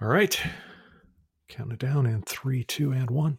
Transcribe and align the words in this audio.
All 0.00 0.06
right. 0.06 0.40
Count 1.48 1.72
it 1.72 1.80
down 1.80 2.06
in 2.06 2.22
three, 2.22 2.62
two, 2.62 2.92
and 2.92 3.10
one. 3.10 3.38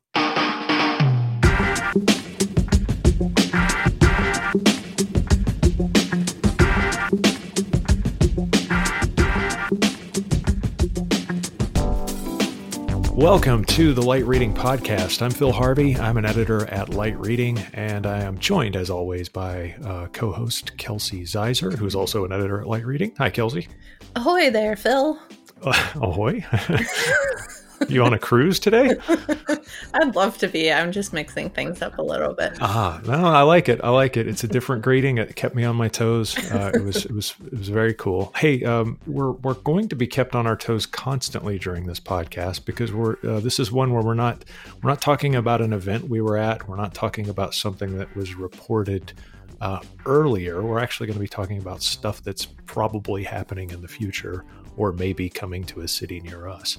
Welcome 13.13 13.63
to 13.65 13.93
the 13.93 14.01
Light 14.01 14.25
Reading 14.25 14.53
Podcast. 14.53 15.21
I'm 15.21 15.31
Phil 15.31 15.53
Harvey. 15.53 15.95
I'm 15.95 16.17
an 16.17 16.25
editor 16.25 16.65
at 16.65 16.89
Light 16.89 17.17
Reading, 17.17 17.57
and 17.71 18.05
I 18.05 18.23
am 18.23 18.37
joined, 18.37 18.75
as 18.75 18.89
always, 18.89 19.29
by 19.29 19.75
uh, 19.85 20.07
co 20.07 20.33
host 20.33 20.77
Kelsey 20.77 21.21
Ziser, 21.21 21.73
who's 21.73 21.95
also 21.95 22.25
an 22.25 22.33
editor 22.33 22.59
at 22.59 22.67
Light 22.67 22.85
Reading. 22.85 23.13
Hi, 23.17 23.29
Kelsey. 23.29 23.69
Ahoy 24.17 24.49
there, 24.49 24.75
Phil. 24.75 25.17
Ahoy. 25.95 26.45
you 27.89 28.03
on 28.03 28.13
a 28.13 28.19
cruise 28.19 28.59
today? 28.59 28.95
I'd 29.93 30.15
love 30.15 30.37
to 30.39 30.47
be. 30.47 30.71
I'm 30.71 30.91
just 30.91 31.13
mixing 31.13 31.49
things 31.49 31.81
up 31.81 31.97
a 31.97 32.01
little 32.01 32.33
bit. 32.33 32.57
Ah, 32.61 33.01
no, 33.05 33.25
I 33.25 33.41
like 33.41 33.67
it. 33.67 33.81
I 33.83 33.89
like 33.89 34.15
it. 34.17 34.27
It's 34.27 34.43
a 34.43 34.47
different 34.47 34.83
greeting. 34.83 35.17
It 35.17 35.35
kept 35.35 35.55
me 35.55 35.63
on 35.63 35.75
my 35.75 35.87
toes. 35.87 36.37
Uh, 36.51 36.71
it 36.73 36.83
was, 36.83 37.05
it 37.05 37.11
was, 37.11 37.35
it 37.45 37.57
was 37.57 37.69
very 37.69 37.93
cool. 37.93 38.31
Hey, 38.35 38.63
um, 38.63 38.99
we're 39.05 39.31
we're 39.31 39.55
going 39.55 39.89
to 39.89 39.95
be 39.95 40.07
kept 40.07 40.35
on 40.35 40.47
our 40.47 40.55
toes 40.55 40.85
constantly 40.85 41.59
during 41.59 41.85
this 41.85 41.99
podcast 41.99 42.65
because 42.65 42.93
we're 42.93 43.17
uh, 43.23 43.39
this 43.39 43.59
is 43.59 43.71
one 43.71 43.93
where 43.93 44.03
we're 44.03 44.13
not 44.13 44.45
we're 44.81 44.89
not 44.89 45.01
talking 45.01 45.35
about 45.35 45.61
an 45.61 45.73
event 45.73 46.09
we 46.09 46.21
were 46.21 46.37
at. 46.37 46.67
We're 46.67 46.77
not 46.77 46.93
talking 46.93 47.29
about 47.29 47.53
something 47.53 47.97
that 47.97 48.15
was 48.15 48.35
reported. 48.35 49.13
Uh, 49.61 49.81
earlier, 50.05 50.61
we're 50.61 50.79
actually 50.79 51.07
going 51.07 51.17
to 51.17 51.21
be 51.21 51.27
talking 51.27 51.57
about 51.57 51.81
stuff 51.83 52.23
that's 52.23 52.45
probably 52.45 53.25
happening 53.25 53.71
in 53.71 53.81
the 53.81 53.89
future 53.89 54.45
or 54.79 54.93
maybe 54.93 55.29
coming 55.29 55.63
to 55.65 55.81
a 55.81 55.87
city 55.87 56.21
near 56.21 56.47
us. 56.47 56.77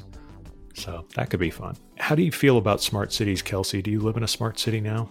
So 0.74 1.04
that 1.14 1.28
could 1.28 1.38
be 1.38 1.50
fun. 1.50 1.77
How 1.98 2.14
do 2.14 2.23
you 2.23 2.32
feel 2.32 2.56
about 2.56 2.80
smart 2.80 3.12
cities, 3.12 3.42
Kelsey? 3.42 3.82
Do 3.82 3.90
you 3.90 4.01
live 4.01 4.16
in 4.16 4.23
a 4.23 4.29
smart 4.29 4.59
city 4.59 4.80
now? 4.80 5.10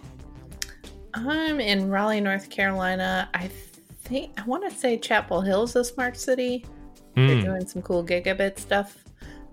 I'm 1.14 1.60
in 1.60 1.88
Raleigh, 1.88 2.20
North 2.20 2.50
Carolina. 2.50 3.30
I 3.32 3.48
think 4.02 4.32
I 4.38 4.42
want 4.42 4.68
to 4.68 4.76
say 4.76 4.98
Chapel 4.98 5.40
Hill's 5.40 5.76
a 5.76 5.84
smart 5.84 6.16
city. 6.16 6.66
Mm. 7.16 7.28
They're 7.28 7.36
hmm. 7.36 7.44
doing 7.44 7.66
some 7.66 7.82
cool 7.82 8.04
gigabit 8.04 8.58
stuff. 8.58 9.04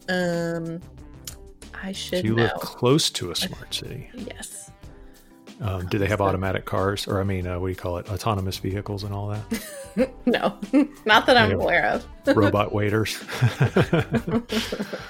Um, 0.09 0.81
I 1.83 1.91
should. 1.91 2.21
So 2.21 2.25
you 2.25 2.35
know. 2.35 2.43
live 2.43 2.53
close 2.53 3.11
to 3.11 3.30
a 3.30 3.35
smart 3.35 3.71
city. 3.71 4.09
Yes. 4.15 4.71
Um, 5.61 5.88
do 5.88 5.97
they 5.97 6.08
have 6.08 6.21
automatic 6.21 6.65
cars, 6.65 7.08
or 7.08 7.19
I 7.19 7.23
mean, 7.23 7.47
uh, 7.47 7.59
what 7.59 7.67
do 7.67 7.71
you 7.71 7.75
call 7.75 7.97
it, 7.97 8.09
autonomous 8.09 8.58
vehicles 8.58 9.03
and 9.03 9.13
all 9.13 9.27
that? 9.30 10.11
no, 10.25 10.58
not 11.05 11.25
that 11.25 11.38
I'm 11.38 11.52
aware 11.52 11.85
of. 11.85 12.05
Robot 12.36 12.73
waiters. 12.73 13.23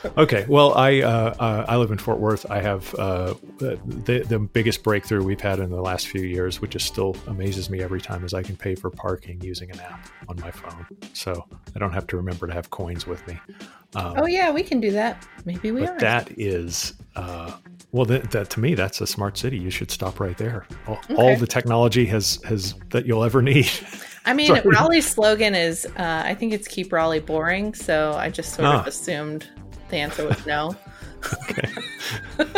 okay, 0.17 0.45
well, 0.47 0.73
I 0.75 1.01
uh, 1.01 1.33
uh, 1.39 1.65
I 1.67 1.77
live 1.77 1.91
in 1.91 1.97
Fort 1.97 2.19
Worth. 2.19 2.49
I 2.49 2.61
have 2.61 2.93
uh, 2.95 3.33
the 3.57 4.25
the 4.27 4.39
biggest 4.39 4.83
breakthrough 4.83 5.23
we've 5.23 5.41
had 5.41 5.59
in 5.59 5.69
the 5.69 5.81
last 5.81 6.07
few 6.07 6.21
years, 6.21 6.61
which 6.61 6.75
is 6.75 6.83
still 6.83 7.15
amazes 7.27 7.69
me 7.69 7.81
every 7.81 8.01
time, 8.01 8.23
is 8.23 8.33
I 8.33 8.43
can 8.43 8.55
pay 8.55 8.75
for 8.75 8.89
parking 8.89 9.41
using 9.41 9.71
an 9.71 9.79
app 9.79 10.07
on 10.27 10.39
my 10.39 10.51
phone. 10.51 10.85
So 11.13 11.45
I 11.75 11.79
don't 11.79 11.93
have 11.93 12.07
to 12.07 12.17
remember 12.17 12.47
to 12.47 12.53
have 12.53 12.69
coins 12.69 13.07
with 13.07 13.25
me. 13.27 13.39
Um, 13.95 14.15
oh 14.17 14.27
yeah, 14.27 14.51
we 14.51 14.63
can 14.63 14.79
do 14.79 14.91
that. 14.91 15.25
Maybe 15.45 15.71
we 15.71 15.85
are. 15.85 15.97
That 15.99 16.29
is 16.37 16.93
uh, 17.15 17.51
well, 17.91 18.05
that, 18.05 18.31
that, 18.31 18.49
to 18.51 18.59
me, 18.59 18.75
that's 18.75 19.01
a 19.01 19.07
smart 19.07 19.37
city. 19.37 19.57
You 19.57 19.69
should 19.69 19.89
stop 19.91 20.19
right 20.19 20.37
there. 20.37 20.67
All, 20.87 20.99
okay. 21.09 21.15
all 21.15 21.35
the 21.37 21.47
technology 21.47 22.05
has 22.05 22.39
has 22.43 22.75
that 22.89 23.05
you'll 23.05 23.23
ever 23.23 23.41
need. 23.41 23.69
I 24.27 24.33
mean, 24.33 24.51
Raleigh's 24.65 25.07
slogan 25.07 25.55
is, 25.55 25.85
uh, 25.85 26.23
I 26.25 26.35
think 26.35 26.51
it's 26.51 26.67
"Keep 26.67 26.91
Raleigh 26.91 27.21
boring." 27.21 27.73
So 27.73 28.11
I 28.13 28.29
just 28.29 28.53
sort 28.53 28.67
ah. 28.67 28.81
of 28.81 28.87
assumed 28.87 29.49
the 29.87 29.95
answer 29.95 30.27
was 30.27 30.45
no. 30.45 30.75
okay. 31.49 31.71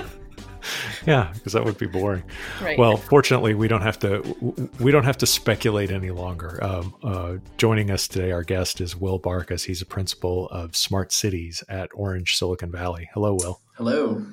yeah, 1.06 1.32
because 1.32 1.54
that 1.54 1.64
would 1.64 1.78
be 1.78 1.86
boring. 1.86 2.24
Right. 2.60 2.78
Well, 2.78 2.98
fortunately, 2.98 3.54
we 3.54 3.68
don't 3.68 3.84
have 3.84 4.00
to. 4.00 4.70
We 4.80 4.92
don't 4.92 5.04
have 5.04 5.18
to 5.18 5.28
speculate 5.28 5.92
any 5.92 6.10
longer. 6.10 6.58
Um, 6.64 6.96
uh, 7.04 7.36
joining 7.58 7.92
us 7.92 8.08
today, 8.08 8.32
our 8.32 8.44
guest 8.44 8.82
is 8.82 8.96
Will 8.96 9.20
Barkis. 9.20 9.66
He's 9.66 9.84
a 9.84 9.86
principal 9.86 10.50
of 10.50 10.76
Smart 10.76 11.12
Cities 11.12 11.64
at 11.70 11.92
Orange 11.94 12.36
Silicon 12.36 12.72
Valley. 12.72 13.10
Hello, 13.14 13.36
Will. 13.36 13.62
Hello. 13.78 14.26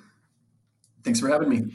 Thanks 1.05 1.21
for 1.21 1.29
having 1.29 1.51
me. 1.51 1.67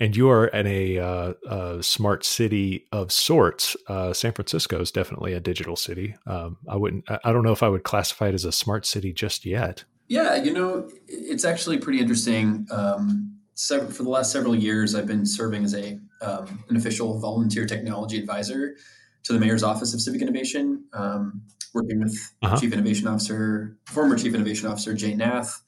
And 0.00 0.16
you 0.16 0.30
are 0.30 0.46
in 0.46 0.66
a, 0.66 0.98
uh, 0.98 1.32
a 1.48 1.82
smart 1.82 2.24
city 2.24 2.86
of 2.92 3.10
sorts. 3.10 3.76
Uh, 3.88 4.12
San 4.12 4.32
Francisco 4.32 4.80
is 4.80 4.92
definitely 4.92 5.32
a 5.32 5.40
digital 5.40 5.74
city. 5.74 6.14
Um, 6.26 6.58
I 6.68 6.76
wouldn't. 6.76 7.04
I 7.08 7.32
don't 7.32 7.42
know 7.42 7.52
if 7.52 7.64
I 7.64 7.68
would 7.68 7.82
classify 7.82 8.28
it 8.28 8.34
as 8.34 8.44
a 8.44 8.52
smart 8.52 8.86
city 8.86 9.12
just 9.12 9.44
yet. 9.44 9.84
Yeah, 10.06 10.36
you 10.36 10.52
know, 10.52 10.88
it's 11.06 11.44
actually 11.44 11.78
pretty 11.78 12.00
interesting. 12.00 12.66
Um, 12.70 13.38
several, 13.54 13.90
for 13.90 14.04
the 14.04 14.08
last 14.08 14.32
several 14.32 14.54
years, 14.54 14.94
I've 14.94 15.06
been 15.06 15.26
serving 15.26 15.64
as 15.64 15.74
a 15.74 15.98
um, 16.22 16.64
an 16.68 16.76
official 16.76 17.18
volunteer 17.18 17.66
technology 17.66 18.18
advisor 18.18 18.76
to 19.24 19.32
the 19.32 19.38
mayor's 19.38 19.62
office 19.62 19.92
of 19.94 20.00
civic 20.00 20.22
innovation, 20.22 20.84
um, 20.92 21.42
working 21.74 22.00
with 22.00 22.16
uh-huh. 22.42 22.58
Chief 22.58 22.72
Innovation 22.72 23.06
Officer, 23.06 23.76
former 23.86 24.16
Chief 24.16 24.34
Innovation 24.34 24.68
Officer 24.68 24.94
Jay 24.94 25.14
Nath, 25.14 25.62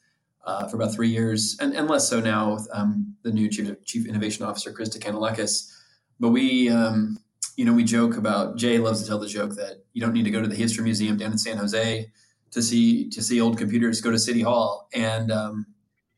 uh, 0.51 0.67
for 0.67 0.77
about 0.77 0.93
three 0.93 1.09
years, 1.09 1.57
and, 1.61 1.75
and 1.75 1.89
less 1.89 2.09
so 2.09 2.19
now 2.21 2.55
with 2.55 2.69
um, 2.73 3.15
the 3.23 3.31
new 3.31 3.49
chief, 3.49 3.73
chief 3.85 4.07
innovation 4.07 4.45
officer, 4.45 4.73
Krista 4.73 4.99
Canellakis. 4.99 5.73
But 6.19 6.31
we, 6.31 6.69
um, 6.69 7.19
you 7.57 7.65
know, 7.65 7.73
we 7.73 7.85
joke 7.85 8.17
about 8.17 8.57
Jay 8.57 8.79
loves 8.79 9.01
to 9.01 9.07
tell 9.07 9.21
the 9.21 9.29
joke 9.29 9.55
that 9.55 9.85
you 9.93 10.01
don't 10.01 10.13
need 10.13 10.25
to 10.25 10.31
go 10.31 10.43
to 10.43 10.49
the 10.49 10.57
history 10.57 10.83
museum 10.83 11.17
down 11.17 11.31
in 11.31 11.39
San 11.39 11.57
Jose 11.57 12.11
to 12.51 12.63
see 12.63 13.09
to 13.11 13.23
see 13.23 13.41
old 13.41 13.59
computers. 13.59 14.01
Go 14.01 14.11
to 14.11 14.19
City 14.19 14.43
Hall, 14.43 14.89
and 14.93 15.31
um, 15.31 15.67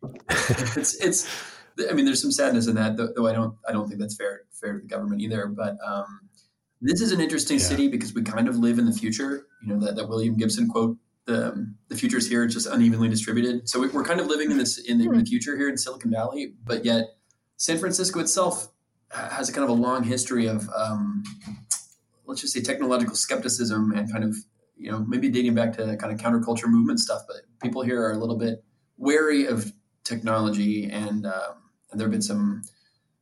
it's 0.30 0.94
it's. 0.94 1.28
I 1.90 1.92
mean, 1.92 2.06
there's 2.06 2.20
some 2.20 2.32
sadness 2.32 2.66
in 2.66 2.74
that, 2.76 2.96
though, 2.96 3.12
though, 3.14 3.26
I 3.26 3.32
don't 3.32 3.54
I 3.68 3.72
don't 3.72 3.86
think 3.86 4.00
that's 4.00 4.16
fair 4.16 4.42
fair 4.50 4.72
to 4.72 4.78
the 4.78 4.86
government 4.86 5.20
either. 5.20 5.46
But 5.46 5.76
um, 5.84 6.20
this 6.80 7.02
is 7.02 7.12
an 7.12 7.20
interesting 7.20 7.58
yeah. 7.58 7.64
city 7.64 7.88
because 7.88 8.14
we 8.14 8.22
kind 8.22 8.48
of 8.48 8.56
live 8.56 8.78
in 8.78 8.86
the 8.86 8.92
future. 8.92 9.46
You 9.62 9.74
know 9.74 9.80
that, 9.84 9.96
that 9.96 10.08
William 10.08 10.38
Gibson 10.38 10.68
quote 10.68 10.96
the 11.26 11.72
the 11.88 11.96
future 11.96 12.18
is 12.18 12.28
here, 12.28 12.44
it's 12.44 12.54
just 12.54 12.66
unevenly 12.66 13.08
distributed. 13.08 13.68
So 13.68 13.86
we're 13.88 14.04
kind 14.04 14.20
of 14.20 14.26
living 14.26 14.50
in 14.50 14.58
this 14.58 14.78
in 14.78 14.98
the, 14.98 15.04
in 15.04 15.12
the, 15.12 15.18
hmm. 15.18 15.24
future 15.24 15.56
here 15.56 15.68
in 15.68 15.76
Silicon 15.76 16.10
Valley, 16.10 16.54
but 16.64 16.84
yet 16.84 17.16
San 17.56 17.78
Francisco 17.78 18.20
itself 18.20 18.68
has 19.10 19.48
a 19.48 19.52
kind 19.52 19.64
of 19.64 19.70
a 19.70 19.80
long 19.80 20.02
history 20.02 20.46
of 20.46 20.68
um, 20.74 21.22
let's 22.26 22.40
just 22.40 22.52
say 22.52 22.60
technological 22.60 23.14
skepticism 23.14 23.92
and 23.92 24.10
kind 24.10 24.24
of 24.24 24.34
you 24.76 24.90
know 24.90 25.04
maybe 25.06 25.28
dating 25.28 25.54
back 25.54 25.72
to 25.76 25.96
kind 25.96 26.12
of 26.12 26.18
counterculture 26.18 26.66
movement 26.66 26.98
stuff. 26.98 27.22
But 27.26 27.36
people 27.62 27.82
here 27.82 28.02
are 28.02 28.12
a 28.12 28.18
little 28.18 28.38
bit 28.38 28.64
wary 28.96 29.46
of 29.46 29.72
technology, 30.04 30.90
and, 30.90 31.26
um, 31.26 31.70
and 31.90 32.00
there 32.00 32.06
have 32.06 32.12
been 32.12 32.22
some 32.22 32.62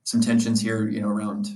some 0.04 0.20
tensions 0.20 0.60
here, 0.60 0.88
you 0.88 1.00
know, 1.00 1.08
around 1.08 1.48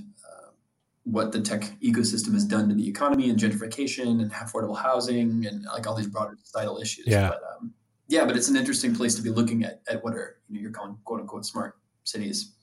what 1.05 1.31
the 1.31 1.39
tech 1.39 1.71
ecosystem 1.81 2.33
has 2.33 2.43
done 2.43 2.67
to 2.67 2.75
the 2.75 2.87
economy 2.87 3.29
and 3.29 3.39
gentrification 3.39 4.21
and 4.21 4.31
affordable 4.31 4.77
housing 4.77 5.45
and 5.45 5.63
like 5.65 5.87
all 5.87 5.95
these 5.95 6.07
broader 6.07 6.35
societal 6.43 6.79
issues. 6.79 7.05
Yeah. 7.07 7.29
But, 7.29 7.41
um, 7.55 7.73
yeah, 8.07 8.25
but 8.25 8.35
it's 8.35 8.49
an 8.49 8.55
interesting 8.55 8.93
place 8.95 9.15
to 9.15 9.21
be 9.21 9.29
looking 9.29 9.63
at, 9.63 9.81
at 9.87 10.03
what 10.03 10.13
are 10.13 10.37
you 10.49 10.55
know, 10.55 10.61
you're 10.61 10.71
calling 10.71 10.97
quote 11.05 11.21
unquote 11.21 11.45
smart 11.45 11.77
cities. 12.03 12.53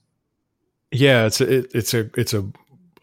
Yeah, 0.90 1.26
it's 1.26 1.40
a, 1.40 1.58
it, 1.58 1.70
it's 1.74 1.94
a 1.94 2.10
it's 2.16 2.34
a 2.34 2.52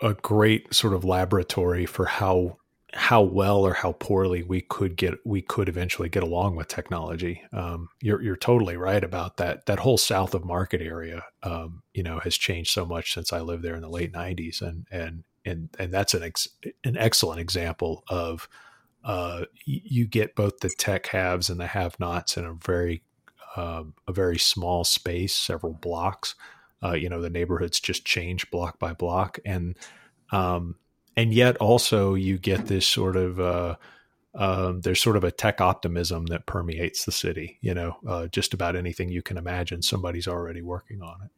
a 0.02 0.14
great 0.14 0.74
sort 0.74 0.94
of 0.94 1.04
laboratory 1.04 1.86
for 1.86 2.06
how 2.06 2.58
how 2.94 3.22
well 3.22 3.66
or 3.66 3.74
how 3.74 3.92
poorly 3.94 4.42
we 4.42 4.62
could 4.62 4.96
get 4.96 5.16
we 5.26 5.42
could 5.42 5.70
eventually 5.70 6.10
get 6.10 6.24
along 6.24 6.56
with 6.56 6.68
technology. 6.68 7.42
Um, 7.52 7.90
you're 8.02 8.22
you're 8.22 8.36
totally 8.36 8.78
right 8.78 9.04
about 9.04 9.38
that. 9.38 9.66
That 9.66 9.80
whole 9.80 9.98
south 9.98 10.34
of 10.34 10.46
Market 10.46 10.82
area, 10.82 11.26
um, 11.44 11.84
you 11.94 12.04
know, 12.04 12.20
has 12.20 12.38
changed 12.38 12.72
so 12.72 12.86
much 12.86 13.14
since 13.14 13.34
I 13.34 13.42
lived 13.42 13.64
there 13.64 13.76
in 13.76 13.82
the 13.82 13.90
late 13.90 14.14
'90s, 14.14 14.62
and 14.62 14.88
and 14.92 15.24
and 15.50 15.70
and 15.80 15.94
that's 15.94 16.14
an 16.14 16.24
ex, 16.24 16.48
an 16.84 16.98
excellent 16.98 17.40
example 17.40 18.04
of 18.08 18.48
uh, 19.04 19.46
you 19.66 20.06
get 20.06 20.36
both 20.36 20.60
the 20.60 20.70
tech 20.70 21.08
haves 21.08 21.50
and 21.50 21.60
the 21.60 21.68
have-nots 21.68 22.38
in 22.38 22.46
a 22.46 22.54
very 22.54 23.02
uh, 23.56 23.84
a 24.08 24.14
very 24.14 24.38
small 24.38 24.84
space, 24.84 25.34
several 25.34 25.73
blocks. 25.73 26.35
Uh, 26.84 26.94
you 26.94 27.09
know, 27.09 27.22
the 27.22 27.29
neighborhoods 27.29 27.79
just 27.79 28.06
change 28.06 28.50
block 28.52 28.79
by 28.79 28.94
block, 28.94 29.40
and 29.46 29.76
um, 30.32 30.76
and 31.18 31.34
yet 31.34 31.58
also 31.58 32.14
you 32.14 32.38
get 32.38 32.68
this 32.68 32.85
sort 32.88 33.16
of 33.16 33.40
uh, 33.40 33.76
um, 34.35 34.82
there's 34.82 35.02
sort 35.02 35.18
of 35.18 35.23
a 35.23 35.32
tech 35.32 35.59
optimism 35.59 36.28
that 36.28 36.46
permeates 36.46 37.06
the 37.06 37.12
city. 37.12 37.58
You 37.62 37.73
know, 37.73 37.97
uh, 38.08 38.28
just 38.28 38.53
about 38.53 38.76
anything 38.76 39.09
you 39.09 39.22
can 39.22 39.38
imagine, 39.38 39.82
somebody's 39.82 40.28
already 40.28 40.62
working 40.62 41.02
on 41.02 41.18
it. 41.26 41.32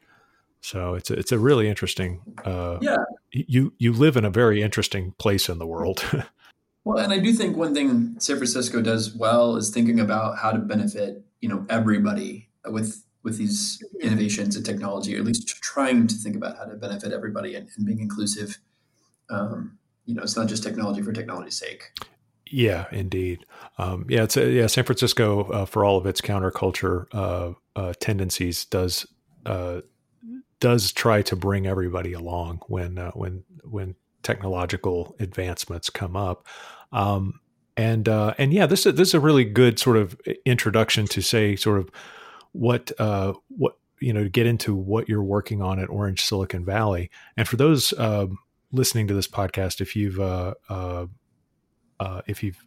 So 0.61 0.93
it's 0.93 1.09
a, 1.09 1.13
it's 1.13 1.31
a 1.31 1.39
really 1.39 1.67
interesting. 1.67 2.21
Uh, 2.45 2.77
yeah. 2.81 2.97
You 3.31 3.73
you 3.77 3.93
live 3.93 4.15
in 4.15 4.25
a 4.25 4.29
very 4.29 4.61
interesting 4.61 5.13
place 5.17 5.49
in 5.49 5.57
the 5.57 5.65
world. 5.65 6.03
well, 6.83 7.03
and 7.03 7.11
I 7.11 7.19
do 7.19 7.33
think 7.33 7.57
one 7.57 7.73
thing 7.73 8.15
San 8.19 8.37
Francisco 8.37 8.81
does 8.81 9.15
well 9.15 9.55
is 9.55 9.69
thinking 9.69 9.99
about 9.99 10.37
how 10.37 10.51
to 10.51 10.59
benefit 10.59 11.23
you 11.39 11.49
know 11.49 11.65
everybody 11.69 12.49
with 12.65 13.03
with 13.23 13.37
these 13.37 13.83
innovations 14.01 14.55
and 14.55 14.65
technology, 14.65 15.15
or 15.15 15.19
at 15.19 15.25
least 15.25 15.47
trying 15.47 16.07
to 16.07 16.15
think 16.15 16.35
about 16.35 16.57
how 16.57 16.65
to 16.65 16.75
benefit 16.75 17.11
everybody 17.11 17.55
and, 17.55 17.69
and 17.77 17.85
being 17.85 17.99
inclusive. 17.99 18.57
Um, 19.29 19.77
you 20.05 20.15
know, 20.15 20.23
it's 20.23 20.35
not 20.35 20.47
just 20.47 20.63
technology 20.63 21.01
for 21.01 21.13
technology's 21.13 21.57
sake. 21.57 21.83
Yeah, 22.47 22.87
indeed. 22.91 23.45
Um, 23.77 24.05
yeah, 24.09 24.23
it's 24.23 24.35
yeah. 24.35 24.67
San 24.67 24.83
Francisco, 24.83 25.43
uh, 25.51 25.65
for 25.65 25.85
all 25.85 25.97
of 25.97 26.05
its 26.05 26.19
counterculture 26.19 27.05
uh, 27.13 27.53
uh, 27.75 27.93
tendencies, 27.99 28.65
does 28.65 29.07
uh, 29.45 29.81
does 30.61 30.93
try 30.93 31.21
to 31.23 31.35
bring 31.35 31.67
everybody 31.67 32.13
along 32.13 32.61
when 32.67 32.97
uh, 32.97 33.11
when 33.11 33.43
when 33.63 33.95
technological 34.23 35.15
advancements 35.19 35.89
come 35.89 36.15
up. 36.15 36.47
Um, 36.93 37.41
and 37.75 38.07
uh, 38.07 38.35
and 38.37 38.53
yeah, 38.53 38.67
this 38.67 38.85
is 38.85 38.93
this 38.95 39.09
is 39.09 39.13
a 39.15 39.19
really 39.19 39.43
good 39.43 39.77
sort 39.79 39.97
of 39.97 40.15
introduction 40.45 41.07
to 41.07 41.21
say 41.21 41.57
sort 41.57 41.79
of 41.79 41.89
what 42.53 42.91
what 43.49 43.77
you 43.99 44.13
know 44.13 44.29
get 44.29 44.45
into 44.45 44.73
what 44.73 45.09
you're 45.09 45.23
working 45.23 45.61
on 45.61 45.79
at 45.79 45.89
Orange 45.89 46.21
Silicon 46.21 46.63
Valley. 46.63 47.09
And 47.35 47.47
for 47.47 47.57
those 47.57 47.93
um, 47.97 48.37
listening 48.71 49.07
to 49.07 49.13
this 49.13 49.27
podcast, 49.27 49.81
if 49.81 49.95
you've 49.95 50.19
uh, 50.19 50.53
if 52.27 52.43
you've 52.43 52.63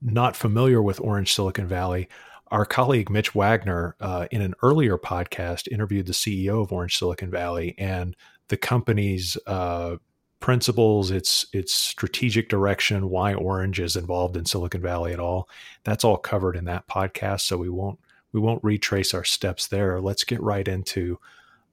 not 0.00 0.34
familiar 0.34 0.82
with 0.82 1.00
Orange 1.00 1.32
Silicon 1.32 1.68
Valley, 1.68 2.08
our 2.52 2.66
colleague 2.66 3.08
Mitch 3.08 3.34
Wagner, 3.34 3.96
uh, 3.98 4.26
in 4.30 4.42
an 4.42 4.54
earlier 4.62 4.98
podcast, 4.98 5.66
interviewed 5.72 6.06
the 6.06 6.12
CEO 6.12 6.62
of 6.62 6.70
Orange 6.70 6.98
Silicon 6.98 7.30
Valley 7.30 7.74
and 7.78 8.14
the 8.48 8.58
company's 8.58 9.38
uh, 9.46 9.96
principles, 10.38 11.10
its 11.10 11.46
its 11.54 11.72
strategic 11.72 12.50
direction, 12.50 13.08
why 13.08 13.32
Orange 13.32 13.80
is 13.80 13.96
involved 13.96 14.36
in 14.36 14.44
Silicon 14.44 14.82
Valley 14.82 15.14
at 15.14 15.18
all. 15.18 15.48
That's 15.84 16.04
all 16.04 16.18
covered 16.18 16.54
in 16.54 16.66
that 16.66 16.86
podcast, 16.86 17.40
so 17.40 17.56
we 17.56 17.70
won't 17.70 17.98
we 18.32 18.40
won't 18.40 18.62
retrace 18.62 19.14
our 19.14 19.24
steps 19.24 19.68
there. 19.68 19.98
Let's 19.98 20.24
get 20.24 20.42
right 20.42 20.68
into 20.68 21.18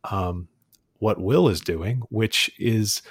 um, 0.05 0.47
what 0.99 1.19
Will 1.19 1.49
is 1.49 1.59
doing, 1.59 2.03
which 2.09 2.49
is 2.57 3.01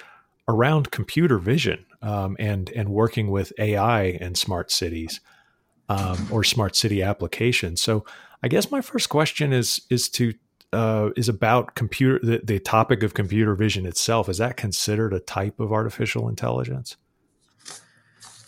around 0.47 0.89
computer 0.89 1.37
vision 1.37 1.85
um, 2.01 2.35
and 2.39 2.71
and 2.71 2.89
working 2.89 3.29
with 3.29 3.53
AI 3.59 4.05
and 4.19 4.35
smart 4.35 4.71
cities 4.71 5.19
um, 5.89 6.27
or 6.31 6.43
smart 6.43 6.75
city 6.75 7.01
applications. 7.01 7.81
So 7.81 8.05
I 8.41 8.47
guess 8.47 8.71
my 8.71 8.81
first 8.81 9.09
question 9.09 9.51
is 9.51 9.81
is 9.89 10.07
to 10.09 10.33
uh, 10.71 11.09
is 11.15 11.27
about 11.27 11.75
computer 11.75 12.19
the, 12.23 12.41
the 12.43 12.59
topic 12.59 13.03
of 13.03 13.13
computer 13.13 13.55
vision 13.55 13.85
itself. 13.85 14.29
Is 14.29 14.37
that 14.37 14.55
considered 14.55 15.13
a 15.13 15.19
type 15.19 15.59
of 15.59 15.73
artificial 15.73 16.29
intelligence? 16.29 16.95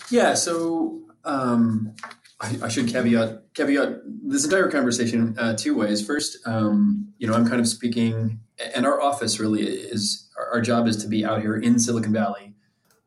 Yeah. 0.10 0.36
So 0.36 1.02
um, 1.26 1.96
I, 2.40 2.68
should 2.70 2.88
caveat 2.88 3.54
caveat 3.54 4.02
this 4.06 4.44
entire 4.44 4.70
conversation 4.70 5.36
uh, 5.38 5.56
two 5.56 5.76
ways. 5.76 6.06
First, 6.06 6.38
um, 6.46 7.14
you 7.18 7.28
know, 7.28 7.34
I'm 7.34 7.48
kind 7.48 7.60
of 7.60 7.68
speaking, 7.68 8.40
and 8.76 8.86
our 8.86 9.02
office 9.02 9.40
really 9.40 9.64
is 9.64 10.30
our 10.52 10.62
job 10.62 10.88
is 10.88 10.98
to 10.98 11.08
be 11.08 11.24
out 11.24 11.42
here 11.42 11.56
in 11.56 11.80
Silicon 11.80 12.14
Valley, 12.14 12.56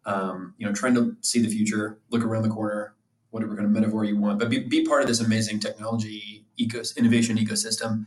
um, 0.07 0.55
you 0.59 0.67
know, 0.67 0.73
trying 0.73 0.95
to 0.95 1.17
see 1.21 1.41
the 1.41 1.49
future, 1.49 2.01
look 2.11 2.25
around 2.25 2.43
the 2.43 2.49
corner, 2.49 2.94
whatever 3.35 3.55
kind 3.55 3.67
of 3.67 3.73
metaphor 3.73 4.05
you 4.05 4.17
want, 4.17 4.39
but 4.39 4.49
be, 4.49 4.61
be 4.61 4.85
part 4.85 5.03
of 5.03 5.09
this 5.09 5.21
amazing 5.21 5.59
technology 5.59 6.47
ecos, 6.59 6.97
innovation 6.97 7.37
ecosystem, 7.37 8.07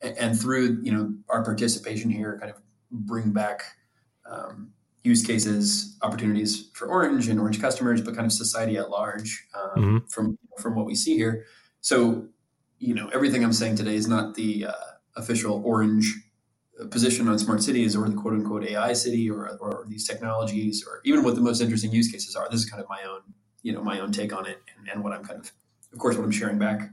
and, 0.00 0.16
and, 0.16 0.40
through 0.40 0.78
you 0.82 0.92
know 0.92 1.12
our 1.28 1.42
participation 1.42 2.08
here, 2.10 2.38
kind 2.38 2.52
of 2.52 2.60
bring 2.92 3.32
back 3.32 3.62
um, 4.30 4.70
use 5.02 5.26
cases, 5.26 5.98
opportunities 6.02 6.70
for 6.74 6.86
Orange 6.86 7.28
and 7.28 7.40
Orange 7.40 7.60
customers, 7.60 8.00
but 8.00 8.14
kind 8.14 8.26
of 8.26 8.32
society 8.32 8.76
at 8.76 8.88
large 8.88 9.48
um, 9.54 9.70
mm-hmm. 9.76 10.06
from 10.06 10.38
from 10.58 10.76
what 10.76 10.86
we 10.86 10.94
see 10.94 11.16
here. 11.16 11.44
So, 11.80 12.28
you 12.78 12.94
know, 12.94 13.08
everything 13.08 13.42
I'm 13.42 13.52
saying 13.52 13.76
today 13.76 13.96
is 13.96 14.06
not 14.06 14.36
the 14.36 14.66
uh, 14.66 14.72
official 15.16 15.60
Orange 15.64 16.14
position 16.90 17.28
on 17.28 17.38
smart 17.38 17.62
cities 17.62 17.96
or 17.96 18.08
the 18.08 18.14
quote 18.14 18.34
unquote 18.34 18.64
AI 18.64 18.92
city 18.92 19.28
or, 19.28 19.48
or 19.60 19.84
these 19.88 20.06
technologies 20.06 20.84
or 20.86 21.00
even 21.04 21.24
what 21.24 21.34
the 21.34 21.40
most 21.40 21.60
interesting 21.60 21.92
use 21.92 22.10
cases 22.10 22.36
are. 22.36 22.48
This 22.50 22.60
is 22.60 22.70
kind 22.70 22.82
of 22.82 22.88
my 22.88 23.02
own, 23.02 23.20
you 23.68 23.74
know, 23.74 23.82
my 23.82 24.00
own 24.00 24.10
take 24.10 24.32
on 24.32 24.46
it 24.46 24.62
and, 24.78 24.88
and 24.88 25.04
what 25.04 25.12
I'm 25.12 25.22
kind 25.22 25.38
of, 25.38 25.52
of 25.92 25.98
course, 25.98 26.16
what 26.16 26.24
I'm 26.24 26.30
sharing 26.30 26.58
back 26.58 26.90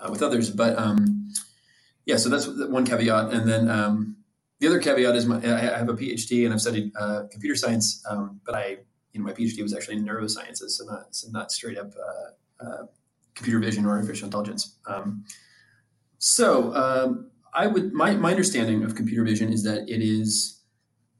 uh, 0.00 0.08
with 0.10 0.22
others. 0.22 0.50
But 0.50 0.76
um, 0.76 1.30
yeah, 2.04 2.16
so 2.16 2.28
that's 2.28 2.48
one 2.48 2.84
caveat. 2.84 3.32
And 3.32 3.48
then 3.48 3.70
um, 3.70 4.16
the 4.58 4.66
other 4.66 4.80
caveat 4.80 5.14
is 5.14 5.24
my, 5.24 5.36
I 5.36 5.78
have 5.78 5.88
a 5.88 5.94
PhD 5.94 6.44
and 6.44 6.52
I've 6.52 6.60
studied 6.60 6.90
uh, 6.98 7.22
computer 7.30 7.54
science, 7.54 8.04
um, 8.10 8.40
but 8.44 8.56
I, 8.56 8.78
you 9.12 9.20
know, 9.20 9.24
my 9.24 9.32
PhD 9.32 9.62
was 9.62 9.72
actually 9.72 9.98
in 9.98 10.04
neurosciences, 10.04 10.70
so 10.70 10.84
not, 10.84 11.14
so 11.14 11.28
not 11.30 11.52
straight 11.52 11.78
up 11.78 11.92
uh, 11.94 12.64
uh 12.64 12.86
computer 13.36 13.60
vision 13.60 13.86
or 13.86 13.90
artificial 13.90 14.26
intelligence. 14.26 14.76
Um, 14.86 15.24
so 16.18 16.74
um, 16.74 17.30
I 17.54 17.68
would 17.68 17.92
my 17.92 18.14
my 18.14 18.32
understanding 18.32 18.82
of 18.82 18.94
computer 18.96 19.24
vision 19.24 19.52
is 19.52 19.62
that 19.62 19.88
it 19.88 20.02
is 20.02 20.60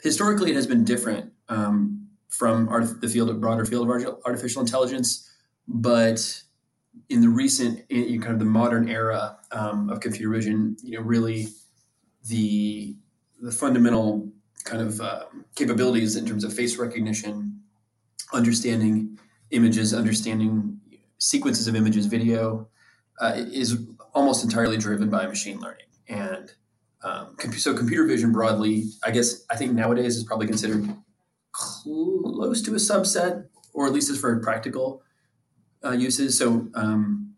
historically 0.03 0.51
it 0.51 0.57
has 0.57 0.67
been 0.67 0.85
different 0.85 1.33
um, 1.49 2.00
from 2.31 2.69
art, 2.69 3.00
the 3.00 3.09
field 3.09 3.29
of 3.29 3.41
broader 3.41 3.65
field 3.67 3.88
of 3.88 4.19
artificial 4.25 4.62
intelligence, 4.62 5.31
but 5.69 6.43
in 7.09 7.21
the 7.21 7.29
recent 7.29 7.85
in 7.91 8.21
kind 8.21 8.32
of 8.32 8.38
the 8.38 8.44
modern 8.44 8.88
era 8.88 9.37
um, 9.53 9.91
of 9.91 10.00
computer 10.00 10.31
vision, 10.31 10.77
you 10.82 10.97
know, 10.99 11.05
really 11.05 11.49
the 12.29 12.97
the 13.41 13.53
fundamental 13.53 14.31
kind 14.65 14.82
of 14.82 15.00
uh, 15.00 15.25
capabilities 15.55 16.17
in 16.17 16.27
terms 16.27 16.44
of 16.44 16.53
face 16.53 16.77
recognition, 16.77 17.61
understanding 18.33 19.19
images, 19.50 19.94
understanding 19.94 20.79
sequences 21.19 21.67
of 21.67 21.75
images, 21.75 22.06
video, 22.06 22.69
uh, 23.21 23.33
is 23.37 23.87
almost 24.15 24.44
entirely 24.44 24.76
driven 24.76 25.09
by 25.09 25.26
machine 25.26 25.59
learning. 25.61 25.87
And 26.09 26.53
um, 27.03 27.37
so 27.56 27.75
computer 27.75 28.06
vision 28.06 28.33
broadly, 28.33 28.85
I 29.05 29.11
guess 29.11 29.44
I 29.50 29.56
think 29.56 29.73
nowadays 29.73 30.17
is 30.17 30.25
probably 30.25 30.47
considered 30.47 30.88
close 31.52 32.62
to 32.62 32.73
a 32.73 32.79
subset, 32.79 33.47
or 33.73 33.87
at 33.87 33.93
least 33.93 34.11
as 34.11 34.19
for 34.19 34.38
practical 34.41 35.02
uh, 35.85 35.93
uses. 35.93 36.38
So 36.38 36.69
um, 36.75 37.35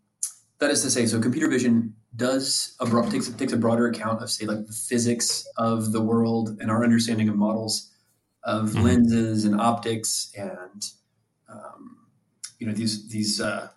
that 0.59 0.71
is 0.71 0.81
to 0.81 0.89
say, 0.89 1.05
so 1.05 1.19
computer 1.19 1.49
vision 1.49 1.95
does 2.15 2.75
a 2.79 2.85
broad, 2.85 3.11
takes 3.11 3.27
takes 3.29 3.53
a 3.53 3.57
broader 3.57 3.87
account 3.87 4.21
of 4.21 4.29
say 4.29 4.45
like 4.45 4.65
the 4.67 4.73
physics 4.73 5.47
of 5.57 5.91
the 5.91 6.01
world 6.01 6.57
and 6.61 6.69
our 6.69 6.83
understanding 6.83 7.27
of 7.27 7.35
models 7.35 7.91
of 8.43 8.69
mm-hmm. 8.69 8.83
lenses 8.83 9.45
and 9.45 9.59
optics 9.59 10.31
and 10.37 10.85
um, 11.49 11.97
you 12.59 12.67
know 12.67 12.73
these 12.73 13.07
these 13.09 13.41
uh, 13.41 13.67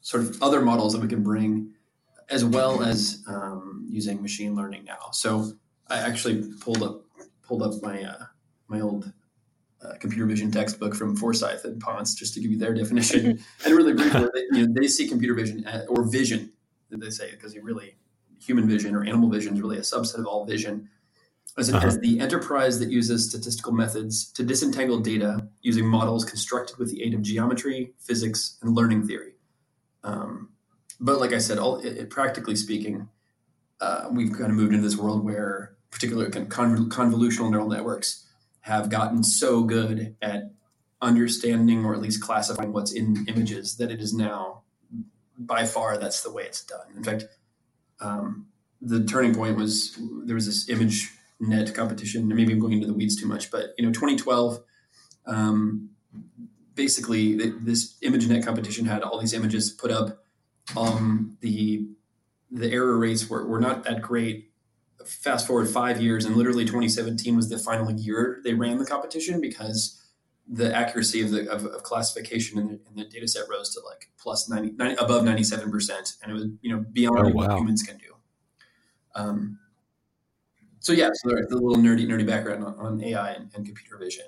sort 0.00 0.24
of 0.24 0.42
other 0.42 0.60
models 0.60 0.92
that 0.92 1.00
we 1.00 1.08
can 1.08 1.22
bring 1.22 1.72
as 2.28 2.44
well 2.44 2.82
as 2.82 3.24
um, 3.26 3.86
using 3.88 4.22
machine 4.22 4.54
learning 4.54 4.84
now. 4.84 5.08
So 5.12 5.52
I 5.88 5.98
actually 5.98 6.52
pulled 6.60 6.82
up 6.82 7.02
pulled 7.42 7.62
up 7.62 7.82
my 7.82 8.02
uh, 8.04 8.24
my 8.68 8.80
old 8.80 9.12
uh, 9.82 9.94
computer 9.98 10.26
vision 10.26 10.50
textbook 10.50 10.94
from 10.94 11.16
Forsyth 11.16 11.64
and 11.64 11.80
Ponce 11.80 12.14
just 12.14 12.34
to 12.34 12.40
give 12.40 12.50
you 12.50 12.58
their 12.58 12.74
definition 12.74 13.42
and 13.64 13.74
really 13.74 13.94
briefly, 13.94 14.28
they, 14.34 14.42
you 14.52 14.66
know, 14.66 14.74
they 14.78 14.86
see 14.86 15.08
computer 15.08 15.34
vision 15.34 15.64
or 15.88 16.04
vision, 16.04 16.52
they 16.90 17.10
say, 17.10 17.30
because 17.30 17.54
you 17.54 17.62
really 17.62 17.96
human 18.40 18.68
vision 18.68 18.94
or 18.94 19.04
animal 19.04 19.30
vision 19.30 19.54
is 19.54 19.60
really 19.60 19.76
a 19.76 19.82
subset 19.82 20.18
of 20.18 20.26
all 20.26 20.44
vision. 20.44 20.88
As, 21.58 21.72
uh-huh. 21.72 21.86
as 21.86 21.98
the 21.98 22.20
enterprise 22.20 22.78
that 22.78 22.90
uses 22.90 23.28
statistical 23.28 23.72
methods 23.72 24.30
to 24.32 24.44
disentangle 24.44 25.00
data 25.00 25.48
using 25.62 25.84
models 25.84 26.24
constructed 26.24 26.78
with 26.78 26.90
the 26.90 27.02
aid 27.02 27.12
of 27.12 27.22
geometry, 27.22 27.92
physics, 27.98 28.56
and 28.62 28.74
learning 28.74 29.06
theory. 29.06 29.32
Um, 30.04 30.50
but 31.00 31.18
like 31.18 31.32
I 31.32 31.38
said, 31.38 31.58
all 31.58 31.78
it, 31.78 31.96
it, 31.96 32.10
practically 32.10 32.54
speaking, 32.54 33.08
uh, 33.80 34.08
we've 34.12 34.32
kind 34.32 34.50
of 34.50 34.52
moved 34.52 34.74
into 34.74 34.86
this 34.86 34.96
world 34.96 35.24
where 35.24 35.76
particular 35.90 36.30
convolutional 36.30 37.50
neural 37.50 37.68
networks 37.68 38.26
have 38.62 38.90
gotten 38.90 39.22
so 39.22 39.62
good 39.62 40.16
at 40.20 40.52
understanding 41.02 41.84
or 41.84 41.94
at 41.94 42.00
least 42.00 42.22
classifying 42.22 42.72
what's 42.72 42.92
in 42.92 43.24
images 43.26 43.76
that 43.76 43.90
it 43.90 44.00
is 44.00 44.12
now 44.12 44.62
by 45.38 45.64
far 45.64 45.96
that's 45.96 46.22
the 46.22 46.30
way 46.30 46.44
it's 46.44 46.62
done. 46.64 46.86
In 46.94 47.02
fact, 47.02 47.24
um, 48.00 48.46
the 48.82 49.04
turning 49.04 49.34
point 49.34 49.56
was 49.56 49.98
there 50.24 50.34
was 50.34 50.46
this 50.46 50.68
image 50.68 51.10
net 51.38 51.74
competition. 51.74 52.28
Maybe 52.28 52.52
I'm 52.52 52.58
going 52.58 52.74
into 52.74 52.86
the 52.86 52.94
weeds 52.94 53.16
too 53.16 53.26
much, 53.26 53.50
but 53.50 53.70
you 53.78 53.84
know, 53.84 53.92
2012. 53.92 54.60
Um, 55.26 55.90
basically, 56.74 57.36
this 57.36 57.98
ImageNet 58.02 58.44
competition 58.44 58.86
had 58.86 59.02
all 59.02 59.18
these 59.18 59.34
images 59.34 59.70
put 59.70 59.90
up 59.90 60.24
um, 60.76 61.36
the 61.40 61.86
the 62.50 62.70
error 62.72 62.98
rates 62.98 63.28
were, 63.30 63.46
were 63.46 63.60
not 63.60 63.84
that 63.84 64.02
great. 64.02 64.49
Fast 65.06 65.46
forward 65.46 65.68
five 65.68 66.00
years, 66.00 66.24
and 66.24 66.36
literally 66.36 66.64
2017 66.64 67.36
was 67.36 67.48
the 67.48 67.58
final 67.58 67.90
year 67.90 68.40
they 68.44 68.54
ran 68.54 68.78
the 68.78 68.84
competition 68.84 69.40
because 69.40 70.02
the 70.46 70.74
accuracy 70.74 71.22
of 71.22 71.30
the 71.30 71.50
of, 71.50 71.64
of 71.64 71.82
classification 71.82 72.58
in 72.58 72.66
the, 72.66 72.72
in 72.72 72.96
the, 72.96 73.04
data 73.04 73.26
set 73.28 73.44
rose 73.48 73.72
to 73.74 73.80
like 73.86 74.10
plus 74.18 74.48
90, 74.48 74.72
90 74.72 75.02
above 75.02 75.24
97 75.24 75.70
percent, 75.70 76.16
and 76.22 76.30
it 76.30 76.34
was 76.34 76.46
you 76.60 76.74
know 76.74 76.84
beyond 76.92 77.18
oh, 77.18 77.22
wow. 77.28 77.32
what 77.32 77.58
humans 77.58 77.82
can 77.82 77.96
do. 77.98 78.14
Um, 79.14 79.58
so 80.80 80.92
yeah, 80.92 81.10
so 81.12 81.30
the 81.30 81.56
little 81.56 81.82
nerdy 81.82 82.06
nerdy 82.06 82.26
background 82.26 82.64
on, 82.64 82.74
on 82.78 83.04
AI 83.04 83.32
and, 83.32 83.50
and 83.54 83.64
computer 83.64 83.96
vision. 83.96 84.26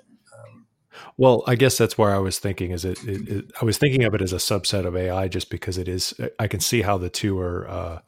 Well, 1.17 1.43
I 1.47 1.55
guess 1.55 1.77
that's 1.77 1.97
where 1.97 2.13
I 2.13 2.19
was 2.19 2.39
thinking. 2.39 2.71
Is 2.71 2.85
it, 2.85 3.03
it, 3.03 3.27
it, 3.27 3.51
I 3.61 3.65
was 3.65 3.77
thinking 3.77 4.03
of 4.03 4.13
it 4.13 4.21
as 4.21 4.33
a 4.33 4.37
subset 4.37 4.85
of 4.85 4.95
AI, 4.95 5.27
just 5.27 5.49
because 5.49 5.77
it 5.77 5.87
is. 5.87 6.13
I 6.39 6.47
can 6.47 6.59
see 6.59 6.81
how 6.81 6.97
the 6.97 7.09
two 7.09 7.39
are 7.39 7.67
uh, 7.67 7.99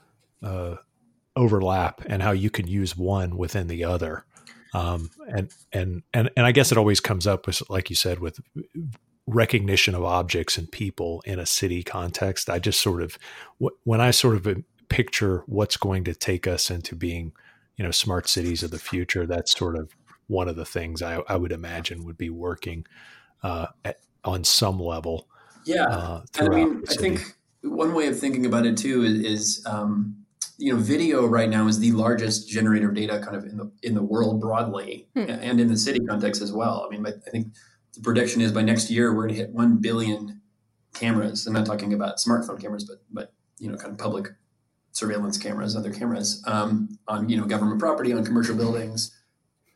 uh, 0.43 0.75
overlap, 1.35 2.01
and 2.05 2.21
how 2.21 2.31
you 2.31 2.49
can 2.49 2.67
use 2.67 2.95
one 2.95 3.37
within 3.37 3.67
the 3.67 3.83
other. 3.83 4.25
Um, 4.73 5.09
and 5.27 5.51
and 5.71 6.03
and 6.13 6.29
and 6.35 6.45
I 6.45 6.51
guess 6.51 6.71
it 6.71 6.77
always 6.77 6.99
comes 6.99 7.25
up 7.25 7.47
with, 7.47 7.61
like 7.69 7.89
you 7.89 7.95
said, 7.95 8.19
with 8.19 8.39
recognition 9.27 9.95
of 9.95 10.03
objects 10.03 10.57
and 10.57 10.71
people 10.71 11.21
in 11.25 11.39
a 11.39 11.45
city 11.45 11.81
context. 11.81 12.49
I 12.49 12.59
just 12.59 12.81
sort 12.81 13.01
of 13.01 13.17
when 13.83 14.01
I 14.01 14.11
sort 14.11 14.35
of 14.35 14.47
uh, 14.47 14.55
picture 14.89 15.43
what's 15.47 15.77
going 15.77 16.03
to 16.03 16.13
take 16.13 16.45
us 16.45 16.69
into 16.69 16.95
being, 16.95 17.31
you 17.77 17.83
know, 17.83 17.91
smart 17.91 18.27
cities 18.27 18.63
of 18.63 18.71
the 18.71 18.79
future. 18.79 19.25
That's 19.25 19.57
sort 19.57 19.77
of 19.77 19.95
one 20.27 20.47
of 20.47 20.55
the 20.55 20.65
things 20.65 21.01
I, 21.01 21.21
I 21.27 21.37
would 21.37 21.51
imagine 21.51 22.03
would 22.05 22.17
be 22.17 22.29
working 22.29 22.85
uh, 23.43 23.67
at, 23.83 23.97
on 24.23 24.43
some 24.43 24.79
level. 24.79 25.27
Yeah, 25.65 25.85
uh, 25.85 26.21
I 26.39 26.49
mean, 26.49 26.83
I 26.89 26.93
think 26.95 27.35
one 27.61 27.93
way 27.93 28.07
of 28.07 28.19
thinking 28.19 28.45
about 28.45 28.65
it 28.65 28.77
too 28.77 29.03
is, 29.03 29.19
is 29.19 29.65
um, 29.65 30.25
you 30.57 30.74
know, 30.74 30.79
video 30.79 31.25
right 31.25 31.50
now 31.50 31.67
is 31.67 31.79
the 31.79 31.91
largest 31.91 32.50
generator 32.50 32.89
of 32.89 32.95
data 32.95 33.19
kind 33.19 33.35
of 33.35 33.45
in 33.45 33.57
the 33.57 33.71
in 33.83 33.93
the 33.93 34.03
world 34.03 34.41
broadly, 34.41 35.07
hmm. 35.13 35.29
and 35.29 35.59
in 35.59 35.67
the 35.67 35.77
city 35.77 36.00
context 36.05 36.41
as 36.41 36.51
well. 36.51 36.85
I 36.85 36.95
mean, 36.95 37.05
I 37.05 37.29
think 37.29 37.53
the 37.93 38.01
prediction 38.01 38.41
is 38.41 38.51
by 38.51 38.62
next 38.62 38.89
year 38.89 39.13
we're 39.13 39.24
going 39.24 39.35
to 39.35 39.41
hit 39.41 39.50
one 39.51 39.77
billion 39.77 40.41
cameras. 40.93 41.45
I'm 41.45 41.53
not 41.53 41.65
talking 41.65 41.93
about 41.93 42.17
smartphone 42.17 42.62
cameras, 42.62 42.85
but 42.85 42.97
but 43.12 43.33
you 43.59 43.69
know, 43.69 43.77
kind 43.77 43.91
of 43.91 43.97
public 43.97 44.29
surveillance 44.91 45.38
cameras, 45.38 45.75
other 45.75 45.91
cameras 45.91 46.41
um, 46.47 46.97
on 47.07 47.27
you 47.27 47.38
know 47.38 47.45
government 47.45 47.79
property, 47.79 48.13
on 48.13 48.24
commercial 48.24 48.55
buildings, 48.55 49.17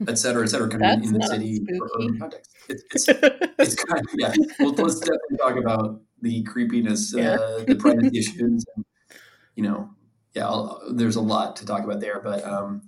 et 0.08 0.18
cetera, 0.18 0.44
et 0.44 0.48
cetera, 0.48 0.70
kind 0.70 0.84
of 0.84 1.08
in 1.08 1.14
the 1.14 1.28
city 1.28 1.60
or 1.80 1.90
urban 1.96 2.20
context. 2.20 2.56
It, 2.70 2.82
it's, 2.92 3.06
it's 3.08 3.76
kind 3.76 4.00
of, 4.00 4.08
yeah. 4.18 4.34
Well, 4.60 4.72
let's 4.72 5.00
definitely 5.00 5.38
talk 5.38 5.58
about 5.58 6.02
the 6.22 6.44
creepiness, 6.44 7.14
yeah. 7.16 7.34
uh, 7.34 7.64
the 7.64 7.76
privacy 7.76 8.20
issues, 8.20 8.64
and, 8.76 8.86
you 9.56 9.64
know, 9.64 9.90
yeah, 10.34 10.48
I'll, 10.48 10.82
there's 10.92 11.16
a 11.16 11.22
lot 11.22 11.56
to 11.58 11.66
talk 11.66 11.84
about 11.84 12.00
there, 12.00 12.20
but 12.20 12.44
um, 12.46 12.84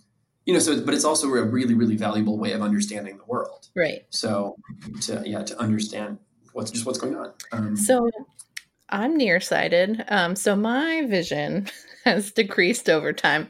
you 0.45 0.53
know, 0.53 0.60
so 0.60 0.83
but 0.83 0.93
it's 0.93 1.05
also 1.05 1.27
a 1.27 1.43
really, 1.43 1.74
really 1.74 1.95
valuable 1.95 2.38
way 2.38 2.51
of 2.51 2.62
understanding 2.62 3.17
the 3.17 3.25
world. 3.25 3.69
Right. 3.75 4.05
So, 4.10 4.55
to 5.01 5.24
yeah, 5.25 5.43
to 5.43 5.60
understand 5.60 6.19
what's 6.53 6.71
just 6.71 6.86
what's 6.86 7.00
going 7.00 7.15
on. 7.15 7.33
Um, 7.51 7.77
so, 7.77 8.10
I'm 8.89 9.15
nearsighted, 9.15 10.03
um, 10.10 10.36
so 10.36 10.55
my 10.55 11.03
vision 11.05 11.67
has 12.03 12.31
decreased 12.31 12.89
over 12.89 13.13
time. 13.13 13.48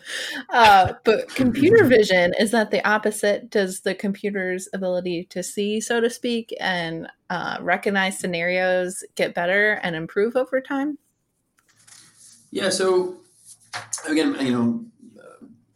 Uh, 0.50 0.94
but 1.04 1.34
computer 1.34 1.84
vision 1.86 2.34
is 2.40 2.52
that 2.52 2.72
the 2.72 2.88
opposite? 2.88 3.50
Does 3.50 3.82
the 3.82 3.96
computer's 3.96 4.70
ability 4.74 5.26
to 5.32 5.42
see, 5.42 5.82
so 5.82 6.00
to 6.00 6.10
speak, 6.10 6.56
and 6.60 7.08
uh, 7.30 7.58
recognize 7.62 8.20
scenarios 8.20 9.04
get 9.16 9.34
better 9.34 9.80
and 9.84 9.96
improve 9.96 10.36
over 10.36 10.62
time? 10.62 10.98
Yeah. 12.52 12.70
So 12.70 13.21
again, 14.08 14.36
you 14.40 14.52
know, 14.52 14.86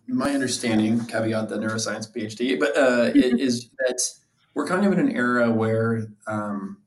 my 0.08 0.32
understanding, 0.32 1.06
caveat 1.06 1.50
the 1.50 1.58
neuroscience 1.58 2.12
PhD, 2.12 2.60
but 2.60 2.78
uh, 2.78 3.12
is 3.14 3.70
that 3.80 4.02
we're 4.54 4.68
kind 4.68 4.86
of 4.86 4.94
in 4.94 5.00
an 5.00 5.12
era 5.16 5.52
where 5.52 6.08
um, 6.28 6.78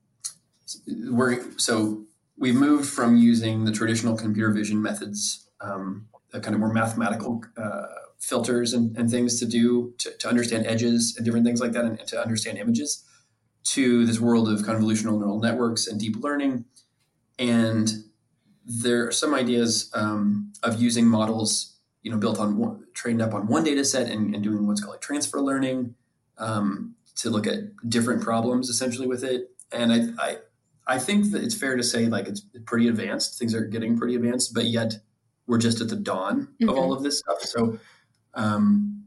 we're 1.10 1.42
so 1.58 2.04
we've 2.36 2.54
moved 2.54 2.88
from 2.88 3.16
using 3.16 3.64
the 3.64 3.72
traditional 3.72 4.16
computer 4.16 4.50
vision 4.52 4.80
methods, 4.80 5.48
um, 5.60 6.06
kind 6.32 6.54
of 6.54 6.60
more 6.60 6.72
mathematical 6.72 7.42
uh, 7.56 7.86
filters 8.20 8.72
and, 8.72 8.96
and, 8.96 9.10
things 9.10 9.38
to 9.38 9.46
do 9.46 9.94
to, 9.98 10.10
to, 10.18 10.28
understand 10.28 10.66
edges 10.66 11.14
and 11.16 11.24
different 11.24 11.46
things 11.46 11.60
like 11.60 11.72
that, 11.72 11.84
and, 11.84 11.98
and, 11.98 12.08
to 12.08 12.20
understand 12.20 12.58
images, 12.58 13.04
to 13.64 14.06
this 14.06 14.20
world 14.20 14.48
of 14.48 14.60
convolutional 14.60 15.18
neural 15.18 15.40
networks 15.40 15.86
and 15.86 16.00
deep 16.00 16.16
learning. 16.16 16.64
And 17.38 17.90
there 18.68 19.08
are 19.08 19.12
some 19.12 19.34
ideas 19.34 19.90
um, 19.94 20.52
of 20.62 20.80
using 20.80 21.06
models, 21.06 21.78
you 22.02 22.10
know, 22.10 22.18
built 22.18 22.38
on 22.38 22.58
one, 22.58 22.84
trained 22.92 23.22
up 23.22 23.32
on 23.32 23.46
one 23.46 23.64
data 23.64 23.84
set 23.84 24.10
and, 24.10 24.34
and 24.34 24.44
doing 24.44 24.66
what's 24.66 24.80
called 24.82 24.94
like 24.94 25.00
transfer 25.00 25.40
learning 25.40 25.94
um, 26.37 26.94
to 27.16 27.30
look 27.30 27.46
at 27.46 27.60
different 27.88 28.22
problems 28.22 28.68
essentially 28.68 29.06
with 29.06 29.25
it. 29.25 29.50
And 29.72 29.92
I, 29.92 30.22
I 30.22 30.37
I 30.88 30.98
think 30.98 31.32
that 31.32 31.42
it's 31.42 31.54
fair 31.54 31.76
to 31.76 31.82
say 31.82 32.06
like 32.06 32.28
it's 32.28 32.40
pretty 32.64 32.88
advanced. 32.88 33.38
Things 33.38 33.54
are 33.54 33.64
getting 33.64 33.98
pretty 33.98 34.14
advanced, 34.14 34.54
but 34.54 34.64
yet 34.64 34.94
we're 35.46 35.58
just 35.58 35.80
at 35.80 35.88
the 35.88 35.96
dawn 35.96 36.42
mm-hmm. 36.42 36.68
of 36.68 36.76
all 36.76 36.92
of 36.92 37.02
this 37.02 37.18
stuff. 37.18 37.40
So, 37.40 37.78
um, 38.34 39.04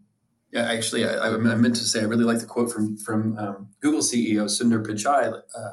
yeah, 0.52 0.72
actually, 0.72 1.08
I, 1.08 1.30
I, 1.30 1.38
meant 1.38 1.76
to 1.76 1.84
say 1.84 2.02
I 2.02 2.04
really 2.04 2.24
like 2.24 2.40
the 2.40 2.46
quote 2.46 2.72
from 2.72 2.98
from 2.98 3.38
um, 3.38 3.70
Google 3.80 4.02
CEO 4.02 4.46
Sundar 4.46 4.86
Pichai 4.86 5.42
uh, 5.56 5.72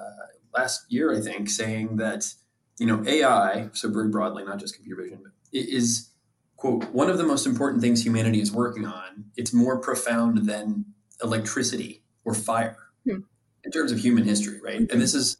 last 0.54 0.90
year, 0.90 1.14
I 1.14 1.21
think, 1.21 1.50
saying 1.50 1.97
that 1.97 2.33
you 2.78 2.87
know 2.87 3.02
AI, 3.06 3.70
so 3.73 3.90
very 3.90 4.08
broadly, 4.08 4.44
not 4.44 4.58
just 4.58 4.75
computer 4.75 5.02
vision, 5.02 5.20
but 5.23 5.32
is 5.52 6.11
quote 6.56 6.85
one 6.92 7.11
of 7.11 7.18
the 7.18 7.25
most 7.25 7.47
important 7.47 7.82
things 7.82 8.04
humanity 8.04 8.40
is 8.40 8.52
working 8.52 8.87
on. 8.87 9.25
It's 9.37 9.52
more 9.52 9.80
profound 9.80 10.47
than 10.47 10.85
electricity 11.23 12.02
or 12.25 12.35
fire 12.35 12.76
hmm. 13.04 13.20
in 13.64 13.70
terms 13.73 13.92
of 13.92 13.99
human 13.99 14.25
history, 14.25 14.61
right? 14.62 14.78
And 14.78 15.00
this 15.00 15.14
is 15.14 15.37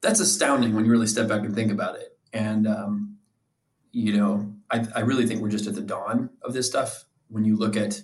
that's 0.00 0.20
astounding 0.20 0.74
when 0.74 0.84
you 0.84 0.90
really 0.90 1.06
step 1.06 1.28
back 1.28 1.40
and 1.40 1.54
think 1.54 1.72
about 1.72 1.96
it. 1.96 2.16
And 2.32 2.66
um, 2.66 3.18
you 3.92 4.16
know, 4.16 4.52
I, 4.70 4.86
I 4.94 5.00
really 5.00 5.26
think 5.26 5.40
we're 5.40 5.48
just 5.48 5.66
at 5.66 5.74
the 5.74 5.80
dawn 5.80 6.30
of 6.42 6.52
this 6.52 6.66
stuff. 6.66 7.04
When 7.28 7.44
you 7.44 7.56
look 7.56 7.76
at 7.76 8.02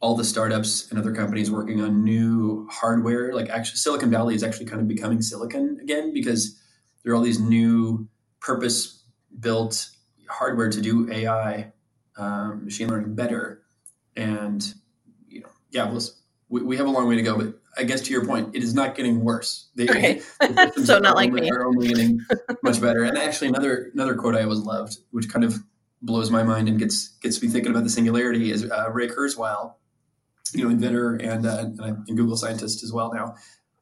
all 0.00 0.14
the 0.14 0.24
startups 0.24 0.90
and 0.90 0.98
other 0.98 1.14
companies 1.14 1.50
working 1.50 1.80
on 1.80 2.04
new 2.04 2.68
hardware, 2.70 3.32
like 3.32 3.48
actually 3.48 3.76
Silicon 3.76 4.10
Valley 4.10 4.34
is 4.34 4.42
actually 4.42 4.66
kind 4.66 4.80
of 4.80 4.88
becoming 4.88 5.22
silicon 5.22 5.78
again 5.80 6.12
because 6.12 6.60
there 7.06 7.12
are 7.12 7.16
all 7.16 7.22
these 7.22 7.38
new 7.38 8.08
purpose 8.40 9.04
built 9.38 9.90
hardware 10.28 10.68
to 10.68 10.80
do 10.80 11.08
AI, 11.12 11.72
um, 12.16 12.64
machine 12.64 12.88
learning 12.88 13.14
better. 13.14 13.62
And, 14.16 14.74
you 15.28 15.42
know, 15.42 15.48
yeah, 15.70 15.96
we, 16.48 16.62
we 16.64 16.76
have 16.76 16.88
a 16.88 16.90
long 16.90 17.06
way 17.06 17.14
to 17.14 17.22
go, 17.22 17.38
but 17.38 17.60
I 17.78 17.84
guess 17.84 18.00
to 18.00 18.10
your 18.10 18.26
point, 18.26 18.56
it 18.56 18.64
is 18.64 18.74
not 18.74 18.96
getting 18.96 19.20
worse. 19.20 19.68
The, 19.76 19.88
okay. 19.90 20.20
the 20.40 20.82
so 20.84 20.98
not 20.98 21.14
like 21.14 21.28
only, 21.28 21.42
me. 21.42 21.50
Are 21.50 21.64
only 21.64 21.86
getting 21.86 22.18
much 22.64 22.80
better. 22.80 23.04
And 23.04 23.16
actually, 23.16 23.48
another 23.48 23.90
another 23.94 24.16
quote 24.16 24.34
I 24.34 24.42
always 24.42 24.60
loved, 24.60 24.96
which 25.12 25.28
kind 25.28 25.44
of 25.44 25.62
blows 26.02 26.30
my 26.30 26.42
mind 26.42 26.66
and 26.68 26.76
gets 26.76 27.08
gets 27.18 27.40
me 27.40 27.48
thinking 27.48 27.70
about 27.70 27.84
the 27.84 27.90
singularity, 27.90 28.50
is 28.50 28.68
uh, 28.68 28.90
Ray 28.90 29.08
Kurzweil, 29.08 29.74
you 30.54 30.64
know, 30.64 30.70
inventor 30.70 31.14
and 31.16 31.46
uh, 31.46 31.66
and, 31.78 32.16
Google 32.16 32.36
scientist 32.36 32.82
as 32.82 32.92
well 32.92 33.12
now. 33.14 33.34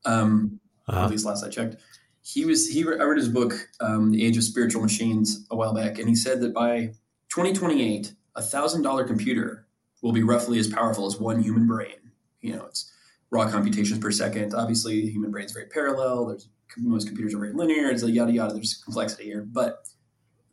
Um, 0.04 0.60
uh-huh. 0.88 1.04
At 1.04 1.10
least 1.10 1.24
last 1.24 1.44
I 1.44 1.48
checked, 1.48 1.76
he 2.24 2.46
was 2.46 2.66
he. 2.68 2.82
I 2.82 3.04
read 3.04 3.18
his 3.18 3.28
book, 3.28 3.68
um, 3.80 4.10
The 4.10 4.24
Age 4.24 4.38
of 4.38 4.44
Spiritual 4.44 4.80
Machines, 4.80 5.46
a 5.50 5.56
while 5.56 5.74
back, 5.74 5.98
and 5.98 6.08
he 6.08 6.16
said 6.16 6.40
that 6.40 6.54
by 6.54 6.86
2028, 7.28 8.14
a 8.34 8.42
thousand 8.42 8.80
dollar 8.80 9.04
computer 9.04 9.66
will 10.00 10.12
be 10.12 10.22
roughly 10.22 10.58
as 10.58 10.66
powerful 10.66 11.06
as 11.06 11.20
one 11.20 11.42
human 11.42 11.66
brain. 11.66 11.96
You 12.40 12.56
know, 12.56 12.64
it's 12.64 12.90
raw 13.30 13.48
computations 13.50 13.98
per 13.98 14.10
second. 14.10 14.54
Obviously, 14.54 15.02
the 15.02 15.10
human 15.10 15.30
brain 15.30 15.44
is 15.44 15.52
very 15.52 15.66
parallel. 15.66 16.26
There's 16.26 16.48
most 16.78 17.06
computers 17.06 17.34
are 17.34 17.38
very 17.38 17.52
linear. 17.52 17.90
It's 17.90 18.02
a 18.02 18.10
yada 18.10 18.32
yada. 18.32 18.54
There's 18.54 18.74
complexity 18.82 19.24
here, 19.24 19.42
but 19.42 19.86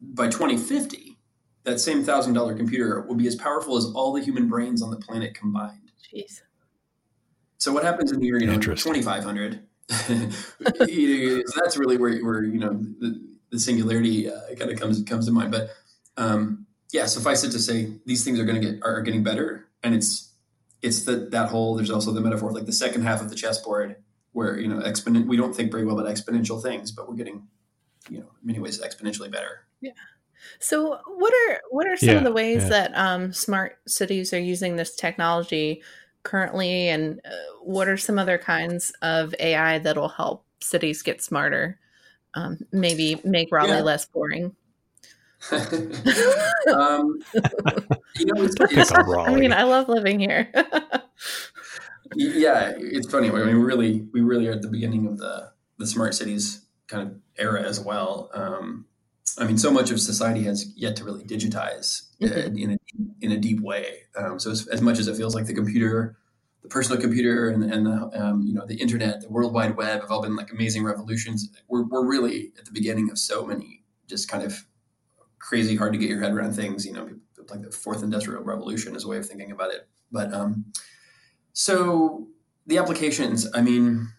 by 0.01 0.28
2050, 0.28 1.18
that 1.63 1.80
same 1.80 2.04
thousand 2.04 2.34
dollar 2.34 2.54
computer 2.54 3.01
will 3.01 3.16
be 3.16 3.28
as 3.28 3.36
powerful 3.38 3.78
as 3.78 3.86
all 3.96 4.12
the 4.12 4.22
human 4.22 4.50
brains 4.50 4.82
on 4.82 4.92
the 4.92 4.98
planet 4.98 5.34
combined. 5.36 5.94
Jeez. 6.13 6.42
So 7.60 7.72
what 7.72 7.84
happens 7.84 8.12
in 8.12 8.20
the 8.20 8.25
year 8.25 8.40
you 8.40 8.48
know 8.48 8.60
2500? 8.60 9.63
so 10.77 11.60
that's 11.62 11.77
really 11.77 11.98
where, 11.98 12.17
where 12.24 12.43
you 12.43 12.60
know 12.60 12.74
the, 12.74 13.21
the 13.50 13.60
singularity 13.60 14.29
uh, 14.29 14.55
kind 14.57 14.71
of 14.71 14.79
comes 14.79 15.03
comes 15.03 15.25
to 15.25 15.31
mind. 15.31 15.51
But 15.51 15.69
um, 16.17 16.65
yeah, 16.91 17.05
suffice 17.05 17.43
it 17.43 17.51
to 17.51 17.60
say, 17.60 17.93
these 18.05 18.24
things 18.24 18.39
are 18.39 18.45
going 18.45 18.62
to 18.62 18.71
get 18.71 18.79
are 18.83 19.01
getting 19.01 19.24
better, 19.24 19.67
and 19.83 19.93
it's 19.93 20.31
it's 20.81 21.03
that 21.03 21.31
that 21.31 21.50
whole 21.50 21.75
there's 21.75 21.91
also 21.91 22.12
the 22.12 22.21
metaphor 22.21 22.50
of 22.50 22.55
like 22.55 22.65
the 22.65 22.74
second 22.74 23.03
half 23.03 23.21
of 23.21 23.29
the 23.29 23.36
chessboard 23.36 23.95
where 24.33 24.57
you 24.57 24.67
know 24.67 24.79
exponent 24.79 25.27
we 25.27 25.38
don't 25.38 25.55
think 25.55 25.71
very 25.71 25.86
well 25.86 26.00
about 26.00 26.12
exponential 26.12 26.62
things 26.62 26.91
but 26.91 27.07
we're 27.07 27.15
getting 27.15 27.48
you 28.10 28.19
know 28.19 28.25
in 28.41 28.48
many 28.48 28.60
ways 28.60 28.81
exponentially 28.81 29.31
better 29.31 29.65
yeah 29.81 29.91
so 30.60 31.00
what 31.05 31.33
are 31.33 31.62
what 31.69 31.88
are 31.88 31.98
some 31.98 32.10
yeah, 32.10 32.15
of 32.15 32.24
the 32.24 32.31
ways 32.31 32.63
yeah. 32.63 32.69
that 32.69 32.91
um, 32.95 33.31
smart 33.31 33.77
cities 33.88 34.33
are 34.33 34.39
using 34.39 34.75
this 34.75 34.95
technology 34.95 35.83
currently 36.24 36.88
and 36.88 37.20
uh, 37.25 37.30
what 37.63 37.88
are 37.88 37.98
some 37.98 38.20
other 38.20 38.38
kinds 38.38 38.92
of 39.01 39.34
ai 39.40 39.80
that'll 39.80 40.10
help 40.10 40.46
cities 40.62 41.01
get 41.01 41.22
smarter 41.22 41.80
um, 42.34 42.60
maybe 42.72 43.20
make 43.24 43.51
raleigh 43.51 43.70
yeah. 43.70 43.82
less 43.82 44.06
boring 44.06 44.56
um, 45.51 47.20
you 48.16 48.25
know, 48.25 48.44
it's, 48.44 48.56
it's, 48.60 48.92
I 48.92 49.34
mean, 49.34 49.51
I 49.51 49.63
love 49.63 49.90
living 49.90 50.20
here. 50.20 50.48
yeah, 52.13 52.74
it's 52.78 53.10
funny. 53.10 53.30
I 53.30 53.34
mean, 53.34 53.48
we 53.48 53.54
really, 53.54 54.08
we 54.13 54.22
really 54.22 54.48
are 54.48 54.51
at 54.51 54.62
the 54.62 54.68
beginning 54.68 55.08
of 55.08 55.18
the 55.18 55.51
the 55.80 55.88
smart 55.88 56.13
cities 56.13 56.62
kind 56.88 57.08
of 57.08 57.16
era 57.38 57.63
as 57.63 57.80
well. 57.80 58.30
Um, 58.34 58.86
I 59.40 59.46
mean, 59.46 59.58
so 59.58 59.72
much 59.72 59.90
of 59.90 60.00
society 60.00 60.44
has 60.44 60.72
yet 60.75 60.96
to 60.98 61.04
really 61.04 61.24
digitize 61.24 62.04
mm-hmm. 62.22 62.58
in 62.58 62.72
a 62.72 62.78
in 63.22 63.32
a 63.32 63.38
deep 63.38 63.62
way. 63.62 64.00
Um, 64.16 64.40
so 64.40 64.51
as, 64.51 64.68
as, 64.68 64.82
much 64.82 65.00
as 65.00 65.08
it 65.08 65.16
feels 65.16 65.36
like 65.36 65.46
the 65.46 65.54
computer, 65.54 66.18
the 66.62 66.70
personal 66.70 67.01
computer, 67.01 67.50
and, 67.50 67.63
and 67.63 67.86
the 67.86 68.22
um, 68.22 68.44
you 68.44 68.54
know 68.54 68.66
the 68.66 68.75
internet, 68.75 69.22
the 69.22 69.30
World 69.30 69.54
Wide 69.54 69.75
Web 69.75 70.01
have 70.01 70.12
all 70.12 70.22
been 70.22 70.36
like 70.36 70.51
amazing 70.51 70.84
revolutions. 70.84 71.50
We're 71.68 71.84
we're 71.84 72.06
really 72.06 72.51
at 72.58 72.66
the 72.66 72.72
beginning 72.72 73.10
of 73.10 73.18
so 73.18 73.46
many 73.46 73.84
just 74.08 74.30
kind 74.30 74.44
of 74.44 74.66
crazy 75.40 75.75
hard 75.75 75.94
to 75.94 76.00
get 76.00 76.10
your 76.10 76.22
head 76.22 76.34
around 76.34 76.54
things. 76.54 76.86
You 76.86 76.94
know, 76.94 77.10
like 77.50 77.62
the 77.62 77.72
fourth 77.72 78.04
industrial 78.04 78.44
revolution 78.44 78.96
is 78.96 79.04
a 79.04 79.08
way 79.08 79.18
of 79.18 79.25
thinking 79.25 79.51
about 79.51 79.72
it. 79.72 79.88
But 80.12 80.34
um, 80.34 80.66
so 81.54 82.28
the 82.68 82.78
applications, 82.78 83.48
I 83.54 83.62
mean, 83.62 84.10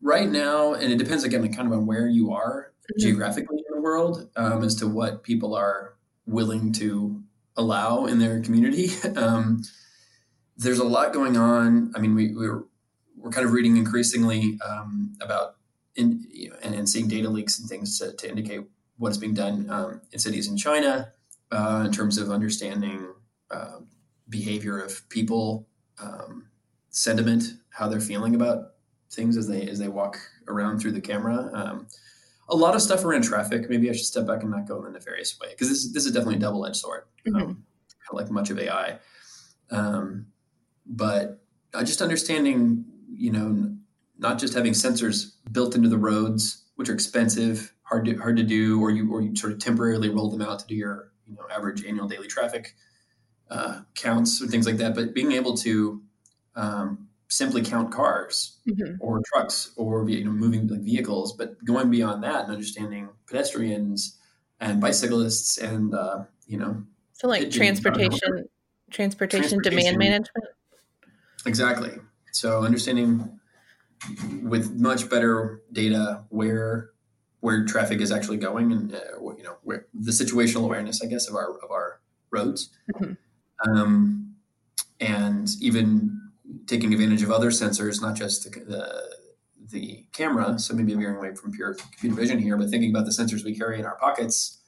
right 0.00 0.28
now, 0.28 0.74
and 0.74 0.92
it 0.92 0.98
depends 0.98 1.24
again, 1.24 1.52
kind 1.52 1.66
of 1.66 1.74
on 1.74 1.86
where 1.86 2.06
you 2.06 2.32
are 2.32 2.72
mm-hmm. 2.82 3.00
geographically 3.00 3.58
in 3.58 3.74
the 3.74 3.80
world, 3.80 4.30
um, 4.36 4.62
as 4.64 4.74
to 4.76 4.86
what 4.86 5.22
people 5.22 5.54
are 5.54 5.96
willing 6.26 6.72
to 6.72 7.22
allow 7.56 8.06
in 8.06 8.18
their 8.18 8.40
community. 8.40 8.90
um, 9.16 9.62
there's 10.56 10.78
a 10.78 10.84
lot 10.84 11.12
going 11.12 11.36
on. 11.36 11.92
I 11.94 11.98
mean, 11.98 12.14
we, 12.14 12.34
we're 12.34 12.64
we're 13.16 13.30
kind 13.30 13.46
of 13.46 13.52
reading 13.52 13.76
increasingly 13.76 14.58
um, 14.66 15.14
about 15.20 15.56
in, 15.94 16.24
you 16.30 16.50
know, 16.50 16.56
and, 16.62 16.74
and, 16.74 16.88
seeing 16.88 17.06
data 17.06 17.28
leaks 17.28 17.58
and 17.58 17.68
things 17.68 17.98
to, 17.98 18.12
to 18.14 18.28
indicate 18.28 18.62
what 18.96 19.10
is 19.10 19.18
being 19.18 19.34
done 19.34 19.68
um, 19.70 20.00
in 20.10 20.18
cities 20.18 20.48
in 20.48 20.56
China 20.56 21.12
uh, 21.52 21.82
in 21.86 21.92
terms 21.92 22.18
of 22.18 22.30
understanding 22.30 23.12
uh, 23.50 23.78
behavior 24.28 24.78
of 24.78 25.08
people, 25.08 25.68
um, 26.00 26.48
sentiment, 26.90 27.44
how 27.70 27.88
they're 27.88 28.00
feeling 28.00 28.34
about 28.34 28.72
things 29.10 29.36
as 29.36 29.46
they 29.46 29.68
as 29.68 29.78
they 29.78 29.88
walk 29.88 30.18
around 30.48 30.78
through 30.78 30.92
the 30.92 31.00
camera. 31.00 31.50
A 32.52 32.56
lot 32.56 32.74
of 32.74 32.82
stuff 32.82 33.04
around 33.04 33.22
traffic. 33.22 33.68
Maybe 33.68 33.88
I 33.90 33.92
should 33.92 34.06
step 34.06 34.26
back 34.26 34.42
and 34.42 34.50
not 34.50 34.68
go 34.68 34.80
in 34.80 34.86
a 34.86 34.90
nefarious 34.90 35.38
way 35.40 35.48
because 35.50 35.68
this 35.68 35.92
this 35.92 36.06
is 36.06 36.12
definitely 36.12 36.36
a 36.36 36.40
double 36.40 36.64
edged 36.66 36.76
sword, 36.76 37.04
mm-hmm. 37.26 37.36
Um, 37.36 37.64
like 38.12 38.30
much 38.30 38.50
of 38.50 38.58
AI. 38.58 38.98
Um, 39.70 40.26
but 40.86 41.42
uh, 41.74 41.82
just 41.82 42.02
understanding, 42.02 42.84
you 43.10 43.32
know, 43.32 43.74
not 44.18 44.38
just 44.38 44.54
having 44.54 44.72
sensors 44.72 45.32
built 45.50 45.74
into 45.74 45.88
the 45.88 45.98
roads, 45.98 46.64
which 46.76 46.88
are 46.88 46.94
expensive, 46.94 47.72
hard 47.82 48.04
to 48.04 48.16
hard 48.16 48.36
to 48.36 48.42
do, 48.42 48.80
or 48.80 48.90
you 48.90 49.12
or 49.12 49.22
you 49.22 49.34
sort 49.34 49.52
of 49.52 49.58
temporarily 49.58 50.08
roll 50.08 50.30
them 50.30 50.42
out 50.42 50.58
to 50.60 50.66
do 50.66 50.74
your 50.74 51.12
you 51.26 51.34
know 51.34 51.42
average 51.50 51.84
annual 51.84 52.06
daily 52.06 52.28
traffic 52.28 52.74
uh, 53.50 53.80
counts 53.94 54.42
or 54.42 54.46
things 54.46 54.66
like 54.66 54.76
that. 54.76 54.94
But 54.94 55.14
being 55.14 55.32
able 55.32 55.56
to 55.58 56.02
um, 56.54 57.08
simply 57.32 57.62
count 57.62 57.90
cars 57.90 58.58
mm-hmm. 58.68 58.94
or 59.00 59.22
trucks 59.32 59.72
or 59.76 60.08
you 60.08 60.24
know 60.24 60.30
moving 60.30 60.68
like 60.68 60.80
vehicles, 60.80 61.32
but 61.32 61.62
going 61.64 61.90
beyond 61.90 62.22
that 62.22 62.44
and 62.44 62.52
understanding 62.52 63.08
pedestrians 63.26 64.18
and 64.60 64.80
bicyclists 64.80 65.56
and 65.58 65.94
uh, 65.94 66.24
you 66.46 66.58
know 66.58 66.82
so 67.14 67.28
like 67.28 67.50
transportation, 67.50 68.46
transportation, 68.90 69.58
transportation 69.58 69.58
demand 69.62 69.96
management. 69.96 70.46
Exactly. 71.46 71.92
So 72.32 72.62
understanding 72.64 73.40
with 74.42 74.74
much 74.74 75.08
better 75.08 75.62
data 75.72 76.24
where 76.28 76.90
where 77.40 77.64
traffic 77.64 78.00
is 78.00 78.12
actually 78.12 78.36
going 78.36 78.72
and 78.72 78.94
uh, 78.94 78.98
you 79.36 79.42
know 79.42 79.56
where 79.62 79.86
the 79.94 80.12
situational 80.12 80.64
awareness, 80.64 81.02
I 81.02 81.06
guess, 81.06 81.28
of 81.28 81.34
our 81.34 81.56
of 81.58 81.70
our 81.70 82.00
roads, 82.30 82.70
mm-hmm. 82.94 83.14
um, 83.70 84.34
and 85.00 85.48
even 85.60 86.21
taking 86.66 86.92
advantage 86.92 87.22
of 87.22 87.30
other 87.30 87.50
sensors, 87.50 88.00
not 88.00 88.16
just 88.16 88.44
the, 88.44 88.60
the 88.60 89.16
the 89.70 90.04
camera. 90.12 90.58
So 90.58 90.74
maybe 90.74 90.92
I'm 90.92 90.98
veering 90.98 91.16
away 91.16 91.34
from 91.34 91.52
pure 91.52 91.74
computer 91.74 92.14
vision 92.14 92.38
here, 92.38 92.56
but 92.56 92.68
thinking 92.68 92.90
about 92.90 93.06
the 93.06 93.10
sensors 93.10 93.44
we 93.44 93.56
carry 93.56 93.78
in 93.78 93.86
our 93.86 93.96
pockets, 93.96 94.58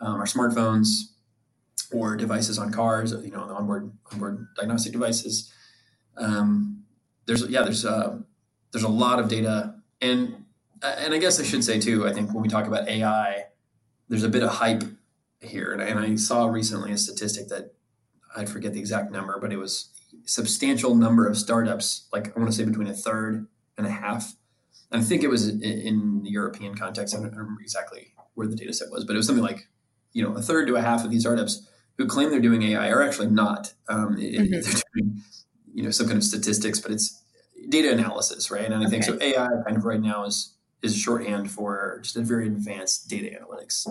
um, 0.00 0.16
our 0.16 0.26
smartphones, 0.26 0.88
or 1.92 2.16
devices 2.16 2.58
on 2.58 2.72
cars, 2.72 3.12
you 3.12 3.30
know, 3.30 3.46
the 3.46 3.54
onboard 3.54 3.92
onboard 4.12 4.46
diagnostic 4.56 4.92
devices. 4.92 5.52
Um, 6.16 6.84
there's 7.26 7.48
yeah, 7.48 7.62
there's 7.62 7.84
uh, 7.84 8.18
there's 8.72 8.84
a 8.84 8.88
lot 8.88 9.18
of 9.18 9.28
data, 9.28 9.74
and 10.00 10.44
and 10.82 11.14
I 11.14 11.18
guess 11.18 11.40
I 11.40 11.44
should 11.44 11.64
say 11.64 11.80
too. 11.80 12.06
I 12.06 12.12
think 12.12 12.32
when 12.32 12.42
we 12.42 12.48
talk 12.48 12.66
about 12.66 12.88
AI, 12.88 13.44
there's 14.08 14.24
a 14.24 14.28
bit 14.28 14.42
of 14.42 14.50
hype 14.50 14.84
here, 15.40 15.72
and, 15.72 15.82
and 15.82 15.98
I 15.98 16.14
saw 16.16 16.46
recently 16.46 16.92
a 16.92 16.98
statistic 16.98 17.48
that 17.48 17.74
I 18.36 18.44
forget 18.44 18.72
the 18.72 18.80
exact 18.80 19.10
number, 19.10 19.38
but 19.40 19.52
it 19.52 19.56
was 19.56 19.90
substantial 20.24 20.94
number 20.94 21.26
of 21.26 21.36
startups. 21.36 22.08
Like 22.12 22.36
I 22.36 22.40
want 22.40 22.50
to 22.50 22.56
say 22.56 22.64
between 22.64 22.88
a 22.88 22.94
third 22.94 23.46
and 23.76 23.86
a 23.86 23.90
half. 23.90 24.34
I 24.92 25.00
think 25.00 25.22
it 25.22 25.28
was 25.28 25.48
in 25.48 26.22
the 26.24 26.30
European 26.30 26.74
context. 26.74 27.14
I 27.14 27.18
don't 27.18 27.30
remember 27.30 27.60
exactly 27.62 28.12
where 28.34 28.48
the 28.48 28.56
data 28.56 28.72
set 28.72 28.90
was, 28.90 29.04
but 29.04 29.14
it 29.14 29.18
was 29.18 29.26
something 29.26 29.44
like, 29.44 29.68
you 30.12 30.22
know, 30.22 30.34
a 30.34 30.42
third 30.42 30.66
to 30.66 30.76
a 30.76 30.82
half 30.82 31.04
of 31.04 31.12
these 31.12 31.22
startups 31.22 31.68
who 31.96 32.06
claim 32.06 32.30
they're 32.30 32.40
doing 32.40 32.62
AI 32.62 32.88
are 32.88 33.02
actually 33.02 33.28
not. 33.28 33.72
Um, 33.88 34.16
mm-hmm. 34.16 34.50
They're 34.50 34.62
doing, 34.96 35.22
you 35.72 35.84
know, 35.84 35.90
some 35.90 36.06
kind 36.06 36.18
of 36.18 36.24
statistics, 36.24 36.80
but 36.80 36.90
it's 36.90 37.22
data 37.68 37.92
analysis, 37.92 38.50
right? 38.50 38.64
And 38.64 38.74
I 38.74 38.78
okay. 38.78 38.90
think 38.90 39.04
so. 39.04 39.18
AI 39.20 39.46
kind 39.64 39.76
of 39.76 39.84
right 39.84 40.00
now 40.00 40.24
is 40.24 40.54
is 40.82 40.96
shorthand 40.96 41.50
for 41.50 42.00
just 42.02 42.16
a 42.16 42.22
very 42.22 42.46
advanced 42.46 43.08
data 43.08 43.38
analytics. 43.38 43.86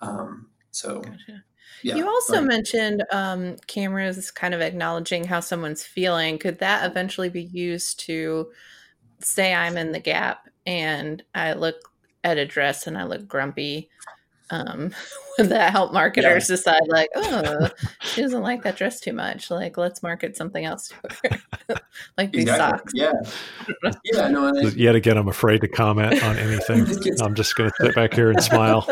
Um, 0.00 0.48
so, 0.76 1.00
gotcha. 1.00 1.42
yeah. 1.82 1.96
You 1.96 2.06
also 2.06 2.42
mentioned 2.42 3.02
um, 3.10 3.56
cameras 3.66 4.30
kind 4.30 4.52
of 4.52 4.60
acknowledging 4.60 5.24
how 5.24 5.40
someone's 5.40 5.82
feeling. 5.82 6.38
Could 6.38 6.58
that 6.58 6.88
eventually 6.88 7.30
be 7.30 7.44
used 7.44 8.00
to 8.00 8.48
say 9.20 9.54
I'm 9.54 9.78
in 9.78 9.92
the 9.92 10.00
gap 10.00 10.50
and 10.66 11.22
I 11.34 11.54
look 11.54 11.76
at 12.24 12.36
a 12.36 12.44
dress 12.44 12.86
and 12.86 12.98
I 12.98 13.04
look 13.04 13.26
grumpy? 13.26 13.88
Um 14.50 14.90
would 15.38 15.48
that 15.50 15.72
help 15.72 15.92
marketers 15.92 16.48
yeah. 16.48 16.56
decide 16.56 16.82
like 16.88 17.08
oh 17.16 17.68
she 18.00 18.22
doesn't 18.22 18.42
like 18.42 18.62
that 18.62 18.76
dress 18.76 19.00
too 19.00 19.12
much. 19.12 19.50
Like 19.50 19.76
let's 19.76 20.02
market 20.02 20.36
something 20.36 20.64
else 20.64 20.88
to 20.88 20.94
her. 21.30 21.76
Like 22.18 22.32
these 22.32 22.46
socks. 22.46 22.92
Yeah. 22.94 23.12
Yeah 24.04 24.28
no 24.28 24.48
I, 24.48 24.68
yet 24.68 24.94
again 24.94 25.16
i'm 25.16 25.28
afraid 25.28 25.60
to 25.62 25.68
comment 25.68 26.22
on 26.22 26.36
anything. 26.36 26.86
I'm 27.22 27.34
just 27.34 27.56
going 27.56 27.70
to 27.70 27.76
sit 27.80 27.94
back 27.94 28.14
here 28.14 28.30
and 28.30 28.42
smile. 28.42 28.86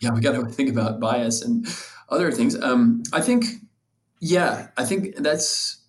Yeah 0.00 0.10
we 0.10 0.20
got 0.20 0.32
to 0.32 0.44
think 0.46 0.70
about 0.70 1.00
bias 1.00 1.42
and 1.42 1.66
other 2.08 2.32
things. 2.32 2.60
Um 2.60 3.02
i 3.12 3.20
think 3.20 3.44
yeah 4.20 4.68
i 4.76 4.84
think 4.84 5.16
that's 5.16 5.82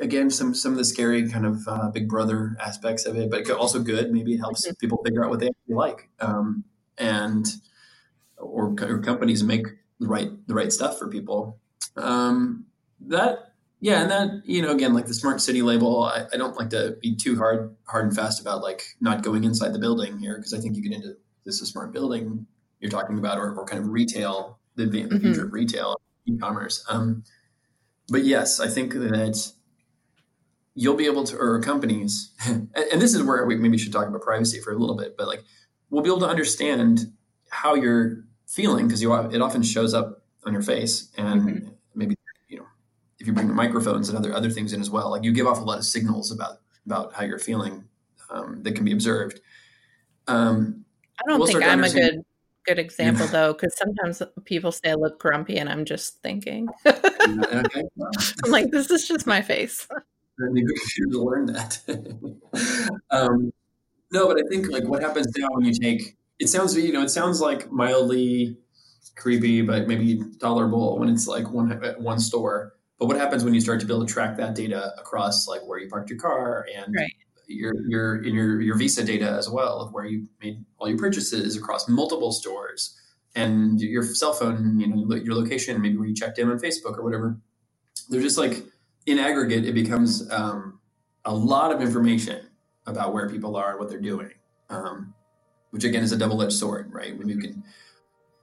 again 0.00 0.30
some 0.30 0.54
some 0.54 0.72
of 0.72 0.78
the 0.78 0.84
scary 0.84 1.28
kind 1.30 1.46
of 1.46 1.66
uh, 1.68 1.88
big 1.90 2.08
brother 2.08 2.56
aspects 2.60 3.06
of 3.06 3.16
it 3.16 3.30
but 3.30 3.48
also 3.50 3.80
good. 3.80 4.12
Maybe 4.12 4.34
it 4.34 4.38
helps 4.38 4.66
mm-hmm. 4.66 4.74
people 4.80 5.00
figure 5.04 5.24
out 5.24 5.30
what 5.30 5.40
they 5.40 5.48
actually 5.48 5.74
like. 5.74 6.08
Um 6.20 6.64
and 6.98 7.46
or, 8.42 8.74
or 8.80 8.98
companies 8.98 9.42
make 9.42 9.66
the 10.00 10.08
right 10.08 10.30
the 10.46 10.54
right 10.54 10.72
stuff 10.72 10.98
for 10.98 11.08
people. 11.08 11.58
Um, 11.96 12.66
that 13.08 13.52
yeah, 13.80 14.02
and 14.02 14.10
that 14.10 14.42
you 14.44 14.62
know 14.62 14.70
again 14.70 14.94
like 14.94 15.06
the 15.06 15.14
smart 15.14 15.40
city 15.40 15.62
label. 15.62 16.04
I, 16.04 16.26
I, 16.32 16.36
don't 16.36 16.56
like 16.56 16.70
to 16.70 16.96
be 17.00 17.16
too 17.16 17.36
hard 17.36 17.74
hard 17.84 18.06
and 18.06 18.14
fast 18.14 18.40
about 18.40 18.62
like 18.62 18.82
not 19.00 19.22
going 19.22 19.44
inside 19.44 19.72
the 19.72 19.78
building 19.78 20.18
here 20.18 20.36
because 20.36 20.54
I 20.54 20.58
think 20.58 20.76
you 20.76 20.82
get 20.82 20.92
into 20.92 21.16
this 21.44 21.56
is 21.56 21.62
a 21.62 21.66
smart 21.66 21.92
building 21.92 22.46
you're 22.80 22.90
talking 22.90 23.18
about 23.18 23.38
or, 23.38 23.54
or 23.54 23.64
kind 23.64 23.82
of 23.82 23.88
retail 23.90 24.58
the, 24.74 24.86
the 24.86 25.02
mm-hmm. 25.02 25.18
future 25.18 25.44
of 25.46 25.52
retail 25.52 26.00
e-commerce. 26.26 26.84
Um, 26.88 27.22
but 28.08 28.24
yes, 28.24 28.58
I 28.58 28.68
think 28.68 28.92
that 28.94 29.52
you'll 30.74 30.96
be 30.96 31.06
able 31.06 31.24
to 31.24 31.36
or 31.36 31.60
companies 31.60 32.32
and, 32.46 32.68
and 32.74 33.00
this 33.00 33.14
is 33.14 33.22
where 33.22 33.44
we 33.46 33.56
maybe 33.56 33.78
should 33.78 33.92
talk 33.92 34.08
about 34.08 34.22
privacy 34.22 34.60
for 34.60 34.72
a 34.72 34.76
little 34.78 34.96
bit 34.96 35.16
but 35.18 35.26
like 35.26 35.44
we'll 35.90 36.02
be 36.02 36.08
able 36.08 36.20
to 36.20 36.28
understand 36.28 37.12
how 37.50 37.74
you're 37.74 38.24
feeling 38.52 38.86
because 38.86 39.00
you 39.00 39.12
it 39.14 39.40
often 39.40 39.62
shows 39.62 39.94
up 39.94 40.22
on 40.44 40.52
your 40.52 40.62
face 40.62 41.10
and 41.16 41.42
mm-hmm. 41.42 41.68
maybe 41.94 42.14
you 42.48 42.58
know 42.58 42.66
if 43.18 43.26
you 43.26 43.32
bring 43.32 43.52
microphones 43.52 44.08
and 44.08 44.18
other 44.18 44.34
other 44.34 44.50
things 44.50 44.72
in 44.72 44.80
as 44.80 44.90
well 44.90 45.10
like 45.10 45.24
you 45.24 45.32
give 45.32 45.46
off 45.46 45.60
a 45.60 45.64
lot 45.64 45.78
of 45.78 45.84
signals 45.84 46.30
about 46.30 46.58
about 46.84 47.14
how 47.14 47.24
you're 47.24 47.38
feeling 47.38 47.84
um, 48.30 48.62
that 48.62 48.74
can 48.74 48.84
be 48.84 48.92
observed. 48.92 49.40
Um, 50.26 50.84
i 51.18 51.28
don't 51.28 51.38
we'll 51.38 51.48
think 51.48 51.64
i'm 51.64 51.84
a 51.84 51.90
good 51.90 52.24
good 52.66 52.78
example 52.78 53.26
though 53.26 53.52
because 53.52 53.76
sometimes 53.76 54.22
people 54.44 54.70
say 54.70 54.90
i 54.90 54.94
look 54.94 55.18
grumpy 55.18 55.58
and 55.58 55.68
i'm 55.68 55.84
just 55.84 56.20
thinking. 56.22 56.68
Okay. 57.24 57.84
i'm 58.44 58.50
like 58.50 58.70
this 58.72 58.90
is 58.90 59.06
just 59.06 59.26
my 59.28 59.40
face. 59.40 59.86
Maybe 60.38 60.62
you 60.62 60.76
should 60.88 61.14
learn 61.14 61.46
that. 61.46 61.78
Um, 63.10 63.52
no 64.10 64.26
but 64.26 64.38
i 64.38 64.48
think 64.48 64.70
like 64.70 64.84
what 64.84 65.02
happens 65.02 65.26
now 65.36 65.48
when 65.52 65.64
you 65.64 65.72
take 65.72 66.16
it 66.42 66.48
sounds 66.48 66.76
you 66.76 66.92
know 66.92 67.02
it 67.02 67.08
sounds 67.08 67.40
like 67.40 67.70
mildly 67.70 68.58
creepy, 69.16 69.62
but 69.62 69.86
maybe 69.86 70.20
tolerable 70.40 70.98
when 70.98 71.08
it's 71.08 71.28
like 71.28 71.48
one 71.50 71.70
one 71.98 72.18
store. 72.18 72.74
But 72.98 73.06
what 73.06 73.16
happens 73.16 73.44
when 73.44 73.54
you 73.54 73.60
start 73.60 73.80
to 73.80 73.86
be 73.86 73.92
able 73.92 74.06
to 74.06 74.12
track 74.12 74.36
that 74.36 74.54
data 74.54 74.92
across 74.98 75.46
like 75.46 75.60
where 75.66 75.78
you 75.78 75.88
parked 75.88 76.10
your 76.10 76.18
car 76.18 76.66
and 76.74 76.94
right. 76.96 77.12
your 77.46 77.74
your 77.88 78.24
in 78.24 78.34
your 78.34 78.60
your 78.60 78.76
Visa 78.76 79.04
data 79.04 79.30
as 79.30 79.48
well 79.48 79.80
of 79.80 79.92
where 79.92 80.04
you 80.04 80.26
made 80.42 80.64
all 80.78 80.88
your 80.88 80.98
purchases 80.98 81.56
across 81.56 81.88
multiple 81.88 82.32
stores 82.32 82.98
and 83.36 83.80
your 83.80 84.02
cell 84.02 84.32
phone, 84.32 84.78
you 84.78 84.86
know, 84.88 85.14
your 85.14 85.34
location, 85.34 85.80
maybe 85.80 85.96
where 85.96 86.08
you 86.08 86.14
checked 86.14 86.38
in 86.38 86.50
on 86.50 86.58
Facebook 86.58 86.98
or 86.98 87.04
whatever. 87.04 87.38
They're 88.08 88.20
just 88.20 88.36
like 88.36 88.64
in 89.06 89.18
aggregate, 89.18 89.64
it 89.64 89.74
becomes 89.74 90.30
um, 90.30 90.80
a 91.24 91.34
lot 91.34 91.72
of 91.72 91.80
information 91.80 92.46
about 92.86 93.14
where 93.14 93.28
people 93.28 93.56
are, 93.56 93.70
and 93.70 93.78
what 93.78 93.88
they're 93.88 94.00
doing. 94.00 94.32
Um, 94.68 95.14
which 95.72 95.84
again 95.84 96.02
is 96.02 96.12
a 96.12 96.16
double-edged 96.16 96.52
sword, 96.52 96.90
right? 96.92 97.18
When 97.18 97.28
you 97.28 97.38
can 97.38 97.64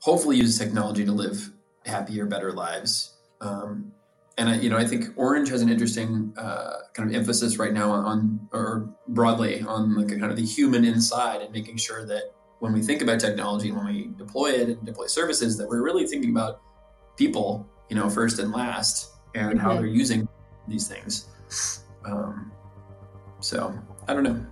hopefully 0.02 0.38
use 0.38 0.58
technology 0.58 1.06
to 1.06 1.12
live 1.12 1.52
happier, 1.86 2.26
better 2.26 2.52
lives. 2.52 3.16
Um, 3.42 3.92
and 4.38 4.50
I, 4.50 4.56
you 4.56 4.70
know, 4.70 4.78
I 4.78 4.86
think 4.86 5.06
Orange 5.16 5.50
has 5.50 5.62
an 5.62 5.70
interesting 5.70 6.34
uh, 6.38 6.74
kind 6.94 7.10
of 7.10 7.16
emphasis 7.16 7.58
right 7.58 7.74
now 7.74 7.92
on, 7.92 8.48
or 8.54 8.90
broadly 9.10 9.62
on 9.64 9.96
like 9.96 10.10
kind 10.10 10.32
of 10.32 10.38
the 10.38 10.46
human 10.46 10.86
inside 10.86 11.42
and 11.42 11.52
making 11.52 11.78
sure 11.78 12.06
that 12.06 12.34
when 12.60 12.74
we 12.74 12.82
think 12.82 13.02
about 13.02 13.20
technology 13.20 13.70
and 13.70 13.78
when 13.78 13.88
we 13.88 14.12
deploy 14.18 14.52
it 14.52 14.70
and 14.70 14.86
deploy 14.86 15.08
services, 15.08 15.58
that 15.58 15.68
we're 15.68 15.82
really 15.82 16.06
thinking 16.06 16.32
about 16.32 16.62
people, 17.18 17.68
you 17.90 17.96
know, 17.96 18.10
first 18.10 18.40
and 18.40 18.52
last, 18.52 19.14
and 19.36 19.52
mm-hmm. 19.52 19.60
how 19.60 19.74
they're 19.76 19.86
using 19.86 20.28
these 20.68 20.88
things. 20.88 21.30
Um, 22.06 22.52
so 23.40 23.78
I 24.08 24.14
don't 24.14 24.24
know. 24.24 24.46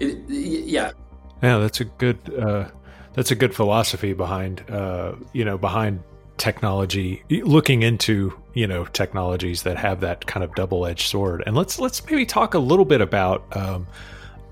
it, 0.00 0.18
yeah. 0.28 0.92
Yeah, 1.42 1.58
that's 1.58 1.80
a 1.80 1.84
good 1.84 2.18
uh, 2.34 2.68
that's 3.14 3.30
a 3.30 3.34
good 3.34 3.54
philosophy 3.54 4.12
behind 4.12 4.68
uh, 4.70 5.14
you 5.32 5.44
know 5.44 5.58
behind 5.58 6.02
technology 6.36 7.22
looking 7.30 7.82
into 7.82 8.32
you 8.54 8.66
know 8.66 8.84
technologies 8.86 9.62
that 9.62 9.76
have 9.76 10.00
that 10.00 10.26
kind 10.26 10.42
of 10.42 10.54
double-edged 10.54 11.08
sword. 11.08 11.42
And 11.46 11.56
let's 11.56 11.78
let's 11.78 12.04
maybe 12.06 12.26
talk 12.26 12.54
a 12.54 12.58
little 12.58 12.84
bit 12.84 13.00
about 13.00 13.44
um, 13.56 13.86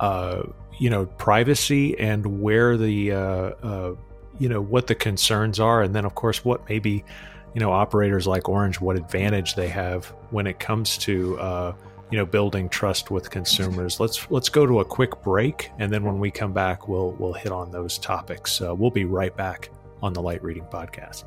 uh, 0.00 0.42
you 0.78 0.90
know 0.90 1.06
privacy 1.06 1.98
and 1.98 2.40
where 2.40 2.76
the 2.76 3.12
uh, 3.12 3.18
uh, 3.18 3.94
you 4.38 4.48
know 4.48 4.60
what 4.60 4.86
the 4.86 4.94
concerns 4.94 5.60
are. 5.60 5.82
And 5.82 5.94
then 5.94 6.04
of 6.04 6.14
course 6.14 6.44
what 6.44 6.68
maybe 6.68 7.04
you 7.54 7.60
know 7.60 7.72
operators 7.72 8.26
like 8.26 8.48
orange 8.48 8.80
what 8.80 8.96
advantage 8.96 9.54
they 9.54 9.68
have 9.68 10.06
when 10.30 10.46
it 10.46 10.58
comes 10.58 10.96
to 10.98 11.38
uh, 11.38 11.72
you 12.12 12.18
know 12.18 12.26
building 12.26 12.68
trust 12.68 13.10
with 13.10 13.30
consumers. 13.30 13.98
Let's 13.98 14.30
let's 14.30 14.50
go 14.50 14.66
to 14.66 14.80
a 14.80 14.84
quick 14.84 15.22
break 15.22 15.70
and 15.78 15.90
then 15.90 16.04
when 16.04 16.18
we 16.18 16.30
come 16.30 16.52
back 16.52 16.86
we'll 16.86 17.12
we'll 17.12 17.32
hit 17.32 17.50
on 17.50 17.70
those 17.70 17.96
topics. 17.96 18.60
Uh, 18.60 18.74
we'll 18.74 18.90
be 18.90 19.06
right 19.06 19.34
back 19.34 19.70
on 20.02 20.12
the 20.12 20.20
light 20.20 20.42
reading 20.44 20.64
podcast. 20.64 21.24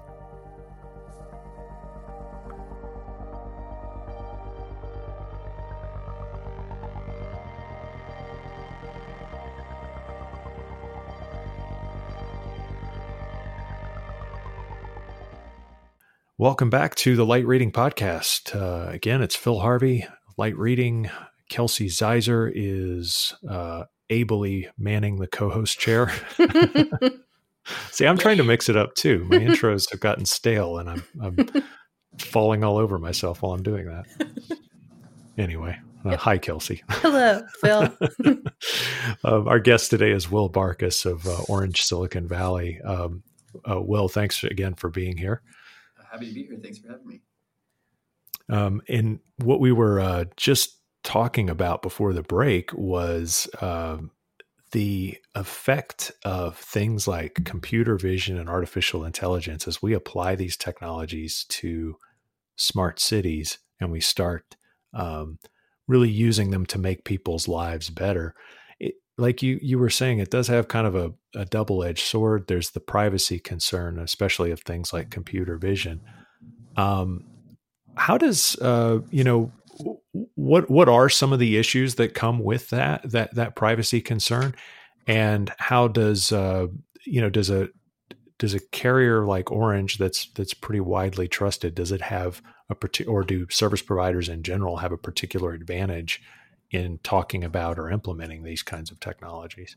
Welcome 16.38 16.69
back 16.69 16.93
to 16.95 17.15
the 17.15 17.26
Light 17.26 17.48
Reading 17.48 17.71
Podcast. 17.71 18.54
Uh, 18.54 18.91
again, 18.91 19.21
it's 19.21 19.38
Phil 19.38 19.62
Harvey, 19.62 20.06
Light 20.38 20.58
Reading. 20.58 21.10
Kelsey 21.50 21.88
Ziser 21.88 22.52
is 22.54 23.36
uh, 23.50 23.84
ably 24.10 24.69
manning 24.78 25.17
the 25.17 25.28
co 25.28 25.50
host 25.50 25.80
chair. 25.80 26.12
See, 27.91 28.06
I'm 28.06 28.17
trying 28.17 28.38
to 28.38 28.43
mix 28.43 28.69
it 28.69 28.78
up 28.78 28.95
too. 28.95 29.26
My 29.30 29.38
intros 29.39 29.89
have 29.91 30.00
gotten 30.00 30.26
stale 30.26 30.78
and 30.78 30.89
I'm, 30.89 31.04
I'm 31.21 31.38
falling 32.19 32.63
all 32.63 32.78
over 32.78 33.00
myself 33.00 33.41
while 33.41 33.54
I'm 33.54 33.63
doing 33.63 33.86
that. 33.86 34.06
Anyway, 35.38 35.78
uh, 36.06 36.15
hi, 36.15 36.38
Kelsey. 36.38 36.84
Hello, 36.89 37.41
Phil. 37.62 37.98
um, 39.24 39.48
our 39.48 39.60
guest 39.60 39.89
today 39.89 40.12
is 40.12 40.32
Will 40.32 40.50
Barkis 40.50 41.06
of 41.06 41.28
uh, 41.28 41.41
Orange 41.50 41.84
Silicon 41.84 42.28
Valley. 42.28 42.80
Um, 42.82 43.24
uh, 43.69 43.82
Will, 43.82 44.08
thanks 44.08 44.43
again 44.43 44.76
for 44.76 44.89
being 44.89 45.17
here 45.17 45.41
happy 46.15 46.28
to 46.28 46.34
be 46.34 46.43
here. 46.45 46.58
Thanks 46.62 46.80
for 46.80 46.89
having 46.89 47.08
me. 47.08 47.21
Um, 48.49 48.81
and 48.88 49.19
what 49.38 49.60
we 49.60 49.71
were 49.71 49.99
uh, 49.99 50.25
just 50.38 50.79
talking 51.03 51.49
about 51.49 51.81
before 51.81 52.13
the 52.13 52.23
break 52.23 52.73
was 52.73 53.47
uh, 53.62 53.97
the 54.71 55.17
effect 55.36 56.12
of 56.23 56.58
things 56.58 57.08
like 57.08 57.45
computer 57.45 57.97
vision 57.97 58.38
and 58.38 58.49
artificial 58.49 59.05
intelligence 59.05 59.67
as 59.67 59.81
we 59.81 59.93
apply 59.93 60.36
these 60.36 60.58
technologies 60.58 61.45
to 61.49 61.95
smart 62.55 62.99
cities 62.99 63.60
and 63.79 63.91
we 63.91 64.01
start 64.01 64.55
um, 64.93 65.39
really 65.88 66.10
using 66.10 66.51
them 66.51 66.65
to 66.65 66.79
make 66.79 67.03
people's 67.03 67.47
lives 67.47 67.89
better. 67.89 68.34
It, 68.79 68.95
like 69.17 69.43
you 69.43 69.60
you 69.62 69.77
were 69.77 69.89
saying, 69.89 70.19
it 70.19 70.31
does 70.31 70.47
have 70.47 70.67
kind 70.67 70.88
of 70.88 70.95
a, 70.95 71.13
a 71.36 71.45
double 71.45 71.84
edged 71.84 72.05
sword. 72.05 72.47
There's 72.47 72.71
the 72.71 72.79
privacy 72.79 73.39
concern, 73.39 73.99
especially 73.99 74.51
of 74.51 74.62
things 74.62 74.91
like 74.91 75.10
computer 75.10 75.58
vision. 75.58 76.01
Um, 76.75 77.25
how 77.95 78.17
does 78.17 78.55
uh, 78.62 78.99
you 79.10 79.23
know 79.23 79.51
what 80.36 80.69
what 80.69 80.89
are 80.89 81.10
some 81.10 81.34
of 81.34 81.39
the 81.39 81.58
issues 81.58 81.95
that 81.95 82.13
come 82.13 82.39
with 82.39 82.69
that 82.69 83.10
that 83.10 83.34
that 83.36 83.55
privacy 83.55 84.01
concern, 84.01 84.55
and 85.08 85.51
how 85.58 85.88
does 85.88 86.31
uh, 86.31 86.67
you 87.03 87.21
know 87.21 87.29
does 87.29 87.49
a 87.49 87.69
does 88.38 88.53
a 88.53 88.60
carrier 88.60 89.25
like 89.25 89.51
Orange 89.51 89.97
that's 89.97 90.27
that's 90.36 90.53
pretty 90.53 90.81
widely 90.81 91.27
trusted 91.27 91.73
does 91.73 91.91
it 91.91 92.01
have 92.01 92.41
a 92.69 92.75
particular 92.75 93.19
or 93.19 93.23
do 93.23 93.47
service 93.49 93.81
providers 93.81 94.27
in 94.27 94.43
general 94.43 94.77
have 94.77 94.91
a 94.91 94.97
particular 94.97 95.53
advantage 95.53 96.21
in 96.71 96.99
talking 97.03 97.43
about 97.43 97.77
or 97.77 97.89
implementing 97.89 98.43
these 98.43 98.63
kinds 98.63 98.91
of 98.91 98.99
technologies? 98.99 99.75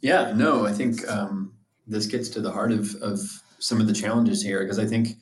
Yeah, 0.00 0.32
no, 0.34 0.64
I 0.64 0.72
think 0.72 1.06
um, 1.08 1.52
this 1.86 2.06
gets 2.06 2.28
to 2.30 2.40
the 2.40 2.50
heart 2.50 2.72
of, 2.72 2.94
of 2.96 3.20
some 3.58 3.80
of 3.80 3.86
the 3.86 3.92
challenges 3.92 4.42
here 4.42 4.60
because 4.60 4.78
I 4.78 4.86
think 4.86 5.18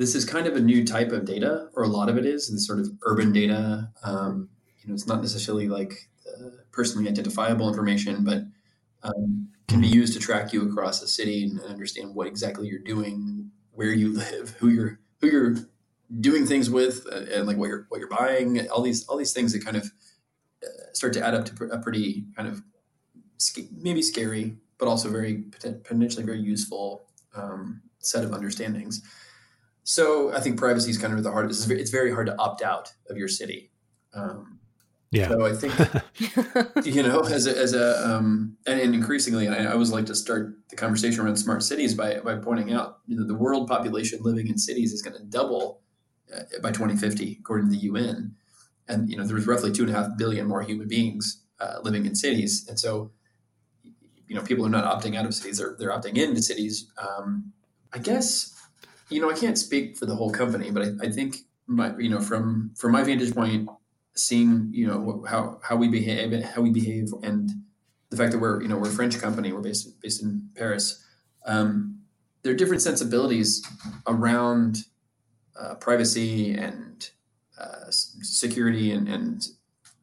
this 0.00 0.14
is 0.14 0.24
kind 0.24 0.46
of 0.46 0.56
a 0.56 0.60
new 0.60 0.82
type 0.82 1.12
of 1.12 1.26
data, 1.26 1.68
or 1.74 1.82
a 1.82 1.88
lot 1.88 2.08
of 2.08 2.16
it 2.16 2.24
is, 2.24 2.50
this 2.50 2.66
sort 2.66 2.78
of 2.78 2.88
urban 3.02 3.34
data. 3.34 3.90
Um, 4.02 4.48
you 4.78 4.88
know, 4.88 4.94
it's 4.94 5.06
not 5.06 5.20
necessarily 5.20 5.68
like 5.68 6.08
uh, 6.26 6.52
personally 6.72 7.06
identifiable 7.06 7.68
information, 7.68 8.24
but 8.24 8.44
um, 9.02 9.50
can 9.68 9.78
be 9.78 9.88
used 9.88 10.14
to 10.14 10.18
track 10.18 10.54
you 10.54 10.66
across 10.66 11.02
a 11.02 11.06
city 11.06 11.44
and 11.44 11.60
understand 11.60 12.14
what 12.14 12.26
exactly 12.26 12.66
you're 12.66 12.78
doing, 12.78 13.50
where 13.72 13.92
you 13.92 14.16
live, 14.16 14.56
who 14.58 14.70
you're 14.70 14.98
who 15.20 15.26
you're 15.26 15.56
doing 16.18 16.46
things 16.46 16.70
with, 16.70 17.06
uh, 17.12 17.26
and 17.34 17.46
like 17.46 17.58
what 17.58 17.68
you're 17.68 17.84
what 17.90 18.00
you're 18.00 18.08
buying. 18.08 18.70
All 18.70 18.80
these 18.80 19.06
all 19.06 19.18
these 19.18 19.34
things 19.34 19.52
that 19.52 19.62
kind 19.62 19.76
of 19.76 19.84
uh, 20.64 20.94
start 20.94 21.12
to 21.12 21.22
add 21.22 21.34
up 21.34 21.44
to 21.44 21.64
a 21.66 21.78
pretty 21.78 22.24
kind 22.34 22.48
of 22.48 22.62
maybe 23.70 24.00
scary, 24.00 24.56
but 24.78 24.88
also 24.88 25.10
very 25.10 25.44
potentially 25.84 26.24
very 26.24 26.40
useful 26.40 27.04
um, 27.34 27.82
set 27.98 28.24
of 28.24 28.30
understandings. 28.30 29.02
So 29.84 30.32
I 30.32 30.40
think 30.40 30.58
privacy 30.58 30.90
is 30.90 30.98
kind 30.98 31.12
of 31.14 31.22
the 31.22 31.32
hardest. 31.32 31.70
It's 31.70 31.90
very 31.90 32.12
hard 32.12 32.26
to 32.26 32.38
opt 32.38 32.62
out 32.62 32.92
of 33.08 33.16
your 33.16 33.28
city. 33.28 33.70
Um, 34.14 34.60
yeah. 35.10 35.28
So 35.28 35.44
I 35.44 35.52
think 35.52 35.74
you 36.86 37.02
know, 37.02 37.20
as 37.20 37.46
a, 37.48 37.58
as 37.58 37.74
a 37.74 38.08
um, 38.08 38.56
and, 38.64 38.80
and 38.80 38.94
increasingly, 38.94 39.48
I, 39.48 39.64
I, 39.64 39.72
always 39.72 39.90
like 39.90 40.06
to 40.06 40.14
start 40.14 40.54
the 40.68 40.76
conversation 40.76 41.20
around 41.20 41.36
smart 41.36 41.64
cities 41.64 41.94
by 41.94 42.20
by 42.20 42.36
pointing 42.36 42.72
out 42.72 42.98
you 43.06 43.16
know 43.16 43.26
the 43.26 43.34
world 43.34 43.66
population 43.66 44.20
living 44.22 44.46
in 44.46 44.56
cities 44.56 44.92
is 44.92 45.02
going 45.02 45.16
to 45.16 45.24
double 45.24 45.80
uh, 46.32 46.42
by 46.62 46.70
2050 46.70 47.38
according 47.40 47.70
to 47.70 47.76
the 47.76 47.82
UN, 47.86 48.36
and 48.86 49.10
you 49.10 49.16
know 49.16 49.26
there's 49.26 49.48
roughly 49.48 49.72
two 49.72 49.82
and 49.82 49.90
a 49.90 49.94
half 49.94 50.16
billion 50.16 50.46
more 50.46 50.62
human 50.62 50.86
beings 50.86 51.42
uh, 51.58 51.78
living 51.82 52.06
in 52.06 52.14
cities, 52.14 52.64
and 52.68 52.78
so 52.78 53.10
you 54.28 54.36
know 54.36 54.42
people 54.42 54.64
are 54.64 54.70
not 54.70 54.84
opting 54.84 55.16
out 55.16 55.26
of 55.26 55.34
cities; 55.34 55.58
they're 55.58 55.74
they're 55.76 55.90
opting 55.90 56.18
into 56.18 56.40
cities. 56.40 56.88
Um, 56.98 57.52
I 57.92 57.98
guess 57.98 58.54
you 59.10 59.20
know, 59.20 59.30
I 59.30 59.34
can't 59.34 59.58
speak 59.58 59.96
for 59.96 60.06
the 60.06 60.14
whole 60.14 60.30
company, 60.30 60.70
but 60.70 60.82
I, 60.82 61.06
I 61.06 61.10
think 61.10 61.38
my, 61.66 61.96
you 61.98 62.08
know, 62.08 62.20
from 62.20 62.72
from 62.76 62.92
my 62.92 63.02
vantage 63.02 63.34
point, 63.34 63.68
seeing 64.14 64.70
you 64.72 64.86
know 64.86 65.24
how 65.28 65.60
how 65.62 65.76
we 65.76 65.88
behave, 65.88 66.32
how 66.44 66.62
we 66.62 66.70
behave, 66.70 67.12
and 67.22 67.50
the 68.10 68.16
fact 68.16 68.32
that 68.32 68.38
we're 68.38 68.62
you 68.62 68.68
know 68.68 68.76
we're 68.76 68.88
a 68.88 68.92
French 68.92 69.18
company, 69.18 69.52
we're 69.52 69.60
based 69.60 70.00
based 70.00 70.22
in 70.22 70.48
Paris. 70.54 71.04
Um, 71.46 72.00
there 72.42 72.52
are 72.52 72.56
different 72.56 72.82
sensibilities 72.82 73.62
around 74.06 74.84
uh, 75.58 75.74
privacy 75.74 76.54
and 76.54 77.10
uh, 77.58 77.90
security 77.90 78.92
and, 78.92 79.08
and 79.08 79.46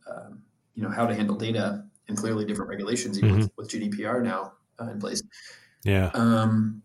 um, 0.09 0.43
you 0.75 0.83
know 0.83 0.89
how 0.89 1.07
to 1.07 1.15
handle 1.15 1.35
data, 1.35 1.83
and 2.07 2.17
clearly 2.17 2.45
different 2.45 2.69
regulations 2.69 3.17
even 3.17 3.29
mm-hmm. 3.29 3.39
with, 3.39 3.51
with, 3.57 3.69
GDPR 3.69 4.23
now 4.23 4.53
uh, 4.79 4.89
in 4.89 4.99
place. 4.99 5.21
Yeah. 5.83 6.11
Um, 6.13 6.81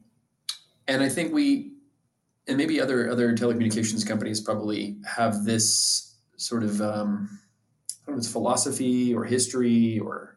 and 0.88 1.02
I 1.02 1.08
think 1.08 1.32
we 1.32 1.72
and 2.48 2.57
maybe 2.57 2.81
other 2.81 3.11
other 3.11 3.35
telecommunications 3.35 4.07
companies 4.07 4.40
probably 4.40 4.96
have 5.07 5.44
this 5.44 6.16
sort 6.37 6.62
of 6.62 6.81
um, 6.81 7.38
I 8.02 8.07
don't 8.07 8.16
know, 8.16 8.18
it's 8.18 8.31
philosophy 8.31 9.14
or 9.14 9.24
history 9.24 9.98
or 9.98 10.37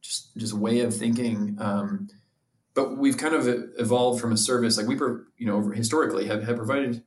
just 0.00 0.36
just 0.36 0.54
way 0.54 0.80
of 0.80 0.94
thinking. 0.94 1.56
Um, 1.60 2.08
but 2.74 2.96
we've 2.96 3.18
kind 3.18 3.34
of 3.34 3.46
evolved 3.78 4.20
from 4.20 4.32
a 4.32 4.36
service 4.36 4.78
like 4.78 4.86
we, 4.86 4.96
you 5.36 5.46
know, 5.46 5.70
historically 5.70 6.26
have, 6.26 6.42
have 6.44 6.56
provided 6.56 7.02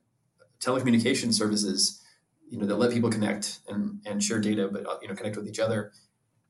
telecommunication 0.60 1.32
services, 1.32 2.02
you 2.48 2.58
know, 2.58 2.66
that 2.66 2.76
let 2.76 2.92
people 2.92 3.10
connect 3.10 3.58
and, 3.68 4.00
and 4.06 4.22
share 4.22 4.40
data, 4.40 4.68
but 4.70 4.86
you 5.02 5.08
know, 5.08 5.14
connect 5.14 5.36
with 5.36 5.48
each 5.48 5.58
other. 5.58 5.92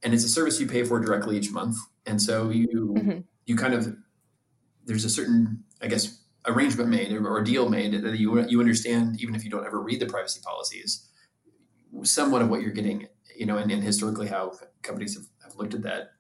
And 0.03 0.12
it's 0.12 0.25
a 0.25 0.29
service 0.29 0.61
you 0.61 0.66
pay 0.66 0.85
for 0.85 1.01
directly 1.01 1.38
each 1.38 1.51
month. 1.51 1.77
And 2.05 2.20
so 2.20 2.51
you 2.51 2.94
mm-hmm. 2.96 3.18
you 3.46 3.57
kind 3.57 3.75
of 3.75 3.96
there's 4.85 5.05
a 5.05 5.11
certain, 5.11 5.64
I 5.83 5.88
guess, 5.88 6.20
arrangement 6.46 6.88
made 6.88 7.12
or, 7.12 7.42
deal 7.42 7.68
made 7.68 7.92
that 7.92 8.18
you 8.18 8.40
you 8.48 8.61
understand 8.61 9.20
even 9.20 9.35
if 9.35 9.44
you 9.44 9.50
don't 9.50 9.66
ever 9.66 9.80
read 9.80 10.00
the 10.00 10.06
privacy 10.06 10.40
policies 10.42 11.09
somewhat 12.02 12.42
of 12.42 12.48
what 12.48 12.62
you're 12.62 12.72
getting 12.72 13.06
you 13.37 13.46
know 13.46 13.59
and, 13.59 13.70
and 13.70 13.82
historically 13.82 14.28
how 14.28 14.52
companies 14.82 15.14
have, 15.14 15.26
have, 15.42 15.56
looked 15.56 15.74
at 15.74 15.82
that 15.82 16.12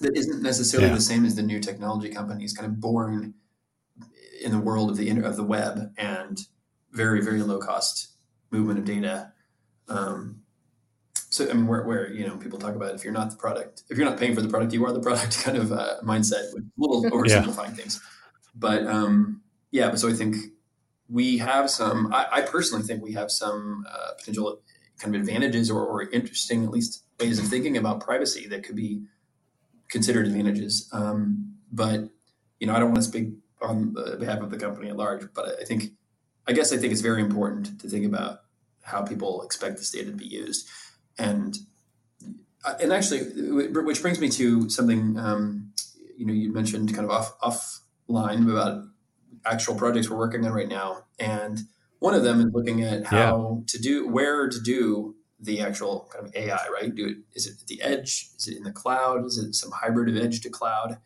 that 0.00 0.16
isn't 0.16 0.42
necessarily 0.42 0.88
yeah. 0.88 0.94
the 0.94 1.00
same 1.00 1.24
as 1.24 1.34
the 1.34 1.42
new 1.42 1.60
technology 1.60 2.08
companies 2.08 2.52
kind 2.52 2.66
of 2.66 2.80
born 2.80 3.34
in 4.42 4.52
the 4.52 4.58
world 4.58 4.90
of 4.90 4.96
the 4.96 5.10
of 5.22 5.36
the 5.36 5.42
web 5.42 5.92
and 5.98 6.40
very 6.92 7.20
very 7.20 7.42
low 7.42 7.58
cost 7.58 8.12
movement 8.50 8.78
of 8.78 8.84
data 8.84 9.32
um, 9.88 10.42
so 11.30 11.48
I 11.48 11.52
mean, 11.52 11.66
where, 11.66 11.82
where 11.84 12.12
you 12.12 12.26
know 12.26 12.36
people 12.36 12.58
talk 12.58 12.74
about 12.74 12.94
if 12.94 13.04
you're 13.04 13.12
not 13.12 13.30
the 13.30 13.36
product, 13.36 13.82
if 13.90 13.98
you're 13.98 14.08
not 14.08 14.18
paying 14.18 14.34
for 14.34 14.40
the 14.40 14.48
product, 14.48 14.72
you 14.72 14.84
are 14.86 14.92
the 14.92 15.00
product 15.00 15.38
kind 15.44 15.56
of 15.56 15.72
uh, 15.72 15.96
mindset, 16.02 16.52
with 16.54 16.64
a 16.64 16.70
little 16.76 17.02
oversimplifying 17.10 17.70
yeah. 17.70 17.74
things. 17.74 18.00
But 18.54 18.86
um, 18.86 19.42
yeah, 19.70 19.90
but 19.90 19.98
so 19.98 20.08
I 20.08 20.12
think 20.12 20.36
we 21.08 21.38
have 21.38 21.70
some. 21.70 22.12
I, 22.12 22.26
I 22.32 22.40
personally 22.42 22.84
think 22.84 23.02
we 23.02 23.12
have 23.12 23.30
some 23.30 23.84
uh, 23.90 24.12
potential 24.18 24.60
kind 24.98 25.14
of 25.14 25.20
advantages 25.20 25.70
or, 25.70 25.84
or, 25.84 26.10
interesting, 26.10 26.64
at 26.64 26.70
least, 26.70 27.04
ways 27.20 27.38
of 27.38 27.46
thinking 27.46 27.76
about 27.76 28.00
privacy 28.00 28.48
that 28.48 28.64
could 28.64 28.74
be 28.74 29.02
considered 29.88 30.26
advantages. 30.26 30.88
Um, 30.92 31.54
but 31.72 32.08
you 32.60 32.66
know, 32.66 32.74
I 32.74 32.78
don't 32.78 32.88
want 32.88 33.02
to 33.02 33.08
speak 33.08 33.28
on 33.60 33.94
behalf 34.18 34.40
of 34.40 34.50
the 34.50 34.58
company 34.58 34.88
at 34.88 34.96
large, 34.96 35.26
but 35.34 35.60
I 35.60 35.64
think, 35.64 35.92
I 36.46 36.52
guess, 36.52 36.72
I 36.72 36.76
think 36.76 36.92
it's 36.92 37.00
very 37.00 37.20
important 37.20 37.80
to 37.80 37.88
think 37.88 38.06
about 38.06 38.40
how 38.82 39.02
people 39.02 39.42
expect 39.42 39.76
this 39.76 39.90
data 39.90 40.10
to 40.10 40.16
be 40.16 40.26
used, 40.26 40.68
and 41.18 41.56
uh, 42.64 42.74
and 42.80 42.92
actually, 42.92 43.20
which 43.70 44.02
brings 44.02 44.20
me 44.20 44.28
to 44.30 44.68
something 44.68 45.18
um, 45.18 45.72
you 46.16 46.26
know 46.26 46.32
you 46.32 46.52
mentioned 46.52 46.94
kind 46.94 47.08
of 47.08 47.10
off 47.10 47.78
offline 48.08 48.50
about 48.50 48.84
actual 49.50 49.74
projects 49.74 50.08
we're 50.08 50.18
working 50.18 50.44
on 50.46 50.52
right 50.52 50.68
now, 50.68 51.04
and 51.18 51.60
one 51.98 52.14
of 52.14 52.22
them 52.22 52.40
is 52.40 52.52
looking 52.52 52.82
at 52.82 53.06
how 53.06 53.58
yeah. 53.58 53.64
to 53.66 53.78
do 53.78 54.08
where 54.08 54.48
to 54.48 54.60
do 54.60 55.14
the 55.40 55.60
actual 55.60 56.08
kind 56.12 56.26
of 56.26 56.34
AI, 56.34 56.68
right? 56.72 56.94
Do 56.94 57.08
it 57.08 57.16
is 57.34 57.46
it 57.46 57.60
at 57.60 57.66
the 57.66 57.80
edge? 57.82 58.30
Is 58.36 58.48
it 58.48 58.56
in 58.56 58.64
the 58.64 58.72
cloud? 58.72 59.24
Is 59.24 59.38
it 59.38 59.54
some 59.54 59.70
hybrid 59.70 60.08
of 60.08 60.22
edge 60.22 60.40
to 60.42 60.50
cloud? 60.50 60.98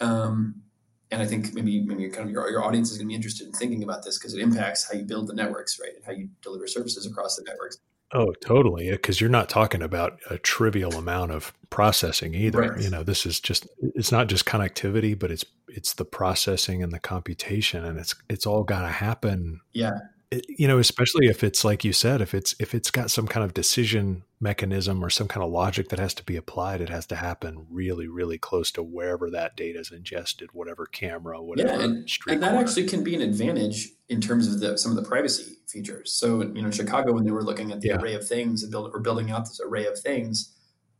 Um, 0.00 0.62
and 1.10 1.22
I 1.22 1.26
think 1.26 1.54
maybe 1.54 1.80
maybe 1.80 2.08
kind 2.08 2.26
of 2.26 2.32
your, 2.32 2.50
your 2.50 2.64
audience 2.64 2.90
is 2.90 2.98
going 2.98 3.06
to 3.06 3.10
be 3.10 3.14
interested 3.14 3.46
in 3.46 3.52
thinking 3.52 3.82
about 3.82 4.04
this 4.04 4.18
because 4.18 4.34
it 4.34 4.40
impacts 4.40 4.90
how 4.90 4.98
you 4.98 5.04
build 5.04 5.28
the 5.28 5.34
networks, 5.34 5.78
right, 5.80 5.94
and 5.94 6.04
how 6.04 6.12
you 6.12 6.28
deliver 6.42 6.66
services 6.66 7.06
across 7.06 7.36
the 7.36 7.44
networks. 7.46 7.78
Oh, 8.14 8.32
totally. 8.40 8.90
Because 8.90 9.20
you're 9.20 9.30
not 9.30 9.48
talking 9.48 9.82
about 9.82 10.20
a 10.30 10.38
trivial 10.38 10.94
amount 10.94 11.32
of 11.32 11.52
processing 11.70 12.34
either. 12.34 12.60
Right. 12.60 12.80
You 12.80 12.90
know, 12.90 13.02
this 13.02 13.26
is 13.26 13.40
just 13.40 13.66
it's 13.80 14.12
not 14.12 14.28
just 14.28 14.44
connectivity, 14.44 15.18
but 15.18 15.30
it's 15.30 15.44
it's 15.68 15.94
the 15.94 16.04
processing 16.04 16.82
and 16.82 16.92
the 16.92 17.00
computation, 17.00 17.84
and 17.84 17.98
it's 17.98 18.14
it's 18.28 18.46
all 18.46 18.62
got 18.62 18.82
to 18.82 18.88
happen. 18.88 19.60
Yeah 19.72 19.98
you 20.48 20.66
know 20.66 20.78
especially 20.78 21.26
if 21.26 21.44
it's 21.44 21.64
like 21.64 21.84
you 21.84 21.92
said 21.92 22.20
if 22.20 22.34
it's 22.34 22.54
if 22.58 22.74
it's 22.74 22.90
got 22.90 23.10
some 23.10 23.26
kind 23.26 23.44
of 23.44 23.54
decision 23.54 24.22
mechanism 24.44 25.02
or 25.02 25.08
some 25.08 25.26
kind 25.26 25.42
of 25.42 25.50
logic 25.50 25.88
that 25.88 25.98
has 25.98 26.12
to 26.12 26.22
be 26.22 26.36
applied 26.36 26.82
it 26.82 26.90
has 26.90 27.06
to 27.06 27.16
happen 27.16 27.66
really 27.70 28.06
really 28.06 28.36
close 28.36 28.70
to 28.70 28.82
wherever 28.82 29.30
that 29.30 29.56
data 29.56 29.78
is 29.80 29.90
ingested 29.90 30.50
whatever 30.52 30.84
camera 30.84 31.42
whatever 31.42 31.70
yeah, 31.70 31.84
and, 31.84 32.08
and 32.28 32.42
that 32.42 32.54
actually 32.54 32.86
can 32.86 33.02
be 33.02 33.14
an 33.14 33.22
advantage 33.22 33.88
in 34.10 34.20
terms 34.20 34.46
of 34.46 34.60
the, 34.60 34.76
some 34.76 34.92
of 34.92 35.02
the 35.02 35.08
privacy 35.08 35.54
features. 35.66 36.12
So 36.12 36.42
you 36.42 36.60
know 36.60 36.70
chicago 36.70 37.12
when 37.12 37.24
they 37.24 37.30
were 37.30 37.42
looking 37.42 37.72
at 37.72 37.80
the 37.80 37.88
yeah. 37.88 37.96
array 37.96 38.14
of 38.14 38.28
things 38.28 38.62
and 38.62 38.70
build, 38.70 38.90
or 38.92 39.00
building 39.00 39.30
out 39.30 39.46
this 39.46 39.60
array 39.64 39.86
of 39.86 39.98
things 39.98 40.54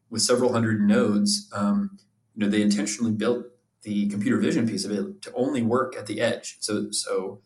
with 0.08 0.22
several 0.22 0.52
hundred 0.52 0.80
nodes 0.80 1.50
um, 1.52 1.98
you 2.34 2.44
know 2.44 2.50
they 2.50 2.62
intentionally 2.62 3.12
built 3.12 3.44
the 3.84 4.08
computer 4.08 4.38
vision 4.38 4.66
piece 4.66 4.84
of 4.84 4.90
it 4.90 5.22
to 5.22 5.32
only 5.34 5.62
work 5.62 5.94
at 5.96 6.06
the 6.06 6.20
edge. 6.20 6.56
So 6.60 6.90
so 6.90 7.42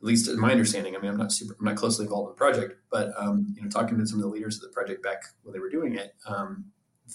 at 0.00 0.04
least 0.04 0.28
in 0.28 0.38
my 0.38 0.52
understanding. 0.52 0.94
I 0.94 1.00
mean, 1.00 1.10
I'm 1.10 1.16
not 1.16 1.32
super, 1.32 1.56
I'm 1.58 1.64
not 1.64 1.76
closely 1.76 2.04
involved 2.04 2.28
in 2.28 2.32
the 2.32 2.36
project, 2.36 2.80
but 2.90 3.10
um, 3.18 3.54
you 3.56 3.62
know, 3.62 3.68
talking 3.68 3.98
to 3.98 4.06
some 4.06 4.18
of 4.18 4.22
the 4.22 4.28
leaders 4.28 4.56
of 4.56 4.62
the 4.62 4.68
project 4.68 5.02
back 5.02 5.22
when 5.42 5.52
they 5.52 5.58
were 5.58 5.70
doing 5.70 5.94
it, 5.94 6.14
um, 6.26 6.66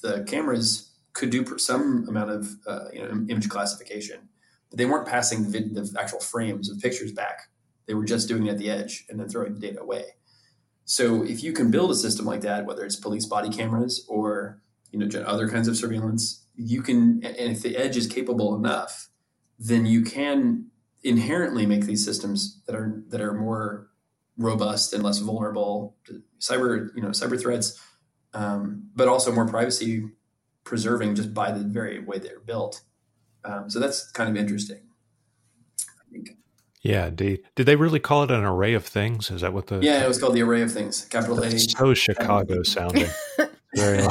the 0.02 0.24
cameras 0.24 0.92
could 1.14 1.30
do 1.30 1.58
some 1.58 2.06
amount 2.10 2.32
of 2.32 2.50
uh, 2.68 2.86
you 2.92 3.02
know 3.02 3.26
image 3.30 3.50
classification, 3.50 4.28
but 4.70 4.78
they 4.78 4.86
weren't 4.86 5.08
passing 5.08 5.52
the, 5.52 5.60
the 5.60 5.98
actual 6.00 6.20
frames 6.20 6.70
of 6.70 6.80
pictures 6.80 7.12
back. 7.12 7.50
They 7.86 7.94
were 7.94 8.06
just 8.06 8.28
doing 8.28 8.48
it 8.48 8.52
at 8.52 8.58
the 8.58 8.70
edge 8.70 9.06
and 9.10 9.20
then 9.20 9.30
throwing 9.30 9.54
the 9.54 9.60
data 9.60 9.82
away. 9.82 10.06
So 10.86 11.24
if 11.24 11.44
you 11.44 11.54
can 11.54 11.72
build 11.72 11.92
a 11.92 11.96
system 11.96 12.26
like 12.26 12.42
that, 12.42 12.66
whether 12.66 12.84
it's 12.84 12.96
police 12.96 13.26
body 13.26 13.50
cameras 13.50 14.06
or 14.10 14.62
you 14.92 15.00
know 15.00 15.22
other 15.22 15.48
kinds 15.48 15.68
of 15.68 15.78
surveillance, 15.78 16.46
you 16.56 16.82
can, 16.82 17.24
and 17.24 17.52
if 17.52 17.62
the 17.62 17.78
edge 17.78 17.98
is 17.98 18.08
capable 18.08 18.56
enough, 18.56 19.10
then 19.58 19.86
you 19.86 20.02
can 20.02 20.68
inherently 21.04 21.66
make 21.66 21.86
these 21.86 22.04
systems 22.04 22.62
that 22.66 22.76
are 22.76 23.04
that 23.10 23.22
are 23.22 23.34
more 23.34 23.90
robust 24.38 24.94
and 24.94 25.04
less 25.04 25.20
vulnerable 25.20 25.96
to 26.06 26.22
cyber 26.40 26.90
you 26.96 27.02
know 27.02 27.10
cyber 27.10 27.40
threats, 27.40 27.80
um, 28.34 28.90
but 28.96 29.08
also 29.08 29.32
more 29.32 29.48
privacy 29.48 30.10
preserving 30.64 31.16
just 31.16 31.34
by 31.34 31.52
the 31.52 31.64
very 31.64 32.00
way 32.00 32.18
they're 32.18 32.40
built. 32.40 32.82
Um, 33.46 33.70
so 33.70 33.80
that's 33.80 34.10
kind 34.12 34.30
of 34.30 34.38
interesting. 34.38 34.82
I 35.80 36.12
think. 36.12 36.38
Yeah, 36.82 37.08
indeed. 37.08 37.44
Did 37.56 37.66
they 37.66 37.76
really 37.76 38.00
call 38.00 38.24
it 38.24 38.32
an 38.32 38.44
array 38.44 38.74
of 38.74 38.86
things? 38.86 39.32
Is 39.32 39.42
that 39.42 39.54
what 39.54 39.68
the? 39.68 39.80
Yeah, 39.80 40.04
it 40.04 40.08
was 40.08 40.20
called 40.20 40.36
the 40.36 40.42
array 40.42 40.62
of 40.62 40.72
things. 40.72 41.06
Capital 41.06 41.42
A. 41.42 41.58
So 41.58 41.94
Chicago 41.94 42.64
sounding. 42.64 43.10
Very. 43.76 44.06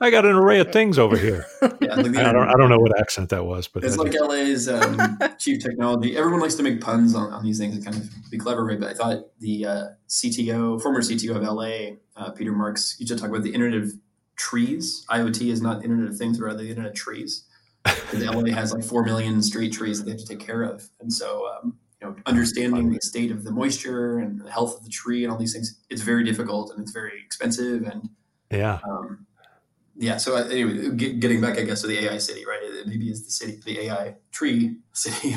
Like, 0.00 0.08
I 0.08 0.10
got 0.10 0.24
an 0.24 0.34
array 0.34 0.60
of 0.60 0.72
things 0.72 0.98
over 0.98 1.16
here. 1.16 1.44
yeah, 1.62 1.94
like 1.94 2.16
I, 2.16 2.32
don't, 2.32 2.48
I 2.48 2.54
don't 2.54 2.70
know 2.70 2.78
what 2.78 2.98
accent 2.98 3.28
that 3.30 3.44
was, 3.44 3.68
but 3.68 3.84
it's 3.84 3.98
like 3.98 4.14
LA's 4.14 4.66
um, 4.66 5.18
chief 5.38 5.62
technology. 5.62 6.16
Everyone 6.16 6.40
likes 6.40 6.54
to 6.54 6.62
make 6.62 6.80
puns 6.80 7.14
on, 7.14 7.30
on 7.32 7.44
these 7.44 7.58
things 7.58 7.76
and 7.76 7.84
kind 7.84 7.96
of 7.96 8.10
be 8.30 8.38
clever, 8.38 8.64
right? 8.64 8.80
But 8.80 8.90
I 8.90 8.94
thought 8.94 9.26
the 9.40 9.66
uh, 9.66 9.84
CTO, 10.08 10.80
former 10.80 11.00
CTO 11.02 11.36
of 11.36 11.42
LA, 11.42 11.96
uh, 12.16 12.30
Peter 12.30 12.52
Marx, 12.52 12.96
used 12.98 13.12
to 13.12 13.18
talk 13.18 13.28
about 13.28 13.42
the 13.42 13.52
Internet 13.52 13.82
of 13.82 13.92
Trees. 14.36 15.04
IoT 15.10 15.52
is 15.52 15.60
not 15.60 15.84
Internet 15.84 16.08
of 16.08 16.16
Things, 16.16 16.38
but 16.38 16.46
rather 16.46 16.62
the 16.62 16.70
Internet 16.70 16.92
of 16.92 16.96
Trees. 16.96 17.44
LA 18.14 18.52
has 18.54 18.72
like 18.72 18.84
four 18.84 19.04
million 19.04 19.42
street 19.42 19.72
trees 19.72 19.98
that 19.98 20.04
they 20.04 20.12
have 20.12 20.20
to 20.20 20.26
take 20.26 20.40
care 20.40 20.62
of, 20.62 20.88
and 21.00 21.12
so 21.12 21.48
um, 21.48 21.78
you 22.00 22.08
know, 22.08 22.16
understanding 22.26 22.90
the 22.90 23.00
state 23.00 23.30
of 23.30 23.44
the 23.44 23.50
moisture 23.50 24.18
and 24.18 24.40
the 24.40 24.50
health 24.50 24.76
of 24.78 24.84
the 24.84 24.90
tree 24.90 25.24
and 25.24 25.32
all 25.32 25.38
these 25.38 25.52
things, 25.52 25.80
it's 25.88 26.02
very 26.02 26.24
difficult 26.24 26.70
and 26.70 26.80
it's 26.80 26.92
very 26.92 27.22
expensive 27.24 27.82
and 27.82 28.10
yeah. 28.50 28.80
Um, 28.88 29.26
yeah. 30.00 30.16
So 30.16 30.34
uh, 30.34 30.44
anyway, 30.44 30.96
getting 30.96 31.42
back, 31.42 31.58
I 31.58 31.62
guess, 31.62 31.82
to 31.82 31.86
the 31.86 32.06
AI 32.06 32.16
city, 32.16 32.46
right? 32.46 32.58
It 32.62 32.86
maybe 32.86 33.10
is 33.10 33.22
the 33.26 33.30
city, 33.30 33.60
the 33.62 33.80
AI 33.80 34.16
tree 34.32 34.78
city. 34.94 35.34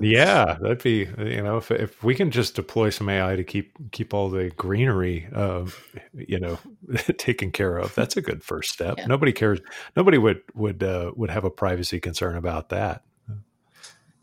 yeah, 0.00 0.56
that'd 0.60 0.82
be 0.82 1.08
you 1.16 1.42
know 1.42 1.58
if 1.58 1.70
if 1.70 2.02
we 2.02 2.16
can 2.16 2.32
just 2.32 2.56
deploy 2.56 2.90
some 2.90 3.08
AI 3.08 3.36
to 3.36 3.44
keep 3.44 3.72
keep 3.92 4.12
all 4.12 4.28
the 4.28 4.50
greenery, 4.56 5.28
uh, 5.32 5.64
you 6.12 6.40
know, 6.40 6.58
taken 7.18 7.52
care 7.52 7.78
of. 7.78 7.94
That's 7.94 8.16
a 8.16 8.20
good 8.20 8.42
first 8.42 8.72
step. 8.72 8.96
Yeah. 8.98 9.06
Nobody 9.06 9.32
cares. 9.32 9.60
Nobody 9.96 10.18
would 10.18 10.42
would 10.54 10.82
uh, 10.82 11.12
would 11.14 11.30
have 11.30 11.44
a 11.44 11.50
privacy 11.50 12.00
concern 12.00 12.36
about 12.36 12.70
that. 12.70 13.04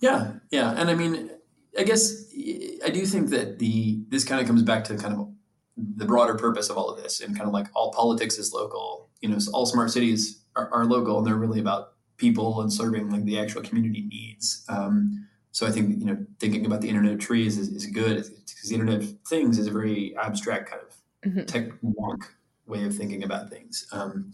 Yeah, 0.01 0.33
yeah, 0.51 0.75
and 0.77 0.89
I 0.89 0.95
mean, 0.95 1.31
I 1.79 1.83
guess 1.83 2.25
I 2.85 2.89
do 2.89 3.05
think 3.05 3.29
that 3.29 3.59
the 3.59 4.01
this 4.09 4.25
kind 4.25 4.41
of 4.41 4.47
comes 4.47 4.63
back 4.63 4.83
to 4.85 4.97
kind 4.97 5.13
of 5.13 5.29
the 5.77 6.05
broader 6.05 6.35
purpose 6.35 6.69
of 6.69 6.77
all 6.77 6.89
of 6.89 7.01
this, 7.01 7.21
and 7.21 7.37
kind 7.37 7.47
of 7.47 7.53
like 7.53 7.67
all 7.73 7.93
politics 7.93 8.37
is 8.37 8.51
local 8.51 9.06
you 9.21 9.29
know, 9.29 9.37
all 9.53 9.65
smart 9.65 9.91
cities 9.91 10.43
are, 10.55 10.69
are, 10.73 10.85
local 10.85 11.17
and 11.17 11.27
they're 11.27 11.35
really 11.35 11.59
about 11.59 11.93
people 12.17 12.61
and 12.61 12.71
serving 12.71 13.09
like 13.09 13.23
the 13.25 13.39
actual 13.39 13.61
community 13.61 14.01
needs. 14.01 14.65
Um, 14.69 15.27
so 15.51 15.65
I 15.65 15.71
think 15.71 15.99
you 15.99 16.05
know 16.05 16.17
thinking 16.39 16.65
about 16.65 16.81
the 16.81 16.89
Internet 16.89 17.13
of 17.13 17.19
Trees 17.19 17.57
is, 17.57 17.69
is 17.69 17.87
good 17.87 18.17
because 18.17 18.69
the 18.69 18.75
Internet 18.75 19.01
of 19.01 19.17
Things 19.27 19.57
is 19.57 19.67
a 19.67 19.71
very 19.71 20.15
abstract 20.17 20.69
kind 20.69 20.81
of 20.83 21.31
mm-hmm. 21.31 21.45
tech 21.45 21.69
wonk 21.81 22.23
way 22.67 22.83
of 22.85 22.95
thinking 22.95 23.23
about 23.23 23.49
things. 23.49 23.87
Um, 23.91 24.31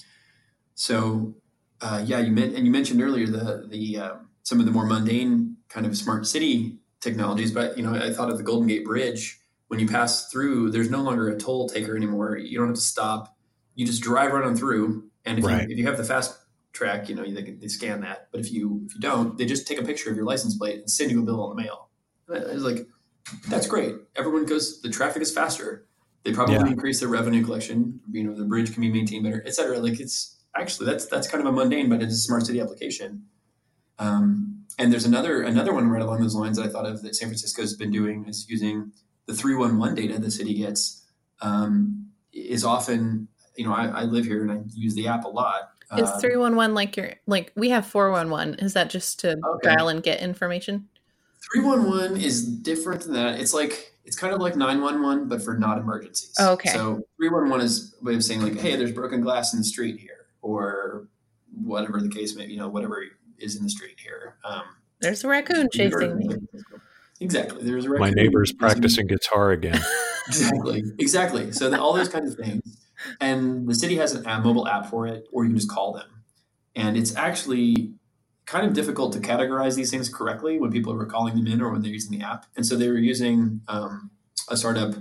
so 0.76 1.34
uh, 1.82 2.04
yeah, 2.06 2.20
you 2.20 2.32
meant 2.32 2.56
and 2.56 2.66
you 2.66 2.72
mentioned 2.72 3.02
earlier 3.02 3.28
the 3.28 3.68
the 3.70 4.00
um, 4.00 4.30
some 4.44 4.60
of 4.60 4.66
the 4.66 4.72
more 4.72 4.86
mundane 4.86 5.58
kind 5.70 5.86
of 5.86 5.96
smart 5.98 6.28
city 6.28 6.80
technologies, 7.00 7.52
but 7.52 7.78
you 7.78 7.84
know 7.84 7.94
I 7.94 8.12
thought 8.12 8.30
of 8.30 8.38
the 8.38 8.44
Golden 8.44 8.68
Gate 8.68 8.86
Bridge. 8.86 9.40
When 9.68 9.80
you 9.80 9.88
pass 9.88 10.30
through, 10.30 10.72
there's 10.72 10.90
no 10.90 11.02
longer 11.02 11.30
a 11.30 11.38
toll 11.38 11.68
taker 11.68 11.96
anymore. 11.96 12.38
You 12.38 12.60
don't 12.60 12.68
have 12.68 12.76
to 12.76 12.82
stop 12.82 13.36
you 13.76 13.86
just 13.86 14.02
drive 14.02 14.32
right 14.32 14.44
on 14.44 14.56
through. 14.56 15.10
And 15.26 15.40
if, 15.40 15.46
right. 15.46 15.64
you, 15.64 15.74
if 15.74 15.78
you 15.78 15.88
have 15.88 15.98
the 15.98 16.04
fast 16.04 16.38
track, 16.74 17.10
you 17.10 17.16
know, 17.16 17.24
they, 17.24 17.52
they 17.52 17.68
scan 17.68 18.02
that. 18.02 18.28
But 18.32 18.42
if 18.42 18.52
you 18.52 18.84
if 18.86 18.96
you 18.96 19.02
don't, 19.02 19.38
they 19.38 19.46
just 19.46 19.68
take 19.68 19.80
a 19.80 19.84
picture 19.84 20.10
of 20.10 20.16
your 20.16 20.26
license 20.26 20.58
plate 20.58 20.80
and 20.80 20.90
send 20.90 21.12
you 21.12 21.22
a 21.22 21.26
bill 21.26 21.44
on 21.44 21.56
the 21.56 21.62
mail. 21.62 21.90
It's 22.30 22.64
like, 22.64 22.88
that's 23.48 23.68
great. 23.68 23.96
Everyone 24.16 24.46
goes, 24.46 24.82
the 24.82 24.90
traffic 24.90 25.22
is 25.22 25.32
faster. 25.32 25.86
They 26.24 26.32
probably 26.32 26.56
yeah. 26.56 26.68
increase 26.68 27.00
their 27.00 27.10
revenue 27.10 27.44
collection. 27.44 28.00
You 28.12 28.24
know, 28.24 28.34
the 28.34 28.46
bridge 28.46 28.74
can 28.74 28.82
be 28.82 28.92
maintained 28.92 29.24
better, 29.24 29.44
et 29.46 29.54
cetera. 29.54 29.80
Like 29.80 30.00
it's 30.00 30.42
actually 30.56 30.86
that's 30.86 31.06
that's 31.08 31.28
kind 31.28 31.46
of 31.46 31.54
a 31.54 31.56
mundane, 31.56 31.90
but 31.90 32.02
it's 32.02 32.14
a 32.14 32.18
smart 32.18 32.46
city 32.46 32.62
application. 32.62 33.26
Um, 34.00 34.66
and 34.80 34.92
there's 34.92 35.06
another 35.06 35.44
another 35.44 35.74
one 35.74 35.90
right 35.90 36.02
along 36.02 36.22
those 36.22 36.36
lines 36.36 36.58
that 36.58 36.66
I 36.66 36.70
thought 36.70 36.86
of 36.86 37.02
that 37.04 37.16
San 37.16 37.28
Francisco's 37.28 37.76
been 37.76 37.92
doing 37.92 38.26
is 38.26 38.50
using 38.50 38.92
the 39.26 39.34
311 39.34 39.96
data 39.96 40.20
the 40.20 40.32
city 40.32 40.54
gets 40.54 41.06
um, 41.42 42.08
is 42.32 42.64
often 42.64 43.28
you 43.56 43.66
know, 43.66 43.74
I, 43.74 43.88
I 43.88 44.04
live 44.04 44.26
here 44.26 44.42
and 44.42 44.52
I 44.52 44.60
use 44.74 44.96
the 44.96 45.08
app 45.08 45.26
a 45.26 45.30
lot. 45.30 45.72
Is 45.98 46.10
um, 46.10 46.20
three 46.20 46.38
one 46.38 46.56
one 46.56 46.74
like 46.74 46.98
your 46.98 47.14
like 47.28 47.52
we 47.56 47.70
have 47.70 47.86
four 47.86 48.12
one 48.12 48.30
one? 48.30 48.56
Is 48.56 48.74
that 48.74 48.90
just 48.90 49.20
to 49.20 49.38
okay. 49.46 49.76
dial 49.76 49.90
and 49.90 50.02
get 50.02 50.22
information? 50.22 50.88
Three 51.52 51.64
one 51.64 51.88
one 51.88 52.18
is 52.18 52.48
different 52.48 53.02
than 53.02 53.14
that. 53.14 53.40
It's 53.40 53.54
like 53.54 53.94
it's 54.06 54.16
kind 54.16 54.34
of 54.34 54.42
like 54.42 54.56
nine 54.56 54.82
one 54.82 55.02
one, 55.02 55.28
but 55.28 55.42
for 55.42 55.58
not 55.58 55.78
emergencies. 55.78 56.34
Oh, 56.40 56.54
okay. 56.54 56.70
So 56.70 57.04
three 57.18 57.30
one 57.30 57.50
one 57.50 57.62
is 57.62 57.96
a 58.02 58.04
way 58.04 58.16
of 58.16 58.24
saying 58.24 58.42
like, 58.42 58.60
hey, 58.60 58.76
there's 58.76 58.92
broken 58.92 59.22
glass 59.22 59.54
in 59.54 59.60
the 59.60 59.66
street 59.66 60.00
here, 60.00 60.26
or 60.42 61.08
whatever 61.64 62.00
the 62.00 62.10
case 62.10 62.36
may, 62.36 62.48
be, 62.48 62.54
you 62.54 62.60
know, 62.60 62.68
whatever 62.68 63.04
is 63.38 63.56
in 63.56 63.64
the 63.64 63.70
street 63.70 64.00
here. 64.00 64.36
Um, 64.44 64.64
there's 65.00 65.24
a 65.24 65.28
raccoon 65.28 65.70
chasing 65.72 66.18
me. 66.18 66.30
Exactly. 67.20 67.64
There's 67.64 67.86
a 67.86 67.90
raccoon. 67.90 68.02
My 68.02 68.10
neighbor's 68.10 68.52
practicing 68.52 69.06
guitar 69.06 69.52
again. 69.52 69.80
exactly. 70.28 70.84
Exactly. 70.98 71.52
So 71.52 71.70
the, 71.70 71.80
all 71.80 71.94
those 71.94 72.10
kinds 72.10 72.32
of 72.32 72.44
things 72.44 72.83
and 73.20 73.68
the 73.68 73.76
city 73.76 73.96
has 73.96 74.14
an 74.14 74.26
app, 74.26 74.44
mobile 74.44 74.68
app 74.68 74.88
for 74.88 75.08
it, 75.08 75.28
or 75.32 75.44
you 75.44 75.50
can 75.50 75.58
just 75.58 75.70
call 75.70 75.94
them. 75.94 76.24
And 76.76 76.98
it's 76.98 77.16
actually 77.16 77.94
kind 78.46 78.66
of 78.68 78.74
difficult 78.74 79.14
to 79.14 79.20
categorize 79.20 79.76
these 79.76 79.90
things 79.90 80.10
correctly 80.10 80.60
when 80.60 80.72
people 80.72 80.94
are 80.94 81.06
calling 81.06 81.36
them 81.36 81.48
in 81.48 81.62
or 81.62 81.72
when 81.72 81.82
they're 81.82 81.92
using 81.92 82.18
the 82.18 82.26
app. 82.26 82.46
And 82.56 82.66
so 82.66 82.76
they 82.76 82.90
were 82.90 82.98
using 82.98 83.62
um, 83.68 84.12
a 84.50 84.58
startup 84.58 84.96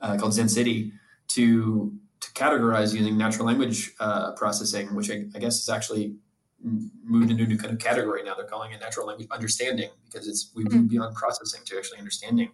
uh, 0.00 0.16
called 0.16 0.32
Zencity 0.32 0.92
to 1.28 1.92
to 2.18 2.30
categorize 2.32 2.94
using 2.94 3.18
natural 3.18 3.46
language 3.46 3.92
uh, 4.00 4.32
processing, 4.32 4.94
which 4.94 5.10
I, 5.10 5.24
I, 5.34 5.38
guess 5.38 5.60
is 5.60 5.68
actually 5.68 6.16
moved 6.62 7.30
into 7.30 7.44
a 7.44 7.46
new 7.46 7.58
kind 7.58 7.72
of 7.72 7.78
category 7.78 8.22
now. 8.22 8.34
They're 8.34 8.46
calling 8.46 8.72
it 8.72 8.80
natural 8.80 9.06
language 9.06 9.28
understanding 9.30 9.90
because 10.04 10.26
it's 10.26 10.50
we've 10.54 10.70
moved 10.72 10.88
beyond 10.88 11.14
processing 11.14 11.60
to 11.66 11.76
actually 11.76 11.98
understanding 11.98 12.50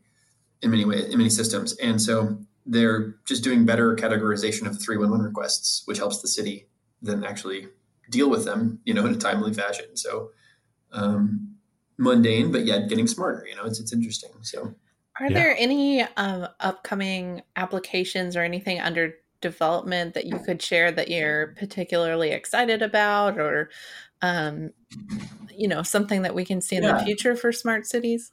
in 0.62 0.70
many 0.70 0.84
ways 0.84 1.04
in 1.04 1.18
many 1.18 1.30
systems. 1.30 1.76
And 1.76 2.00
so 2.00 2.38
they're 2.64 3.16
just 3.24 3.42
doing 3.42 3.64
better 3.64 3.96
categorization 3.96 4.66
of 4.66 4.80
311 4.80 5.26
requests, 5.26 5.82
which 5.86 5.98
helps 5.98 6.22
the 6.22 6.28
city 6.28 6.68
then 7.00 7.24
actually 7.24 7.68
deal 8.10 8.30
with 8.30 8.44
them, 8.44 8.78
you 8.84 8.94
know, 8.94 9.04
in 9.04 9.14
a 9.14 9.18
timely 9.18 9.52
fashion. 9.52 9.96
So 9.96 10.30
um, 10.92 11.56
mundane, 11.98 12.52
but 12.52 12.64
yet 12.64 12.88
getting 12.88 13.06
smarter. 13.06 13.46
You 13.46 13.56
know, 13.56 13.64
it's 13.64 13.80
it's 13.80 13.92
interesting. 13.92 14.30
So, 14.42 14.74
are 15.20 15.30
yeah. 15.30 15.34
there 15.34 15.56
any 15.58 16.02
um, 16.02 16.48
upcoming 16.60 17.42
applications 17.56 18.36
or 18.36 18.42
anything 18.42 18.80
under 18.80 19.14
development 19.40 20.14
that 20.14 20.26
you 20.26 20.38
could 20.38 20.62
share 20.62 20.92
that 20.92 21.08
you're 21.08 21.48
particularly 21.58 22.30
excited 22.30 22.82
about, 22.82 23.38
or 23.38 23.70
um, 24.20 24.70
you 25.54 25.68
know, 25.68 25.82
something 25.82 26.22
that 26.22 26.34
we 26.34 26.44
can 26.44 26.60
see 26.60 26.76
in 26.76 26.82
yeah. 26.82 26.98
the 26.98 27.04
future 27.04 27.36
for 27.36 27.52
smart 27.52 27.86
cities? 27.86 28.32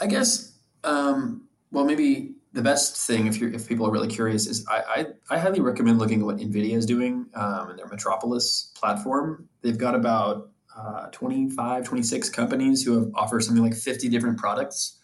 I 0.00 0.06
guess. 0.06 0.52
Um, 0.84 1.48
well, 1.72 1.84
maybe 1.84 2.34
the 2.58 2.64
best 2.64 2.96
thing, 3.06 3.28
if 3.28 3.40
you 3.40 3.52
if 3.54 3.68
people 3.68 3.86
are 3.86 3.92
really 3.92 4.08
curious, 4.08 4.48
is 4.48 4.66
I, 4.66 5.06
I, 5.30 5.36
I 5.36 5.38
highly 5.38 5.60
recommend 5.60 6.00
looking 6.00 6.18
at 6.18 6.26
what 6.26 6.38
NVIDIA 6.38 6.74
is 6.74 6.86
doing 6.86 7.26
um, 7.34 7.70
in 7.70 7.76
their 7.76 7.86
Metropolis 7.86 8.72
platform. 8.74 9.48
They've 9.62 9.78
got 9.78 9.94
about 9.94 10.50
uh, 10.76 11.06
25, 11.12 11.84
26 11.84 12.30
companies 12.30 12.82
who 12.82 12.98
have 12.98 13.12
offer 13.14 13.40
something 13.40 13.62
like 13.62 13.74
50 13.74 14.08
different 14.08 14.38
products, 14.38 14.98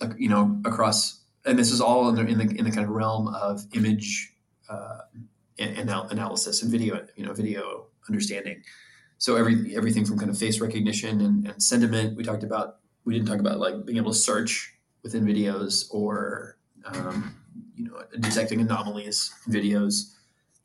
like, 0.00 0.12
you 0.16 0.30
know, 0.30 0.58
across, 0.64 1.20
and 1.44 1.58
this 1.58 1.70
is 1.70 1.82
all 1.82 2.08
in 2.08 2.14
the, 2.14 2.26
in 2.26 2.38
the, 2.38 2.56
in 2.56 2.64
the 2.64 2.70
kind 2.70 2.86
of 2.86 2.88
realm 2.88 3.28
of 3.28 3.60
image 3.74 4.32
uh, 4.70 5.00
anal- 5.58 6.08
analysis 6.08 6.62
and 6.62 6.72
video, 6.72 7.06
you 7.14 7.26
know, 7.26 7.34
video 7.34 7.88
understanding. 8.08 8.62
So 9.18 9.36
every, 9.36 9.76
everything 9.76 10.06
from 10.06 10.18
kind 10.18 10.30
of 10.30 10.38
face 10.38 10.60
recognition 10.60 11.20
and, 11.20 11.46
and 11.46 11.62
sentiment, 11.62 12.16
we 12.16 12.24
talked 12.24 12.42
about, 12.42 12.76
we 13.04 13.12
didn't 13.12 13.28
talk 13.28 13.40
about 13.40 13.58
like 13.58 13.84
being 13.84 13.98
able 13.98 14.12
to 14.12 14.18
search 14.18 14.72
within 15.02 15.26
videos 15.26 15.84
or 15.90 16.55
um, 16.86 17.34
you 17.74 17.84
know 17.84 18.02
detecting 18.20 18.60
anomalies 18.60 19.32
videos 19.48 20.16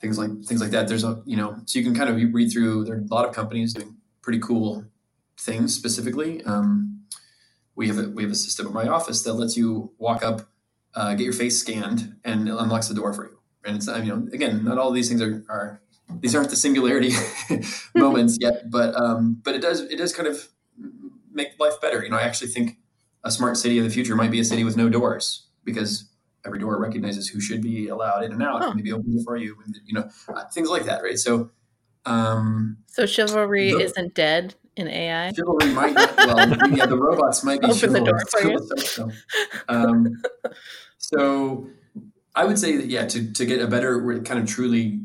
things 0.02 0.18
like 0.18 0.32
things 0.44 0.60
like 0.60 0.72
that. 0.72 0.88
There's 0.88 1.04
a 1.04 1.22
you 1.26 1.38
know 1.38 1.58
so 1.66 1.80
you 1.80 1.86
can 1.86 1.96
kind 1.96 2.10
of 2.10 2.16
read 2.34 2.52
through 2.52 2.86
there 2.86 2.96
are 2.96 3.00
a 3.00 3.14
lot 3.14 3.28
of 3.28 3.34
companies 3.34 3.74
doing 3.74 3.96
pretty 4.22 4.40
cool 4.40 4.84
things 5.40 5.74
specifically. 5.76 6.44
Um, 6.44 7.04
we 7.76 7.88
have 7.88 7.98
a 8.00 8.10
we 8.10 8.24
have 8.24 8.32
a 8.32 8.36
system 8.36 8.68
at 8.68 8.74
my 8.74 8.88
office 8.88 9.22
that 9.24 9.34
lets 9.34 9.56
you 9.56 9.92
walk 9.98 10.24
up 10.24 10.50
uh, 10.96 11.14
get 11.14 11.24
your 11.24 11.34
face 11.34 11.58
scanned 11.60 12.16
and 12.26 12.50
it 12.50 12.56
unlocks 12.58 12.88
the 12.88 12.96
door 12.96 13.14
for 13.14 13.26
you. 13.26 13.38
And 13.64 13.78
it's 13.78 13.88
you 13.88 14.06
know 14.06 14.28
again 14.34 14.66
not 14.66 14.78
all 14.78 14.92
these 14.92 15.08
things 15.08 15.22
are, 15.22 15.46
are 15.48 15.82
these 16.20 16.36
aren't 16.36 16.50
the 16.50 16.56
singularity 16.56 17.12
moments 17.96 18.38
yet 18.42 18.70
but 18.70 18.96
um, 18.96 19.40
but 19.44 19.56
it 19.56 19.62
does 19.62 19.82
it 19.82 19.98
does 19.98 20.14
kind 20.14 20.28
of 20.28 20.50
make 21.32 21.60
life 21.60 21.80
better. 21.80 22.04
You 22.04 22.10
know 22.10 22.18
i 22.18 22.24
actually 22.24 22.50
think 22.50 22.78
a 23.24 23.30
smart 23.30 23.56
city 23.56 23.78
of 23.78 23.84
the 23.84 23.92
future 23.92 24.16
might 24.16 24.32
be 24.32 24.40
a 24.40 24.44
city 24.44 24.64
with 24.64 24.76
no 24.76 24.90
doors 24.90 25.48
because 25.64 26.11
every 26.46 26.60
door 26.60 26.80
recognizes 26.80 27.28
who 27.28 27.40
should 27.40 27.62
be 27.62 27.90
allowed 27.90 28.24
in 28.24 28.32
and 28.32 28.44
out, 28.44 28.62
huh. 28.62 28.74
maybe 28.74 28.92
opens 28.92 29.22
it 29.22 29.24
for 29.24 29.38
you, 29.38 29.56
you 29.86 29.94
know, 29.94 30.10
uh, 30.30 30.46
things 30.54 30.70
like 30.70 30.86
that, 30.86 31.04
right? 31.04 31.18
So, 31.18 31.52
um, 32.06 32.78
so 32.88 33.06
chivalry 33.06 33.72
the, 33.72 33.80
isn't 33.80 34.14
dead 34.14 34.56
in 34.76 34.88
AI. 34.88 35.32
Chivalry 35.34 35.72
might 35.74 35.94
not. 35.94 36.18
Well, 36.18 36.70
yeah, 36.72 36.86
the 36.86 36.98
robots 36.98 37.44
might 37.44 37.62
be 37.62 37.68
Open. 37.68 37.94
The 37.94 38.00
door 38.00 38.78
so, 38.78 39.12
um, 39.70 40.22
so, 40.98 41.68
I 42.36 42.46
would 42.46 42.58
say 42.58 42.78
that 42.78 42.88
yeah, 42.88 43.06
to 43.08 43.32
to 43.34 43.46
get 43.46 43.62
a 43.62 43.68
better 43.68 44.22
kind 44.24 44.40
of 44.40 44.48
truly 44.48 45.02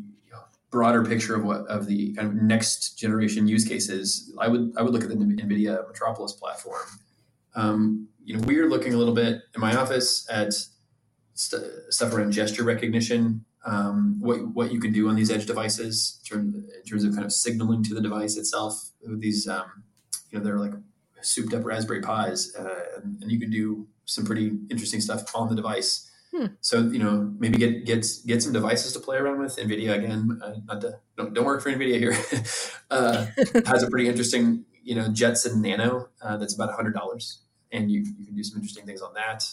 broader 0.71 1.05
picture 1.05 1.35
of 1.35 1.45
what 1.45 1.67
of 1.69 1.87
the 1.87 2.13
kind 2.15 2.29
of 2.29 2.35
next 2.35 2.99
generation 2.99 3.49
use 3.49 3.65
cases, 3.65 4.31
I 4.39 4.49
would 4.49 4.73
I 4.77 4.83
would 4.83 4.93
look 4.93 5.03
at 5.03 5.09
the 5.09 5.17
NVIDIA 5.17 5.87
Metropolis 5.87 6.33
platform. 6.33 6.87
Um, 7.55 8.09
you 8.25 8.37
know, 8.37 8.43
we're 8.47 8.69
looking 8.69 8.93
a 8.93 8.97
little 8.99 9.15
bit 9.15 9.41
in 9.55 9.61
my 9.61 9.75
office 9.75 10.27
at 10.31 10.53
st- 11.37 11.63
stuff 11.91 12.13
around 12.13 12.33
gesture 12.33 12.65
recognition, 12.65 13.45
um, 13.65 14.17
what 14.21 14.55
what 14.55 14.73
you 14.73 14.81
can 14.81 14.93
do 14.93 15.09
on 15.09 15.15
these 15.15 15.31
edge 15.31 15.47
devices 15.47 16.21
in 16.21 16.37
terms, 16.37 16.55
in 16.55 16.83
terms 16.89 17.05
of 17.05 17.13
kind 17.13 17.25
of 17.25 17.33
signaling 17.33 17.83
to 17.85 17.95
the 17.95 18.01
device 18.01 18.37
itself. 18.37 18.91
These, 19.05 19.47
um, 19.47 19.85
you 20.31 20.39
know, 20.39 20.45
they're 20.45 20.59
like 20.59 20.73
souped 21.21 21.55
up 21.55 21.65
Raspberry 21.65 22.01
Pis, 22.01 22.55
uh, 22.59 22.99
and, 23.03 23.23
and, 23.23 23.31
you 23.31 23.41
can 23.41 23.51
do 23.51 23.87
some 24.05 24.25
pretty 24.25 24.53
interesting 24.71 25.01
stuff 25.01 25.35
on 25.35 25.49
the 25.49 25.57
device. 25.57 26.11
Hmm. 26.33 26.47
So 26.61 26.81
you 26.81 26.99
know, 26.99 27.33
maybe 27.39 27.59
get 27.59 27.85
get 27.85 28.07
get 28.27 28.43
some 28.43 28.53
devices 28.53 28.93
to 28.93 29.01
play 29.01 29.17
around 29.17 29.41
with. 29.41 29.57
Nvidia 29.57 29.95
again, 29.95 30.41
uh, 30.43 30.55
not 30.67 30.81
to 30.81 31.01
don't, 31.17 31.35
don't 31.35 31.45
work 31.45 31.63
for 31.63 31.71
Nvidia 31.71 31.99
here. 31.99 32.17
uh, 32.91 33.27
has 33.67 33.83
a 33.83 33.91
pretty 33.91 34.09
interesting 34.09 34.65
you 34.83 34.95
know 34.95 35.09
Jetson 35.09 35.61
Nano 35.61 36.09
uh, 36.23 36.37
that's 36.37 36.55
about 36.55 36.73
hundred 36.73 36.95
dollars, 36.95 37.43
and 37.73 37.91
you 37.91 38.05
you 38.19 38.27
can 38.27 38.35
do 38.35 38.45
some 38.45 38.59
interesting 38.59 38.87
things 38.87 39.03
on 39.03 39.15
that. 39.15 39.45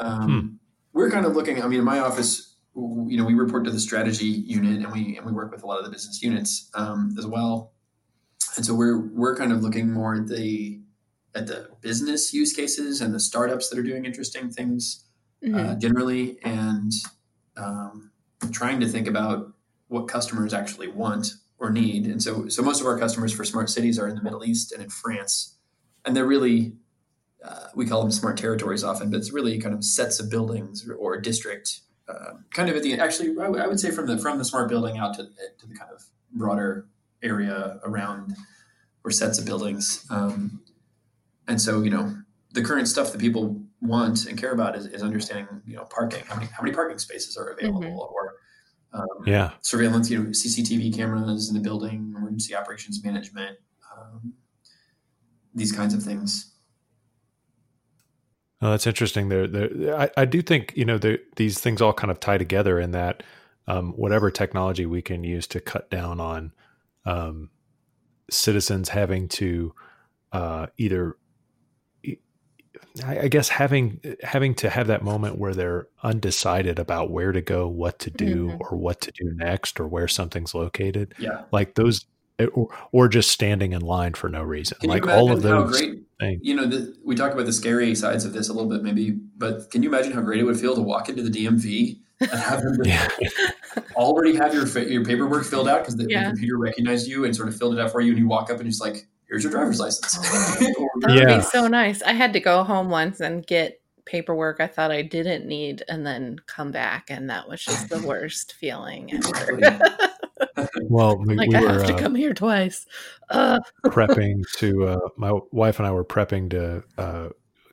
Um, 0.00 0.40
hmm 0.40 0.67
we're 0.98 1.10
kind 1.12 1.24
of 1.24 1.36
looking. 1.36 1.62
I 1.62 1.68
mean, 1.68 1.78
in 1.78 1.84
my 1.84 2.00
office, 2.00 2.56
you 2.74 3.16
know, 3.16 3.24
we 3.24 3.34
report 3.34 3.64
to 3.66 3.70
the 3.70 3.78
strategy 3.78 4.24
unit, 4.24 4.82
and 4.82 4.92
we 4.92 5.16
and 5.16 5.24
we 5.24 5.30
work 5.30 5.52
with 5.52 5.62
a 5.62 5.66
lot 5.66 5.78
of 5.78 5.84
the 5.84 5.92
business 5.92 6.20
units 6.24 6.68
um, 6.74 7.14
as 7.16 7.24
well. 7.24 7.72
And 8.56 8.66
so 8.66 8.74
we're 8.74 8.98
we're 8.98 9.36
kind 9.36 9.52
of 9.52 9.62
looking 9.62 9.92
more 9.92 10.16
at 10.16 10.26
the 10.26 10.80
at 11.36 11.46
the 11.46 11.70
business 11.82 12.34
use 12.34 12.52
cases 12.52 13.00
and 13.00 13.14
the 13.14 13.20
startups 13.20 13.68
that 13.68 13.78
are 13.78 13.84
doing 13.84 14.06
interesting 14.06 14.50
things 14.50 15.04
uh, 15.44 15.46
mm-hmm. 15.46 15.70
uh, 15.70 15.74
generally, 15.76 16.38
and 16.42 16.90
um, 17.56 18.10
trying 18.50 18.80
to 18.80 18.88
think 18.88 19.06
about 19.06 19.52
what 19.86 20.08
customers 20.08 20.52
actually 20.52 20.88
want 20.88 21.28
or 21.60 21.70
need. 21.70 22.06
And 22.06 22.20
so 22.20 22.48
so 22.48 22.60
most 22.60 22.80
of 22.80 22.88
our 22.88 22.98
customers 22.98 23.32
for 23.32 23.44
smart 23.44 23.70
cities 23.70 24.00
are 24.00 24.08
in 24.08 24.16
the 24.16 24.22
Middle 24.22 24.44
East 24.44 24.72
and 24.72 24.82
in 24.82 24.90
France, 24.90 25.58
and 26.04 26.16
they're 26.16 26.26
really 26.26 26.72
uh, 27.44 27.68
we 27.74 27.86
call 27.86 28.02
them 28.02 28.10
smart 28.10 28.36
territories 28.36 28.82
often, 28.82 29.10
but 29.10 29.18
it's 29.18 29.32
really 29.32 29.58
kind 29.58 29.74
of 29.74 29.84
sets 29.84 30.18
of 30.20 30.30
buildings 30.30 30.88
or, 30.98 31.14
a 31.14 31.22
district, 31.22 31.80
uh, 32.08 32.32
kind 32.52 32.68
of 32.68 32.76
at 32.76 32.82
the 32.82 32.98
actually 32.98 33.30
I, 33.30 33.44
w- 33.44 33.62
I 33.62 33.66
would 33.66 33.78
say 33.78 33.90
from 33.90 34.06
the 34.06 34.18
from 34.18 34.38
the 34.38 34.44
smart 34.44 34.68
building 34.68 34.98
out 34.98 35.14
to, 35.14 35.24
to 35.24 35.66
the 35.66 35.74
kind 35.74 35.90
of 35.92 36.04
broader 36.32 36.86
area 37.22 37.80
around 37.84 38.34
or 39.04 39.10
sets 39.10 39.38
of 39.38 39.44
buildings. 39.44 40.06
Um, 40.10 40.62
and 41.46 41.60
so 41.60 41.82
you 41.82 41.90
know 41.90 42.14
the 42.52 42.62
current 42.62 42.88
stuff 42.88 43.12
that 43.12 43.20
people 43.20 43.62
want 43.80 44.26
and 44.26 44.36
care 44.36 44.52
about 44.52 44.74
is, 44.76 44.86
is 44.86 45.02
understanding 45.02 45.62
you 45.66 45.76
know 45.76 45.84
parking 45.84 46.24
how 46.26 46.34
many 46.34 46.46
how 46.48 46.62
many 46.62 46.74
parking 46.74 46.98
spaces 46.98 47.36
are 47.36 47.50
available 47.50 47.82
mm-hmm. 47.82 47.96
or 47.96 48.34
um, 48.92 49.24
yeah 49.26 49.52
surveillance 49.60 50.10
you 50.10 50.18
know 50.18 50.30
CCTV 50.30 50.94
cameras 50.94 51.48
in 51.48 51.54
the 51.54 51.60
building 51.60 52.12
emergency 52.16 52.56
operations 52.56 53.04
management 53.04 53.58
um, 53.96 54.34
these 55.54 55.72
kinds 55.72 55.94
of 55.94 56.02
things. 56.02 56.54
Oh, 58.60 58.70
that's 58.70 58.86
interesting. 58.86 59.28
There, 59.28 59.46
there. 59.46 60.00
I, 60.00 60.10
I 60.16 60.24
do 60.24 60.42
think 60.42 60.72
you 60.76 60.84
know 60.84 60.98
these 61.36 61.60
things 61.60 61.80
all 61.80 61.92
kind 61.92 62.10
of 62.10 62.18
tie 62.18 62.38
together 62.38 62.80
in 62.80 62.90
that 62.90 63.22
um, 63.68 63.92
whatever 63.92 64.30
technology 64.30 64.86
we 64.86 65.02
can 65.02 65.22
use 65.22 65.46
to 65.48 65.60
cut 65.60 65.90
down 65.90 66.20
on 66.20 66.52
um, 67.04 67.50
citizens 68.30 68.88
having 68.88 69.28
to 69.28 69.74
uh, 70.32 70.66
either, 70.76 71.16
I, 73.04 73.20
I, 73.20 73.28
guess 73.28 73.48
having 73.48 74.00
having 74.22 74.54
to 74.56 74.70
have 74.70 74.88
that 74.88 75.02
moment 75.02 75.38
where 75.38 75.54
they're 75.54 75.86
undecided 76.02 76.78
about 76.78 77.10
where 77.10 77.32
to 77.32 77.40
go, 77.40 77.68
what 77.68 77.98
to 78.00 78.10
do, 78.10 78.48
mm-hmm. 78.48 78.58
or 78.60 78.76
what 78.76 79.00
to 79.02 79.12
do 79.12 79.32
next, 79.34 79.78
or 79.78 79.86
where 79.86 80.08
something's 80.08 80.54
located. 80.54 81.14
Yeah, 81.18 81.44
like 81.52 81.74
those 81.74 82.06
or, 82.54 82.68
or 82.92 83.08
just 83.08 83.30
standing 83.30 83.72
in 83.72 83.82
line 83.82 84.14
for 84.14 84.28
no 84.28 84.42
reason. 84.42 84.78
Can 84.80 84.90
like 84.90 85.06
all 85.06 85.32
of 85.32 85.42
those 85.42 85.78
great, 85.78 86.02
things. 86.20 86.40
You 86.42 86.54
know, 86.54 86.66
the, 86.66 86.96
we 87.04 87.14
talk 87.14 87.32
about 87.32 87.46
the 87.46 87.52
scary 87.52 87.94
sides 87.94 88.24
of 88.24 88.32
this 88.32 88.48
a 88.48 88.52
little 88.52 88.70
bit, 88.70 88.82
maybe, 88.82 89.12
but 89.36 89.70
can 89.70 89.82
you 89.82 89.88
imagine 89.88 90.12
how 90.12 90.20
great 90.20 90.40
it 90.40 90.44
would 90.44 90.58
feel 90.58 90.74
to 90.74 90.82
walk 90.82 91.08
into 91.08 91.22
the 91.22 91.30
DMV 91.30 91.98
and 92.20 92.30
have 92.30 92.62
them 92.62 92.76
yeah. 92.84 93.08
already 93.96 94.36
have 94.36 94.54
your 94.54 94.66
your 94.88 95.04
paperwork 95.04 95.44
filled 95.44 95.68
out 95.68 95.80
because 95.80 95.96
the, 95.96 96.06
yeah. 96.08 96.24
the, 96.24 96.30
computer 96.30 96.58
recognized 96.58 97.08
you 97.08 97.24
and 97.24 97.34
sort 97.34 97.48
of 97.48 97.56
filled 97.56 97.74
it 97.74 97.80
out 97.80 97.90
for 97.90 98.00
you, 98.00 98.10
and 98.10 98.18
you 98.18 98.28
walk 98.28 98.50
up 98.50 98.60
and 98.60 98.68
just 98.68 98.80
like, 98.80 99.06
"Here's 99.28 99.42
your 99.42 99.52
driver's 99.52 99.80
license." 99.80 100.16
Oh, 100.20 100.88
that 101.00 101.14
would 101.14 101.26
be 101.26 101.40
so 101.42 101.66
nice. 101.66 102.02
I 102.02 102.12
had 102.12 102.32
to 102.32 102.40
go 102.40 102.62
home 102.64 102.90
once 102.90 103.20
and 103.20 103.46
get 103.46 103.80
paperwork 104.04 104.58
I 104.58 104.66
thought 104.66 104.90
I 104.90 105.02
didn't 105.02 105.46
need, 105.46 105.82
and 105.88 106.06
then 106.06 106.38
come 106.46 106.72
back, 106.72 107.10
and 107.10 107.28
that 107.30 107.48
was 107.48 107.64
just 107.64 107.88
the 107.88 108.00
worst 108.00 108.54
feeling 108.54 109.12
ever. 109.12 110.14
well, 110.82 111.18
we, 111.18 111.34
like 111.34 111.48
we 111.48 111.56
I 111.56 111.62
were, 111.62 111.68
have 111.68 111.86
to 111.86 111.94
uh, 111.94 111.98
come 111.98 112.14
here 112.14 112.34
twice. 112.34 112.86
Uh. 113.30 113.60
prepping 113.86 114.42
to 114.56 114.86
uh, 114.86 115.08
my 115.16 115.38
wife 115.52 115.78
and 115.78 115.86
I 115.86 115.92
were 115.92 116.04
prepping 116.04 116.50
to 116.50 116.84
uh, 116.96 117.28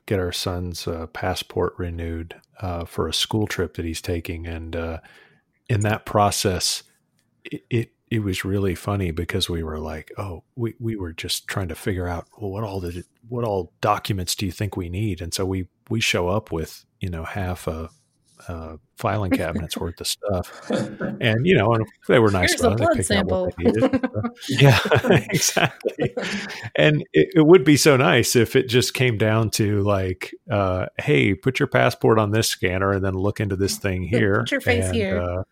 get 0.06 0.18
our 0.18 0.32
son's 0.32 0.86
uh, 0.86 1.06
passport 1.08 1.74
renewed 1.78 2.34
uh, 2.60 2.84
for 2.84 3.08
a 3.08 3.14
school 3.14 3.46
trip 3.46 3.74
that 3.74 3.84
he's 3.84 4.00
taking, 4.00 4.46
and 4.46 4.74
in 5.68 5.80
that 5.80 6.06
process, 6.06 6.82
it, 7.44 7.64
it 7.70 7.90
it 8.10 8.20
was 8.20 8.44
really 8.44 8.74
funny 8.74 9.10
because 9.10 9.50
we 9.50 9.62
were 9.62 9.78
like, 9.78 10.12
oh, 10.16 10.44
we, 10.54 10.74
we 10.78 10.96
were 10.96 11.12
just 11.12 11.48
trying 11.48 11.68
to 11.68 11.74
figure 11.74 12.06
out, 12.06 12.28
well, 12.38 12.50
what 12.50 12.62
all 12.62 12.80
did 12.80 12.96
it, 12.96 13.06
what 13.28 13.44
all 13.44 13.72
documents 13.80 14.34
do 14.36 14.46
you 14.46 14.52
think 14.52 14.76
we 14.76 14.88
need? 14.88 15.20
And 15.20 15.34
so 15.34 15.44
we, 15.44 15.66
we 15.90 16.00
show 16.00 16.28
up 16.28 16.52
with, 16.52 16.84
you 17.00 17.10
know, 17.10 17.24
half 17.24 17.66
a 17.66 17.90
uh, 18.48 18.76
filing 18.96 19.30
cabinets 19.30 19.76
worth 19.80 20.00
of 20.00 20.06
stuff. 20.06 20.70
And 21.20 21.46
you 21.46 21.56
know, 21.56 21.76
they 22.08 22.18
were 22.18 22.30
nice 22.30 22.50
Here's 22.50 22.62
a 22.62 22.70
blood 22.70 23.04
sample. 23.04 23.48
yeah, 24.48 24.78
exactly. 25.30 26.14
And 26.74 27.02
it, 27.12 27.28
it, 27.34 27.46
would 27.46 27.64
be 27.64 27.76
so 27.76 27.96
nice 27.96 28.36
if 28.36 28.56
it 28.56 28.68
just 28.68 28.94
came 28.94 29.18
down 29.18 29.50
to 29.50 29.80
like, 29.82 30.34
uh, 30.50 30.86
hey, 30.98 31.34
put 31.34 31.58
your 31.58 31.66
passport 31.66 32.18
on 32.18 32.30
this 32.30 32.48
scanner 32.48 32.92
and 32.92 33.04
then 33.04 33.14
look 33.14 33.40
into 33.40 33.56
this 33.56 33.76
thing 33.76 34.02
here. 34.02 34.40
Put 34.40 34.52
your 34.52 34.60
face 34.60 34.86
and, 34.86 34.94
here. 34.94 35.20
Uh, 35.20 35.42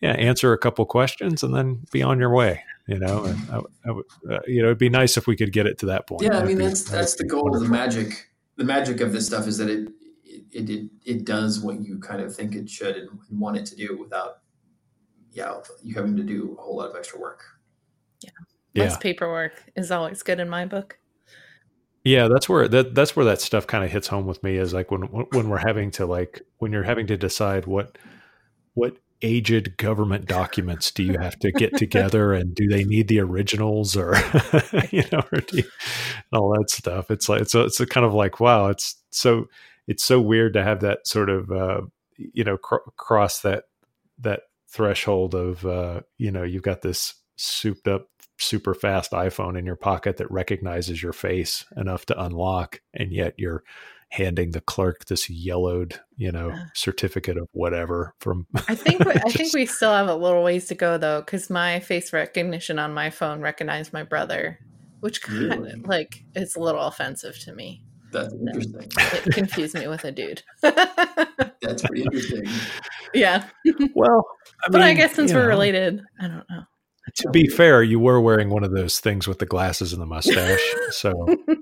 yeah, 0.00 0.12
answer 0.12 0.52
a 0.52 0.58
couple 0.58 0.84
questions 0.84 1.42
and 1.42 1.54
then 1.54 1.84
be 1.90 2.02
on 2.02 2.18
your 2.18 2.34
way. 2.34 2.62
You 2.86 2.98
know, 2.98 3.24
and 3.24 3.38
I, 3.50 3.56
I, 3.56 4.34
uh, 4.34 4.40
you 4.46 4.60
know, 4.60 4.68
it'd 4.68 4.78
be 4.78 4.90
nice 4.90 5.16
if 5.16 5.26
we 5.26 5.36
could 5.36 5.52
get 5.52 5.66
it 5.66 5.78
to 5.78 5.86
that 5.86 6.06
point. 6.06 6.20
Yeah, 6.20 6.30
That'd 6.30 6.44
I 6.44 6.48
mean 6.48 6.58
be, 6.58 6.64
that's 6.66 6.82
that's 6.82 7.14
the 7.14 7.24
goal. 7.24 7.56
Of 7.56 7.62
the 7.62 7.68
magic, 7.68 8.28
the 8.56 8.64
magic 8.64 9.00
of 9.00 9.12
this 9.12 9.26
stuff 9.26 9.46
is 9.46 9.56
that 9.56 9.70
it 9.70 9.88
it, 10.52 10.70
it 10.70 10.90
it 11.04 11.24
does 11.24 11.60
what 11.60 11.80
you 11.80 11.98
kind 11.98 12.20
of 12.20 12.34
think 12.34 12.54
it 12.54 12.68
should 12.68 12.96
and 12.96 13.10
want 13.30 13.56
it 13.56 13.66
to 13.66 13.76
do 13.76 13.96
without, 13.98 14.38
yeah, 15.32 15.60
you 15.82 15.94
having 15.94 16.16
to 16.16 16.22
do 16.22 16.56
a 16.58 16.62
whole 16.62 16.76
lot 16.76 16.90
of 16.90 16.96
extra 16.96 17.20
work. 17.20 17.42
Yeah, 18.20 18.30
less 18.74 18.92
yeah. 18.92 18.98
paperwork 18.98 19.52
is 19.76 19.90
always 19.90 20.22
good 20.22 20.40
in 20.40 20.48
my 20.48 20.66
book. 20.66 20.98
Yeah, 22.04 22.28
that's 22.28 22.48
where 22.48 22.68
that 22.68 22.94
that's 22.94 23.16
where 23.16 23.24
that 23.24 23.40
stuff 23.40 23.66
kind 23.66 23.84
of 23.84 23.90
hits 23.90 24.08
home 24.08 24.26
with 24.26 24.42
me 24.42 24.56
is 24.56 24.74
like 24.74 24.90
when 24.90 25.02
when 25.02 25.48
we're 25.48 25.56
having 25.58 25.90
to 25.92 26.06
like 26.06 26.42
when 26.58 26.72
you're 26.72 26.82
having 26.82 27.06
to 27.06 27.16
decide 27.16 27.66
what 27.66 27.96
what 28.74 28.96
aged 29.22 29.76
government 29.78 30.26
documents 30.26 30.90
do 30.90 31.02
you 31.02 31.16
have 31.18 31.38
to 31.38 31.50
get 31.52 31.74
together 31.78 32.34
and 32.34 32.54
do 32.54 32.68
they 32.68 32.84
need 32.84 33.08
the 33.08 33.20
originals 33.20 33.96
or 33.96 34.14
you 34.90 35.02
know 35.10 35.22
or 35.32 35.38
you, 35.52 35.64
all 36.32 36.52
that 36.52 36.68
stuff 36.68 37.10
it's 37.10 37.26
like 37.28 37.40
it's 37.40 37.54
a, 37.54 37.64
it's 37.64 37.80
a 37.80 37.86
kind 37.86 38.04
of 38.04 38.12
like 38.12 38.38
wow 38.38 38.66
it's 38.66 38.96
so 39.10 39.48
it's 39.86 40.04
so 40.04 40.20
weird 40.20 40.54
to 40.54 40.62
have 40.62 40.80
that 40.80 41.06
sort 41.06 41.30
of 41.30 41.50
uh, 41.50 41.82
you 42.16 42.44
know 42.44 42.56
cr- 42.56 42.76
cross 42.96 43.40
that 43.40 43.64
that 44.18 44.42
threshold 44.70 45.34
of 45.34 45.64
uh, 45.66 46.00
you 46.18 46.30
know 46.30 46.42
you've 46.42 46.62
got 46.62 46.82
this 46.82 47.14
souped 47.36 47.88
up 47.88 48.08
super 48.38 48.74
fast 48.74 49.12
iPhone 49.12 49.58
in 49.58 49.64
your 49.64 49.76
pocket 49.76 50.16
that 50.16 50.30
recognizes 50.30 51.02
your 51.02 51.12
face 51.12 51.64
enough 51.76 52.04
to 52.06 52.20
unlock 52.20 52.80
and 52.92 53.12
yet 53.12 53.34
you're 53.36 53.62
handing 54.10 54.52
the 54.52 54.60
clerk 54.60 55.04
this 55.06 55.28
yellowed, 55.28 56.00
you 56.16 56.30
know, 56.30 56.48
yeah. 56.48 56.64
certificate 56.74 57.36
of 57.36 57.48
whatever 57.52 58.14
from 58.20 58.46
I 58.68 58.74
think 58.74 59.06
I 59.06 59.30
think 59.30 59.52
we 59.54 59.66
still 59.66 59.92
have 59.92 60.08
a 60.08 60.14
little 60.14 60.42
ways 60.44 60.66
to 60.66 60.74
go 60.74 60.98
though 60.98 61.22
cuz 61.22 61.50
my 61.50 61.80
face 61.80 62.12
recognition 62.12 62.78
on 62.78 62.94
my 62.94 63.10
phone 63.10 63.40
recognized 63.40 63.92
my 63.92 64.02
brother, 64.02 64.58
which 65.00 65.22
kind 65.22 65.50
really? 65.50 65.72
of 65.72 65.86
like 65.86 66.24
it's 66.34 66.56
a 66.56 66.60
little 66.60 66.82
offensive 66.82 67.38
to 67.40 67.52
me. 67.52 67.84
That's 68.14 68.34
interesting. 68.34 68.88
It 68.98 69.32
confused 69.34 69.74
me 69.74 69.86
with 69.88 70.04
a 70.04 70.12
dude. 70.12 70.42
That's 70.62 71.82
pretty 71.82 72.02
interesting. 72.02 72.46
Yeah. 73.12 73.46
Well, 73.94 74.24
I 74.66 74.70
but 74.70 74.82
I 74.82 74.94
guess 74.94 75.14
since 75.14 75.32
we're 75.32 75.42
know. 75.42 75.48
related, 75.48 76.02
I 76.20 76.28
don't 76.28 76.44
know 76.48 76.62
to 77.16 77.30
be 77.30 77.48
fair, 77.48 77.82
you 77.82 78.00
were 78.00 78.20
wearing 78.20 78.48
one 78.50 78.64
of 78.64 78.72
those 78.72 78.98
things 78.98 79.28
with 79.28 79.38
the 79.38 79.46
glasses 79.46 79.92
and 79.92 80.00
the 80.00 80.06
mustache, 80.06 80.62
so 80.90 81.12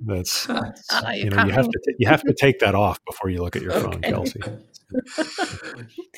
that's 0.06 0.46
you 0.48 1.30
know 1.30 1.44
you 1.44 1.52
have 1.52 1.68
to 1.68 1.80
t- 1.84 1.94
you 1.98 2.08
have 2.08 2.22
to 2.22 2.32
take 2.32 2.60
that 2.60 2.74
off 2.74 2.98
before 3.04 3.28
you 3.30 3.42
look 3.42 3.56
at 3.56 3.62
your 3.62 3.72
phone, 3.72 4.00
Kelsey. 4.02 4.40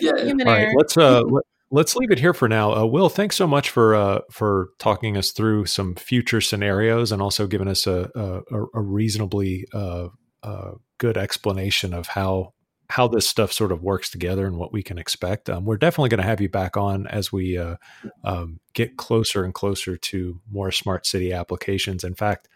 yeah. 0.00 0.12
All 0.12 0.44
right, 0.44 0.74
let's 0.76 0.96
uh 0.96 1.22
let, 1.70 1.86
us 1.86 1.96
leave 1.96 2.10
it 2.10 2.18
here 2.18 2.34
for 2.34 2.48
now. 2.48 2.72
Uh, 2.72 2.84
Will, 2.84 3.08
thanks 3.08 3.34
so 3.34 3.46
much 3.46 3.70
for 3.70 3.94
uh, 3.94 4.20
for 4.30 4.68
talking 4.78 5.16
us 5.16 5.32
through 5.32 5.66
some 5.66 5.94
future 5.96 6.40
scenarios 6.40 7.10
and 7.10 7.22
also 7.22 7.46
giving 7.46 7.68
us 7.68 7.86
a 7.86 8.10
a, 8.14 8.62
a 8.74 8.82
reasonably 8.82 9.66
uh, 9.72 10.08
uh, 10.44 10.72
good 10.98 11.16
explanation 11.16 11.92
of 11.92 12.06
how 12.08 12.52
how 12.90 13.08
this 13.08 13.26
stuff 13.26 13.50
sort 13.50 13.72
of 13.72 13.82
works 13.82 14.10
together 14.10 14.46
and 14.46 14.58
what 14.58 14.72
we 14.72 14.82
can 14.82 14.98
expect. 14.98 15.48
Um, 15.48 15.64
we're 15.64 15.78
definitely 15.78 16.10
going 16.10 16.20
to 16.20 16.28
have 16.28 16.40
you 16.40 16.50
back 16.50 16.76
on 16.76 17.06
as 17.06 17.32
we 17.32 17.56
uh, 17.56 17.76
um, 18.24 18.60
get 18.74 18.98
closer 18.98 19.42
and 19.42 19.54
closer 19.54 19.96
to 19.96 20.40
more 20.50 20.70
smart 20.70 21.06
city 21.06 21.32
applications. 21.32 22.04
In 22.04 22.14
fact, 22.14 22.46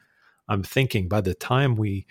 I'm 0.47 0.63
thinking 0.63 1.09
by 1.09 1.23
the 1.23 1.35
time 1.35 1.77
we 1.77 2.07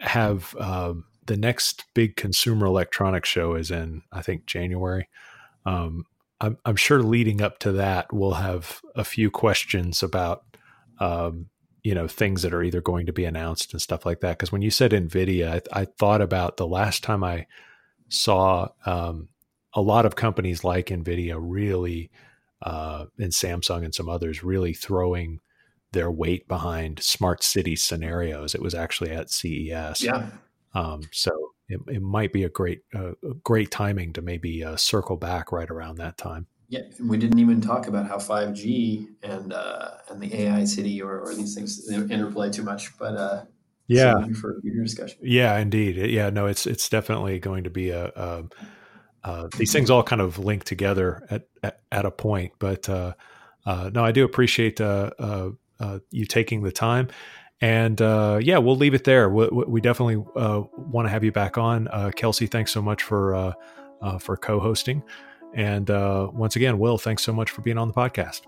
have 0.00 0.54
um, 0.56 1.04
the 1.26 1.36
next 1.36 1.84
big 1.94 2.16
consumer 2.16 2.66
electronics 2.66 3.28
show 3.28 3.54
is 3.54 3.70
in, 3.70 4.02
I 4.12 4.20
think 4.20 4.46
January. 4.46 5.08
Um, 5.64 6.04
I'm, 6.40 6.58
I'm, 6.66 6.76
sure 6.76 7.02
leading 7.02 7.40
up 7.40 7.58
to 7.60 7.72
that, 7.72 8.12
we'll 8.12 8.34
have 8.34 8.82
a 8.94 9.04
few 9.04 9.30
questions 9.30 10.02
about 10.02 10.44
um, 11.00 11.46
you 11.84 11.94
know 11.94 12.08
things 12.08 12.42
that 12.42 12.52
are 12.54 12.62
either 12.62 12.80
going 12.80 13.06
to 13.06 13.12
be 13.12 13.24
announced 13.24 13.72
and 13.72 13.80
stuff 13.80 14.04
like 14.04 14.20
that. 14.20 14.38
Because 14.38 14.50
when 14.50 14.62
you 14.62 14.70
said 14.70 14.90
nvidia 14.90 15.62
I, 15.72 15.82
I, 15.82 15.84
thought 15.84 16.20
about 16.20 16.56
the 16.56 16.66
last 16.66 17.04
time 17.04 17.22
i 17.22 17.46
saw 18.08 18.68
um, 18.86 19.28
a 19.72 19.80
lot 19.80 20.06
of 20.06 20.16
companies 20.16 20.64
like 20.64 20.86
nvidia 20.86 21.36
really 21.38 22.10
uh, 22.62 23.06
and 23.18 23.32
samsung 23.32 23.84
and 23.84 23.94
some 23.94 24.08
others 24.08 24.42
really 24.42 24.72
throwing 24.72 25.40
their 25.94 26.10
weight 26.10 26.46
behind 26.46 27.02
smart 27.02 27.42
city 27.42 27.76
scenarios. 27.76 28.54
It 28.54 28.60
was 28.60 28.74
actually 28.74 29.12
at 29.12 29.30
ces 29.30 30.02
yeah. 30.02 30.30
Um, 30.74 31.02
so 31.12 31.30
it, 31.68 31.80
it, 31.86 32.02
might 32.02 32.32
be 32.32 32.42
a 32.42 32.48
great 32.48 32.80
uh, 32.92 33.12
great 33.44 33.70
timing 33.70 34.12
to 34.14 34.22
maybe 34.22 34.62
uh, 34.64 34.76
circle 34.76 35.16
back 35.16 35.52
right 35.52 35.70
around 35.70 35.96
that 35.96 36.18
time 36.18 36.48
yeah, 36.74 36.80
we 37.00 37.16
didn't 37.16 37.38
even 37.38 37.60
talk 37.60 37.86
about 37.86 38.08
how 38.08 38.16
5G 38.16 39.06
and 39.22 39.52
uh, 39.52 39.90
and 40.10 40.20
the 40.20 40.34
AI 40.42 40.64
city 40.64 41.00
or, 41.00 41.20
or 41.20 41.32
these 41.32 41.54
things 41.54 41.88
interplay 41.88 42.50
too 42.50 42.64
much, 42.64 42.98
but 42.98 43.16
uh, 43.16 43.44
yeah, 43.86 44.26
for 44.40 44.58
your 44.64 44.82
discussion. 44.82 45.18
Yeah, 45.22 45.56
indeed. 45.58 45.96
Yeah, 46.10 46.30
no, 46.30 46.46
it's 46.46 46.66
it's 46.66 46.88
definitely 46.88 47.38
going 47.38 47.64
to 47.64 47.70
be 47.70 47.90
a. 47.90 48.06
a 48.16 48.44
uh, 49.22 49.48
these 49.56 49.72
things 49.72 49.88
all 49.88 50.02
kind 50.02 50.20
of 50.20 50.38
link 50.38 50.64
together 50.64 51.24
at 51.30 51.46
at, 51.62 51.80
at 51.92 52.04
a 52.04 52.10
point, 52.10 52.52
but 52.58 52.88
uh, 52.88 53.14
uh, 53.64 53.90
no, 53.94 54.04
I 54.04 54.10
do 54.10 54.24
appreciate 54.24 54.80
uh, 54.80 55.10
uh, 55.18 55.50
uh, 55.78 56.00
you 56.10 56.26
taking 56.26 56.62
the 56.62 56.72
time, 56.72 57.08
and 57.60 58.00
yeah, 58.00 58.58
we'll 58.58 58.76
leave 58.76 58.94
it 58.94 59.04
there. 59.04 59.30
We, 59.30 59.46
we 59.48 59.80
definitely 59.80 60.16
want 60.16 61.06
to 61.06 61.08
have 61.08 61.22
you 61.22 61.30
back 61.30 61.56
on, 61.56 61.88
Kelsey. 62.16 62.48
Thanks 62.48 62.72
so 62.72 62.82
much 62.82 63.04
for 63.04 63.54
for 64.18 64.36
co-hosting. 64.36 65.04
And 65.54 65.88
uh, 65.90 66.30
once 66.32 66.56
again, 66.56 66.78
Will, 66.78 66.98
thanks 66.98 67.22
so 67.22 67.32
much 67.32 67.50
for 67.50 67.62
being 67.62 67.78
on 67.78 67.88
the 67.88 67.94
podcast. 67.94 68.42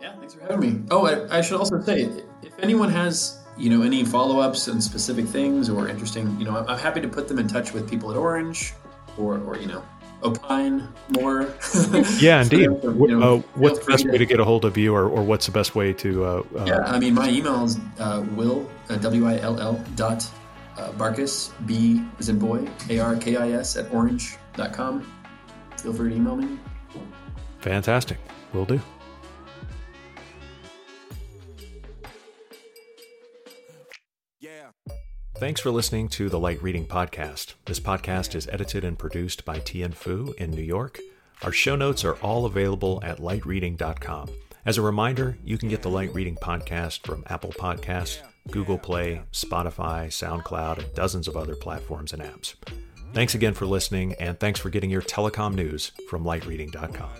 Yeah, 0.00 0.16
thanks 0.18 0.34
for 0.34 0.40
having 0.42 0.60
me. 0.60 0.86
Oh, 0.90 1.06
I, 1.06 1.38
I 1.38 1.40
should 1.40 1.58
also 1.58 1.80
say, 1.80 2.08
if 2.42 2.58
anyone 2.60 2.88
has 2.90 3.38
you 3.58 3.68
know 3.70 3.82
any 3.82 4.04
follow-ups 4.04 4.68
and 4.68 4.82
specific 4.82 5.26
things 5.26 5.68
or 5.68 5.88
interesting, 5.88 6.38
you 6.38 6.44
know, 6.44 6.56
I'm, 6.56 6.68
I'm 6.68 6.78
happy 6.78 7.00
to 7.00 7.08
put 7.08 7.28
them 7.28 7.38
in 7.38 7.48
touch 7.48 7.72
with 7.72 7.88
people 7.90 8.10
at 8.10 8.16
Orange, 8.16 8.72
or 9.18 9.38
or 9.38 9.58
you 9.58 9.66
know, 9.66 9.84
opine 10.22 10.88
more. 11.10 11.54
yeah, 12.20 12.42
indeed. 12.42 12.68
so, 12.82 12.92
you 12.92 13.18
know, 13.18 13.36
uh, 13.36 13.42
what's 13.54 13.80
the 13.80 13.84
best 13.86 14.04
to, 14.04 14.12
way 14.12 14.18
to 14.18 14.26
get 14.26 14.40
a 14.40 14.44
hold 14.44 14.64
of 14.64 14.78
you, 14.78 14.94
or, 14.94 15.08
or 15.08 15.22
what's 15.22 15.46
the 15.46 15.52
best 15.52 15.74
way 15.74 15.92
to? 15.94 16.24
Uh, 16.24 16.42
uh 16.56 16.64
yeah, 16.64 16.78
I 16.86 16.98
mean, 16.98 17.14
my 17.14 17.28
email 17.28 17.64
is 17.64 17.78
uh, 17.98 18.24
will 18.34 18.68
uh, 18.88 18.96
w 18.96 19.26
i 19.26 19.38
l 19.40 19.60
l 19.60 19.84
dot 19.96 20.26
uh, 20.78 20.92
barkis 20.92 21.50
b 21.66 22.02
as 22.18 22.28
in 22.28 22.38
boy 22.38 22.66
a 22.88 22.98
r 22.98 23.16
k 23.16 23.36
i 23.36 23.50
s 23.50 23.76
at 23.76 23.92
orange.com 23.92 25.17
feel 25.82 25.92
free 25.92 26.10
to 26.10 26.16
email 26.16 26.36
me. 26.36 26.58
Fantastic. 27.60 28.18
Will 28.52 28.64
do. 28.64 28.80
Yeah. 34.40 34.70
Thanks 35.36 35.60
for 35.60 35.70
listening 35.70 36.08
to 36.10 36.28
the 36.28 36.38
Light 36.38 36.62
Reading 36.62 36.86
Podcast. 36.86 37.54
This 37.66 37.80
podcast 37.80 38.34
is 38.34 38.48
edited 38.48 38.84
and 38.84 38.98
produced 38.98 39.44
by 39.44 39.58
Tian 39.58 39.92
Fu 39.92 40.34
in 40.38 40.50
New 40.50 40.62
York. 40.62 40.98
Our 41.42 41.52
show 41.52 41.76
notes 41.76 42.04
are 42.04 42.16
all 42.16 42.46
available 42.46 43.00
at 43.04 43.18
lightreading.com. 43.18 44.30
As 44.66 44.76
a 44.76 44.82
reminder, 44.82 45.38
you 45.44 45.56
can 45.56 45.68
get 45.68 45.82
the 45.82 45.90
Light 45.90 46.12
Reading 46.12 46.36
Podcast 46.36 47.06
from 47.06 47.22
Apple 47.28 47.52
Podcasts, 47.52 48.18
Google 48.50 48.78
Play, 48.78 49.22
Spotify, 49.32 50.08
SoundCloud, 50.08 50.78
and 50.78 50.94
dozens 50.94 51.28
of 51.28 51.36
other 51.36 51.54
platforms 51.54 52.12
and 52.12 52.22
apps. 52.22 52.54
Thanks 53.12 53.34
again 53.34 53.54
for 53.54 53.66
listening, 53.66 54.14
and 54.20 54.38
thanks 54.38 54.60
for 54.60 54.70
getting 54.70 54.90
your 54.90 55.02
telecom 55.02 55.54
news 55.54 55.92
from 56.08 56.24
lightreading.com. 56.24 57.10